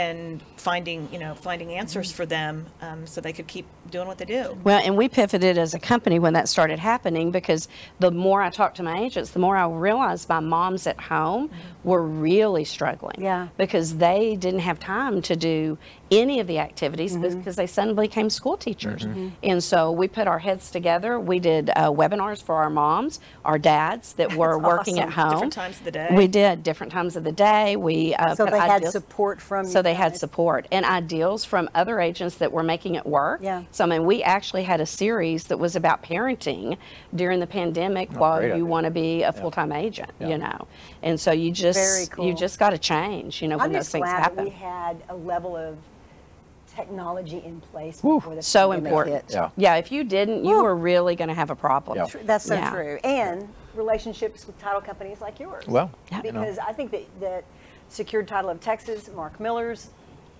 and 0.00 0.42
finding, 0.56 1.06
you 1.12 1.18
know, 1.18 1.34
finding 1.34 1.74
answers 1.74 2.10
for 2.10 2.24
them 2.24 2.64
um, 2.80 3.06
so 3.06 3.20
they 3.20 3.34
could 3.34 3.46
keep 3.46 3.66
doing 3.90 4.08
what 4.08 4.16
they 4.16 4.24
do. 4.24 4.58
Well, 4.64 4.80
and 4.82 4.96
we 4.96 5.10
pivoted 5.10 5.58
as 5.58 5.74
a 5.74 5.78
company 5.78 6.18
when 6.18 6.32
that 6.32 6.48
started 6.48 6.78
happening 6.78 7.30
because 7.30 7.68
the 7.98 8.10
more 8.10 8.40
I 8.40 8.48
talked 8.48 8.78
to 8.78 8.82
my 8.82 8.98
agents, 8.98 9.32
the 9.32 9.40
more 9.40 9.56
I 9.56 9.68
realized 9.68 10.26
my 10.28 10.40
moms 10.40 10.86
at 10.86 10.98
home 10.98 11.50
were 11.84 12.02
really 12.02 12.64
struggling. 12.64 13.16
Yeah. 13.18 13.48
Because 13.58 13.98
they 13.98 14.36
didn't 14.36 14.60
have 14.60 14.80
time 14.80 15.20
to 15.22 15.36
do 15.36 15.76
any 16.10 16.40
of 16.40 16.46
the 16.46 16.58
activities 16.58 17.16
Mm-hmm. 17.16 17.38
because 17.38 17.56
they 17.56 17.66
suddenly 17.66 18.08
became 18.08 18.30
school 18.30 18.56
teachers. 18.56 19.06
And 19.42 19.62
so 19.62 19.90
we 19.92 20.08
put 20.08 20.26
our 20.26 20.38
heads 20.38 20.70
together. 20.70 21.18
We 21.20 21.38
did 21.38 21.70
uh, 21.70 21.90
webinars 21.90 22.42
for 22.42 22.56
our 22.56 22.70
moms, 22.70 23.20
our 23.44 23.58
dads 23.58 24.12
that 24.14 24.34
were 24.36 24.58
working 24.58 24.98
at 25.00 25.08
awesome. 25.08 25.20
home. 25.20 25.30
Different 25.32 25.52
times 25.52 25.78
of 25.78 25.84
the 25.84 25.90
day. 25.90 26.08
We 26.12 26.26
did 26.26 26.62
different 26.62 26.92
times 26.92 27.16
of 27.16 27.24
the 27.24 27.32
day. 27.32 27.76
We 27.76 28.14
uh, 28.14 28.34
So 28.34 28.44
put 28.46 28.52
they 28.52 28.58
had 28.58 28.86
support 28.88 29.40
from 29.40 29.66
So 29.66 29.78
you 29.78 29.82
they 29.84 29.94
had 29.94 30.16
support 30.16 30.66
and 30.72 30.84
ideals 30.84 31.44
from 31.44 31.68
other 31.74 32.00
agents 32.00 32.36
that 32.36 32.50
were 32.52 32.62
making 32.62 32.94
it 32.96 33.06
work. 33.06 33.40
Yeah. 33.42 33.62
So 33.70 33.84
I 33.84 33.86
mean, 33.88 34.04
we 34.04 34.22
actually 34.22 34.62
had 34.64 34.80
a 34.80 34.86
series 34.86 35.44
that 35.44 35.58
was 35.58 35.76
about 35.76 36.02
parenting 36.02 36.76
during 37.14 37.40
the 37.40 37.46
pandemic 37.46 38.10
while 38.12 38.42
you 38.42 38.66
want 38.66 38.84
to 38.84 38.90
be 38.90 39.22
a 39.22 39.32
full-time 39.32 39.72
agent. 39.72 40.10
Yeah. 40.20 40.28
You 40.28 40.38
know, 40.38 40.68
and 41.02 41.18
so 41.20 41.32
you 41.32 41.50
just 41.52 41.78
Very 41.78 42.06
cool. 42.06 42.26
you 42.26 42.34
just 42.34 42.58
got 42.58 42.70
to 42.70 42.78
change. 42.78 43.42
You 43.42 43.48
know, 43.48 43.56
when 43.58 43.66
I'm 43.66 43.72
those 43.72 43.80
just 43.82 43.92
things 43.92 44.04
glad 44.04 44.18
that 44.18 44.22
happen. 44.22 44.44
we 44.44 44.50
had 44.50 45.02
a 45.08 45.14
level 45.16 45.56
of 45.56 45.76
technology 46.74 47.42
in 47.44 47.60
place 47.60 48.02
Woo. 48.02 48.16
before 48.16 48.34
the 48.34 48.42
so 48.42 48.72
important. 48.72 49.16
hit. 49.16 49.24
Yeah. 49.30 49.50
Yeah. 49.56 49.74
If 49.76 49.90
you 49.92 50.04
didn't, 50.04 50.44
you 50.44 50.50
Whew. 50.56 50.62
were 50.62 50.76
really 50.76 51.16
going 51.16 51.28
to 51.28 51.34
have 51.34 51.50
a 51.50 51.56
problem. 51.56 51.98
Yeah. 51.98 52.06
Tr- 52.06 52.18
That's 52.24 52.44
so 52.44 52.54
Yeah. 52.54 52.70
true. 52.70 52.98
And 53.04 53.48
relationships 53.74 54.46
with 54.46 54.58
title 54.58 54.80
companies 54.80 55.20
like 55.20 55.38
yours. 55.40 55.64
Well, 55.66 55.90
Yeah. 56.10 56.22
you 56.24 56.32
know. 56.32 56.40
because 56.40 56.58
I 56.58 56.72
think 56.72 56.90
that, 56.92 57.02
that 57.20 57.44
Secured 57.88 58.28
Title 58.28 58.50
of 58.50 58.60
Texas, 58.60 59.08
Marc 59.14 59.38
Miller's 59.40 59.90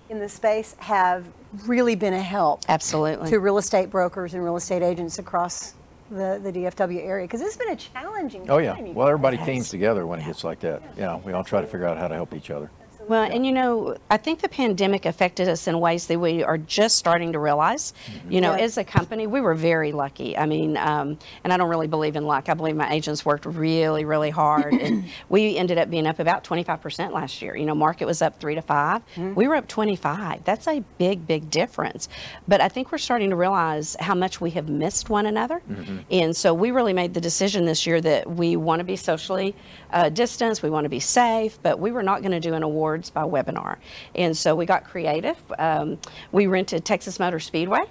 in 0.09 0.19
this 0.19 0.33
space, 0.33 0.75
have 0.79 1.25
really 1.65 1.95
been 1.95 2.13
a 2.13 2.21
help 2.21 2.61
Absolutely. 2.69 3.29
to 3.29 3.39
real 3.39 3.57
estate 3.57 3.89
brokers 3.89 4.33
and 4.33 4.43
real 4.43 4.55
estate 4.57 4.81
agents 4.81 5.19
across 5.19 5.73
the, 6.09 6.39
the 6.43 6.51
DFW 6.51 6.99
area 7.05 7.25
because 7.25 7.39
it's 7.41 7.55
been 7.55 7.69
a 7.69 7.75
challenging 7.75 8.49
Oh 8.49 8.57
yeah. 8.57 8.73
time. 8.73 8.87
you 8.87 8.93
Well, 8.93 9.07
everybody 9.07 9.37
teams 9.37 9.69
together 9.69 10.05
when 10.05 10.19
it 10.19 10.25
gets 10.25 10.43
like 10.43 10.59
that. 10.61 10.81
Yeah, 10.97 11.17
we 11.17 11.31
all 11.31 11.43
try 11.43 11.61
to 11.61 11.67
figure 11.67 11.87
out 11.87 11.97
how 11.97 12.09
to 12.09 12.15
help 12.15 12.33
each 12.33 12.51
other. 12.51 12.69
Well, 13.11 13.29
and 13.29 13.45
you 13.45 13.51
know, 13.51 13.97
I 14.09 14.15
think 14.15 14.39
the 14.39 14.47
pandemic 14.47 15.05
affected 15.05 15.49
us 15.49 15.67
in 15.67 15.77
ways 15.81 16.07
that 16.07 16.17
we 16.17 16.43
are 16.43 16.57
just 16.57 16.95
starting 16.95 17.33
to 17.33 17.39
realize. 17.39 17.93
You 18.29 18.39
know, 18.39 18.55
Yeah. 18.55 18.63
as 18.63 18.77
a 18.77 18.85
company, 18.85 19.27
we 19.27 19.41
were 19.41 19.53
very 19.53 19.91
lucky. 19.91 20.37
I 20.37 20.45
mean, 20.45 20.77
um, 20.77 21.19
and 21.43 21.51
I 21.51 21.57
don't 21.57 21.67
really 21.67 21.87
believe 21.89 22.15
in 22.15 22.25
luck. 22.25 22.47
I 22.47 22.53
believe 22.53 22.77
my 22.77 22.89
agents 22.89 23.25
worked 23.25 23.45
really, 23.45 24.05
really 24.05 24.29
hard, 24.29 24.71
and 24.75 25.03
we 25.29 25.57
ended 25.57 25.77
up 25.77 25.89
being 25.89 26.07
up 26.07 26.19
about 26.19 26.45
25% 26.45 27.11
last 27.11 27.41
year. 27.41 27.53
You 27.53 27.65
know, 27.65 27.75
market 27.75 28.05
was 28.05 28.21
up 28.21 28.39
three 28.39 28.55
to 28.55 28.61
5 28.61 29.01
We 29.35 29.45
were 29.45 29.55
up 29.55 29.67
25. 29.67 30.45
That's 30.45 30.69
a 30.69 30.79
big, 30.97 31.27
big 31.27 31.49
difference. 31.49 32.07
But 32.47 32.61
I 32.61 32.69
think 32.69 32.93
we're 32.93 32.97
starting 32.97 33.29
to 33.31 33.35
realize 33.35 33.97
how 33.99 34.15
much 34.15 34.39
we 34.39 34.51
have 34.51 34.69
missed 34.69 35.09
one 35.09 35.25
another, 35.25 35.61
and 36.09 36.33
so 36.33 36.53
we 36.53 36.71
really 36.71 36.93
made 36.93 37.13
the 37.13 37.19
decision 37.19 37.65
this 37.65 37.85
year 37.85 37.99
that 37.99 38.31
we 38.31 38.55
want 38.55 38.79
to 38.79 38.85
be 38.85 38.95
socially 38.95 39.53
uh, 39.91 40.07
distanced. 40.07 40.63
We 40.63 40.69
want 40.69 40.85
to 40.85 40.89
be 40.89 41.01
safe, 41.01 41.59
but 41.61 41.77
we 41.77 41.91
were 41.91 42.03
not 42.03 42.21
going 42.21 42.31
to 42.31 42.39
do 42.39 42.53
an 42.53 42.63
by 43.09 43.23
webinar. 43.23 43.77
And 44.15 44.37
so 44.37 44.55
we 44.55 44.65
got 44.65 44.83
creative. 44.83 45.37
Um, 45.57 45.97
we 46.31 46.47
rented 46.47 46.85
Texas 46.85 47.19
Motor 47.19 47.39
Speedway 47.39 47.81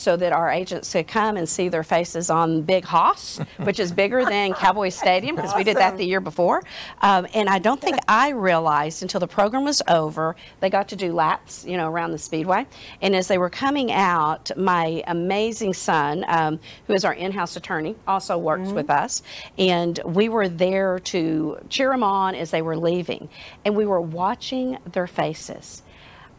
so 0.00 0.16
that 0.16 0.32
our 0.32 0.50
agents 0.50 0.90
could 0.92 1.06
come 1.06 1.36
and 1.36 1.46
see 1.46 1.68
their 1.68 1.82
faces 1.82 2.30
on 2.30 2.62
Big 2.62 2.84
Hoss, 2.86 3.38
which 3.58 3.78
is 3.78 3.92
bigger 3.92 4.24
than 4.24 4.54
Cowboy 4.54 4.88
Stadium 4.88 5.36
because 5.36 5.54
we 5.54 5.62
did 5.62 5.76
that 5.76 5.98
the 5.98 6.04
year 6.04 6.20
before. 6.20 6.62
Um, 7.02 7.26
and 7.34 7.50
I 7.50 7.58
don't 7.58 7.80
think 7.80 7.98
I 8.08 8.30
realized 8.30 9.02
until 9.02 9.20
the 9.20 9.28
program 9.28 9.64
was 9.64 9.82
over, 9.88 10.36
they 10.60 10.70
got 10.70 10.88
to 10.88 10.96
do 10.96 11.12
laps, 11.12 11.66
you 11.66 11.76
know, 11.76 11.86
around 11.86 12.12
the 12.12 12.18
speedway. 12.18 12.66
And 13.02 13.14
as 13.14 13.28
they 13.28 13.36
were 13.36 13.50
coming 13.50 13.92
out, 13.92 14.50
my 14.56 15.04
amazing 15.06 15.74
son, 15.74 16.24
um, 16.28 16.60
who 16.86 16.94
is 16.94 17.04
our 17.04 17.14
in-house 17.14 17.56
attorney, 17.56 17.94
also 18.08 18.38
works 18.38 18.70
with 18.70 18.88
us, 18.88 19.22
and 19.58 20.00
we 20.04 20.28
were 20.30 20.48
there 20.48 20.98
to 20.98 21.58
cheer 21.68 21.90
them 21.90 22.02
on 22.02 22.34
as 22.34 22.50
they 22.50 22.62
were 22.62 22.76
leaving, 22.76 23.28
and 23.64 23.76
we 23.76 23.84
were 23.84 24.00
watching 24.00 24.78
their 24.92 25.06
faces. 25.06 25.82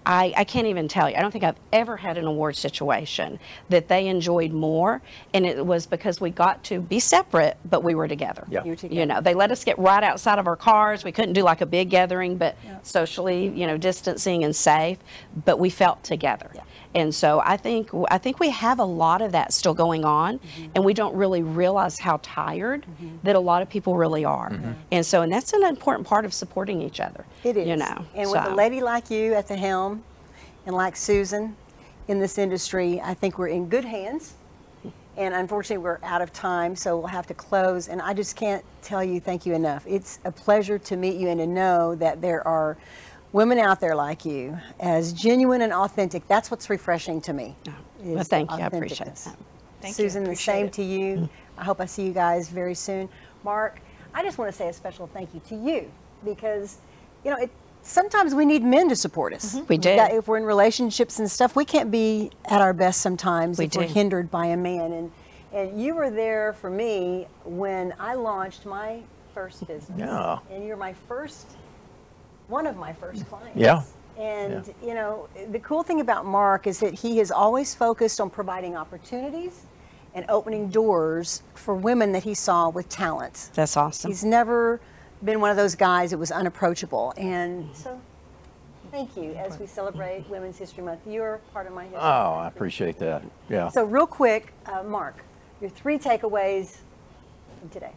I, 0.05 0.33
I 0.35 0.43
can't 0.43 0.67
even 0.67 0.87
tell 0.87 1.09
you. 1.09 1.15
I 1.15 1.21
don't 1.21 1.31
think 1.31 1.43
I've 1.43 1.59
ever 1.71 1.95
had 1.95 2.17
an 2.17 2.25
award 2.25 2.55
situation 2.55 3.39
that 3.69 3.87
they 3.87 4.07
enjoyed 4.07 4.51
more, 4.51 5.01
and 5.33 5.45
it 5.45 5.63
was 5.63 5.85
because 5.85 6.19
we 6.19 6.31
got 6.31 6.63
to 6.65 6.79
be 6.79 6.99
separate, 6.99 7.57
but 7.69 7.83
we 7.83 7.93
were 7.93 8.07
together. 8.07 8.45
Yeah. 8.49 8.63
You 8.63 8.71
were 8.81 8.87
You 8.87 9.05
know, 9.05 9.21
they 9.21 9.35
let 9.35 9.51
us 9.51 9.63
get 9.63 9.77
right 9.77 10.03
outside 10.03 10.39
of 10.39 10.47
our 10.47 10.55
cars. 10.55 11.03
We 11.03 11.11
couldn't 11.11 11.33
do 11.33 11.43
like 11.43 11.61
a 11.61 11.65
big 11.65 11.89
gathering, 11.89 12.37
but 12.37 12.57
socially, 12.83 13.47
you 13.49 13.67
know, 13.67 13.77
distancing 13.77 14.43
and 14.43 14.55
safe. 14.55 14.97
But 15.45 15.59
we 15.59 15.69
felt 15.69 16.03
together. 16.03 16.51
And 16.93 17.13
so 17.15 17.41
I 17.43 17.55
think 17.57 17.89
I 18.09 18.17
think 18.17 18.39
we 18.39 18.49
have 18.49 18.79
a 18.79 18.83
lot 18.85 19.21
of 19.21 19.31
that 19.31 19.53
still 19.53 19.73
going 19.73 20.03
on, 20.05 20.39
Mm-hmm. 20.39 20.71
and 20.75 20.83
we 20.85 20.93
don't 20.93 21.15
really 21.15 21.41
realize 21.43 21.97
how 21.99 22.19
tired 22.21 22.85
that 23.23 23.35
a 23.35 23.39
lot 23.39 23.61
of 23.61 23.69
people 23.69 23.95
really 23.95 24.25
are. 24.25 24.51
And 24.91 25.05
so, 25.05 25.21
and 25.21 25.31
that's 25.31 25.53
an 25.53 25.63
important 25.63 26.07
part 26.07 26.25
of 26.25 26.33
supporting 26.33 26.81
each 26.81 26.99
other. 26.99 27.25
It 27.43 27.55
is. 27.57 27.67
You 27.67 27.77
know, 27.77 28.05
And 28.15 28.29
with 28.29 28.45
a 28.45 28.53
lady 28.55 28.81
like 28.81 29.09
you 29.09 29.33
at 29.35 29.47
the 29.47 29.55
helm 29.55 30.03
and 30.65 30.75
like 30.75 30.95
Susan 30.95 31.55
in 32.07 32.19
this 32.19 32.37
industry, 32.37 32.99
I 33.01 33.13
think 33.13 33.37
we're 33.37 33.47
in 33.47 33.69
good 33.69 33.85
hands. 33.85 34.33
And 35.17 35.33
unfortunately, 35.33 35.83
we're 35.83 35.99
out 36.03 36.21
of 36.21 36.31
time, 36.33 36.75
so 36.75 36.97
we'll 36.97 37.07
have 37.07 37.27
to 37.27 37.33
close. 37.33 37.89
And 37.89 38.01
I 38.01 38.13
just 38.13 38.35
can't 38.35 38.63
tell 38.81 39.03
you 39.03 39.19
thank 39.19 39.45
you 39.45 39.53
enough. 39.53 39.85
It's 39.87 40.19
a 40.25 40.31
pleasure 40.31 40.79
to 40.79 40.95
meet 40.95 41.15
you 41.17 41.27
and 41.29 41.39
to 41.39 41.47
know 41.47 41.95
that 41.95 42.21
there 42.21 42.45
are 42.47 42.77
women 43.33 43.57
out 43.57 43.79
there 43.79 43.95
like 43.95 44.25
you, 44.25 44.57
as 44.79 45.13
genuine 45.13 45.61
and 45.61 45.73
authentic. 45.73 46.27
That's 46.27 46.51
what's 46.51 46.69
refreshing 46.69 47.21
to 47.21 47.33
me. 47.33 47.55
Well, 47.99 48.23
thank 48.23 48.51
you. 48.51 48.57
I 48.57 48.67
appreciate 48.67 49.15
that. 49.15 49.37
Thank 49.81 49.97
you. 49.97 50.03
Susan, 50.03 50.23
the 50.23 50.35
same 50.35 50.67
it. 50.67 50.73
to 50.73 50.83
you. 50.83 51.29
I 51.57 51.63
hope 51.63 51.81
I 51.81 51.85
see 51.85 52.05
you 52.05 52.13
guys 52.13 52.49
very 52.49 52.75
soon. 52.75 53.09
Marc, 53.43 53.79
I 54.13 54.23
just 54.23 54.37
want 54.37 54.51
to 54.51 54.57
say 54.57 54.67
a 54.69 54.73
special 54.73 55.07
thank 55.07 55.33
you 55.33 55.41
to 55.49 55.55
you 55.55 55.91
because, 56.23 56.77
you 57.23 57.31
know, 57.31 57.37
it, 57.37 57.49
sometimes 57.81 58.35
we 58.35 58.45
need 58.45 58.63
men 58.63 58.89
to 58.89 58.95
support 58.95 59.33
us. 59.33 59.55
Mm-hmm. 59.55 59.65
We 59.67 59.77
do. 59.77 59.95
got- 59.95 60.11
if 60.11 60.27
we're 60.27 60.37
in 60.37 60.43
relationships 60.45 61.19
and 61.19 61.29
stuff, 61.29 61.55
we 61.55 61.65
can't 61.65 61.89
be 61.89 62.31
at 62.45 62.61
our 62.61 62.73
best 62.73 63.01
sometimes 63.01 63.57
We 63.57 63.65
if 63.65 63.75
we're 63.75 63.87
hindered 63.87 64.29
by 64.29 64.47
a 64.47 64.57
man. 64.57 64.91
And 64.91 65.11
and 65.53 65.81
you 65.81 65.95
were 65.95 66.09
there 66.09 66.53
for 66.53 66.69
me 66.69 67.27
when 67.43 67.93
I 67.99 68.13
launched 68.13 68.65
my 68.65 69.01
first 69.33 69.67
business. 69.67 69.99
Yeah. 69.99 70.39
And 70.49 70.65
you're 70.65 70.77
my 70.77 70.93
first, 71.09 71.57
one 72.51 72.67
of 72.67 72.75
my 72.75 72.93
first 72.93 73.27
clients. 73.27 73.57
Yeah. 73.57 73.81
And 74.19 74.71
you 74.83 74.93
know, 74.93 75.27
the 75.49 75.59
cool 75.59 75.81
thing 75.81 76.01
about 76.01 76.25
Marc 76.25 76.67
is 76.67 76.79
that 76.81 76.93
he 76.93 77.17
has 77.17 77.31
always 77.31 77.73
focused 77.73 78.21
on 78.21 78.29
providing 78.29 78.75
opportunities 78.75 79.63
and 80.13 80.25
opening 80.29 80.69
doors 80.69 81.41
for 81.55 81.73
women 81.73 82.11
that 82.11 82.23
he 82.23 82.33
saw 82.33 82.69
with 82.69 82.89
talent. 82.89 83.49
That's 83.55 83.77
awesome. 83.77 84.11
He's 84.11 84.25
never 84.25 84.81
been 85.23 85.39
one 85.39 85.49
of 85.49 85.57
those 85.57 85.75
guys 85.75 86.11
that 86.11 86.17
was 86.17 86.31
unapproachable. 86.31 87.13
And 87.15 87.69
so, 87.73 87.99
thank 88.91 89.15
you 89.15 89.33
as 89.35 89.57
we 89.57 89.65
celebrate 89.65 90.29
Women's 90.29 90.57
History 90.57 90.83
Month. 90.83 90.99
You're 91.07 91.39
part 91.53 91.65
of 91.65 91.73
my 91.73 91.83
history. 91.83 91.99
Oh, 92.01 92.33
I 92.33 92.47
appreciate 92.47 92.99
that. 92.99 93.23
Yeah. 93.49 93.69
So, 93.69 93.85
real 93.85 94.07
quick, 94.07 94.53
uh, 94.65 94.83
Marc, 94.83 95.23
your 95.61 95.69
three 95.69 95.97
takeaways 95.97 96.79
from 97.59 97.69
today. 97.69 97.93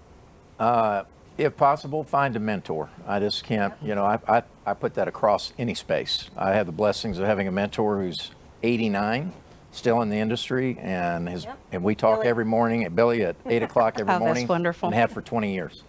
If 1.39 1.57
possible, 1.57 2.05
find 2.05 2.37
a 2.37 2.41
mentor. 2.41 2.89
I 3.07 3.19
just 3.19 3.45
can't, 3.45 3.75
you 3.83 3.95
know, 3.95 4.05
I, 4.05 4.19
I, 4.29 4.43
I 4.67 4.75
put 4.75 4.95
that 4.95 5.09
across 5.09 5.53
any 5.59 5.75
space. 5.75 6.31
I 6.37 6.53
have 6.53 6.67
the 6.67 6.73
blessings 6.73 7.19
of 7.19 7.27
having 7.27 7.49
a 7.49 7.53
mentor 7.53 8.01
who's 8.01 8.31
89, 8.63 9.33
still 9.73 10.01
in 10.03 10.11
the 10.11 10.17
industry, 10.19 10.79
and 10.81 11.29
his, 11.29 11.45
Yep. 11.45 11.59
and 11.73 11.83
we 11.85 11.95
talk 11.95 12.19
Billy. 12.21 12.29
every 12.29 12.45
morning 12.45 12.85
at 12.85 12.95
Billy 12.95 13.25
at 13.25 13.37
8 13.47 13.63
o'clock 13.69 13.95
every 13.99 14.13
Oh, 14.13 14.19
that's 14.19 14.21
morning. 14.25 14.47
wonderful. 14.47 14.89
And 14.89 14.95
have 14.95 15.11
for 15.13 15.21
20 15.23 15.53
years. 15.53 15.83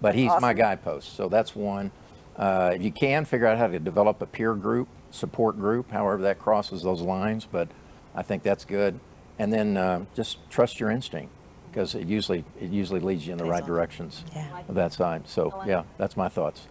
But 0.00 0.14
he's 0.14 0.32
my 0.40 0.52
guidepost, 0.52 1.14
so 1.16 1.28
that's 1.28 1.54
one. 1.54 1.90
Uh, 2.36 2.72
if 2.74 2.82
you 2.82 2.90
can, 2.90 3.24
figure 3.24 3.46
out 3.46 3.58
how 3.58 3.66
to 3.68 3.78
develop 3.78 4.20
a 4.22 4.26
peer 4.26 4.54
group, 4.54 4.88
support 5.10 5.58
group, 5.58 5.90
however 5.90 6.22
that 6.22 6.38
crosses 6.38 6.82
those 6.82 7.02
lines, 7.02 7.46
but 7.50 7.68
I 8.14 8.22
think 8.22 8.42
that's 8.42 8.64
good. 8.64 8.98
And 9.38 9.52
then 9.52 9.76
uh, 9.76 10.04
just 10.14 10.38
trust 10.50 10.80
your 10.80 10.90
instinct, 10.90 11.32
because 11.72 11.94
it 11.94 12.06
usually, 12.06 12.44
it 12.60 12.70
usually 12.70 13.00
leads 13.00 13.26
you 13.26 13.32
in 13.32 13.38
the 13.38 13.44
right 13.44 13.64
directions 13.64 14.24
Yeah. 14.34 14.46
of 14.68 14.74
that 14.74 14.92
side. 14.92 15.26
So, 15.26 15.62
yeah, 15.66 15.84
that's 15.96 16.16
my 16.16 16.28
thoughts. 16.28 16.68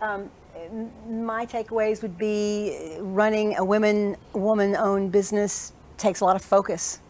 My 0.00 1.44
takeaways 1.46 2.00
would 2.02 2.16
be 2.16 2.96
uh, 2.98 3.02
running 3.02 3.56
a 3.56 3.64
women 3.64 4.16
woman-owned 4.32 5.12
business 5.12 5.72
takes 5.98 6.20
a 6.20 6.24
lot 6.24 6.36
of 6.36 6.42
focus. 6.42 7.00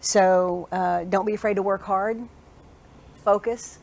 So 0.00 0.68
uh, 0.70 1.04
don't 1.04 1.26
be 1.26 1.34
afraid 1.34 1.54
to 1.54 1.62
work 1.62 1.82
hard. 1.82 2.20
Focus. 3.24 3.78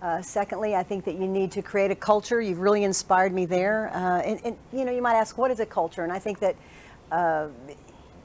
Uh, 0.00 0.22
secondly, 0.22 0.74
I 0.76 0.82
think 0.82 1.04
that 1.04 1.16
you 1.16 1.26
need 1.26 1.50
to 1.52 1.62
create 1.62 1.90
a 1.90 1.94
culture. 1.94 2.40
You've 2.40 2.60
really 2.60 2.84
inspired 2.84 3.32
me 3.32 3.46
there. 3.46 3.90
Uh, 3.94 4.20
and, 4.20 4.40
and 4.44 4.56
you 4.72 4.84
know, 4.84 4.92
you 4.92 5.02
might 5.02 5.14
ask, 5.16 5.36
what 5.36 5.50
is 5.50 5.60
a 5.60 5.66
culture? 5.66 6.04
And 6.04 6.12
I 6.12 6.18
think 6.18 6.38
that 6.38 6.56
uh, 7.10 7.48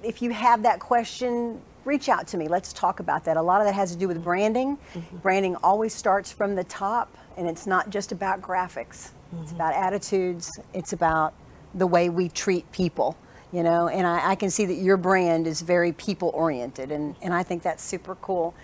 if 0.03 0.21
you 0.21 0.29
have 0.31 0.63
that 0.63 0.79
question, 0.79 1.59
reach 1.85 2.09
out 2.09 2.27
to 2.27 2.37
me. 2.37 2.47
Let's 2.47 2.73
talk 2.73 2.99
about 2.99 3.25
that. 3.25 3.37
A 3.37 3.41
lot 3.41 3.61
of 3.61 3.67
that 3.67 3.73
has 3.73 3.91
to 3.91 3.97
do 3.97 4.07
with 4.07 4.23
branding. 4.23 4.77
Branding 5.21 5.55
always 5.57 5.93
starts 5.93 6.31
from 6.31 6.55
the 6.55 6.63
top, 6.65 7.15
and 7.37 7.47
it's 7.47 7.67
not 7.67 7.89
just 7.89 8.11
about 8.11 8.41
graphics. 8.41 9.11
It's 9.41 9.51
about 9.51 9.73
attitudes. 9.73 10.51
It's 10.73 10.93
about 10.93 11.33
the 11.73 11.87
way 11.87 12.09
we 12.09 12.29
treat 12.29 12.71
people. 12.71 13.17
You 13.51 13.61
know, 13.61 13.87
and 13.87 14.07
I, 14.07 14.31
I 14.31 14.35
can 14.35 14.49
see 14.49 14.65
that 14.65 14.75
your 14.75 14.97
brand 14.97 15.45
is 15.45 15.61
very 15.61 15.91
people 15.91 16.31
oriented, 16.33 16.91
and, 16.91 17.15
and 17.21 17.33
I 17.33 17.43
think 17.43 17.61
that's 17.61 17.83
super 17.83 18.15
cool. 18.15 18.55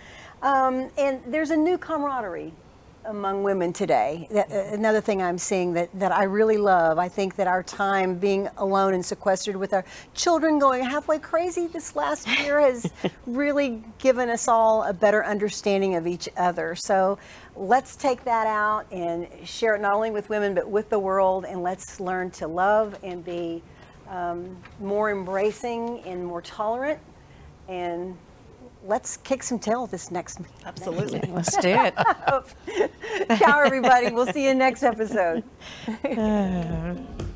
Um, 0.42 0.90
and 0.98 1.20
there's 1.26 1.50
a 1.50 1.56
new 1.56 1.78
camaraderie 1.78 2.52
among 3.04 3.42
women 3.42 3.72
today. 3.72 4.28
That, 4.30 4.50
uh, 4.50 4.74
another 4.74 5.00
thing 5.00 5.22
I'm 5.22 5.38
seeing 5.38 5.72
that, 5.74 5.88
that 5.98 6.12
I 6.12 6.24
really 6.24 6.58
love. 6.58 6.98
I 6.98 7.08
think 7.08 7.36
that 7.36 7.46
our 7.46 7.62
time 7.62 8.16
being 8.16 8.48
alone 8.58 8.94
and 8.94 9.04
sequestered 9.04 9.56
with 9.56 9.72
our 9.72 9.84
children 10.14 10.58
going 10.58 10.82
halfway 10.82 11.18
crazy 11.18 11.66
this 11.66 11.96
last 11.96 12.28
year 12.28 12.60
has 12.60 12.90
really 13.26 13.82
given 13.98 14.28
us 14.28 14.48
all 14.48 14.84
a 14.84 14.92
better 14.92 15.24
understanding 15.24 15.96
of 15.96 16.06
each 16.06 16.28
other. 16.36 16.74
So 16.74 17.18
let's 17.56 17.96
take 17.96 18.24
that 18.24 18.46
out 18.46 18.86
and 18.92 19.28
share 19.44 19.74
it 19.74 19.80
not 19.80 19.92
only 19.92 20.10
with 20.10 20.28
women 20.28 20.54
but 20.54 20.68
with 20.68 20.90
the 20.90 20.98
world, 20.98 21.44
and 21.44 21.62
let's 21.62 22.00
learn 22.00 22.30
to 22.32 22.46
love 22.46 22.96
and 23.02 23.24
be 23.24 23.62
um, 24.08 24.56
more 24.80 25.10
embracing 25.10 26.00
and 26.00 26.24
more 26.24 26.42
tolerant 26.42 26.98
and 27.68 28.16
let's 28.84 29.16
kick 29.18 29.42
some 29.42 29.58
tail 29.58 29.86
this 29.86 30.10
next. 30.10 30.40
Absolutely. 30.64 31.20
Let's 31.32 31.56
do 31.56 31.68
it. 31.68 31.94
Ciao, 33.38 33.60
everybody. 33.60 34.10
We'll 34.10 34.32
see 34.32 34.44
you 34.46 34.54
next 34.54 34.82
episode. 34.82 35.44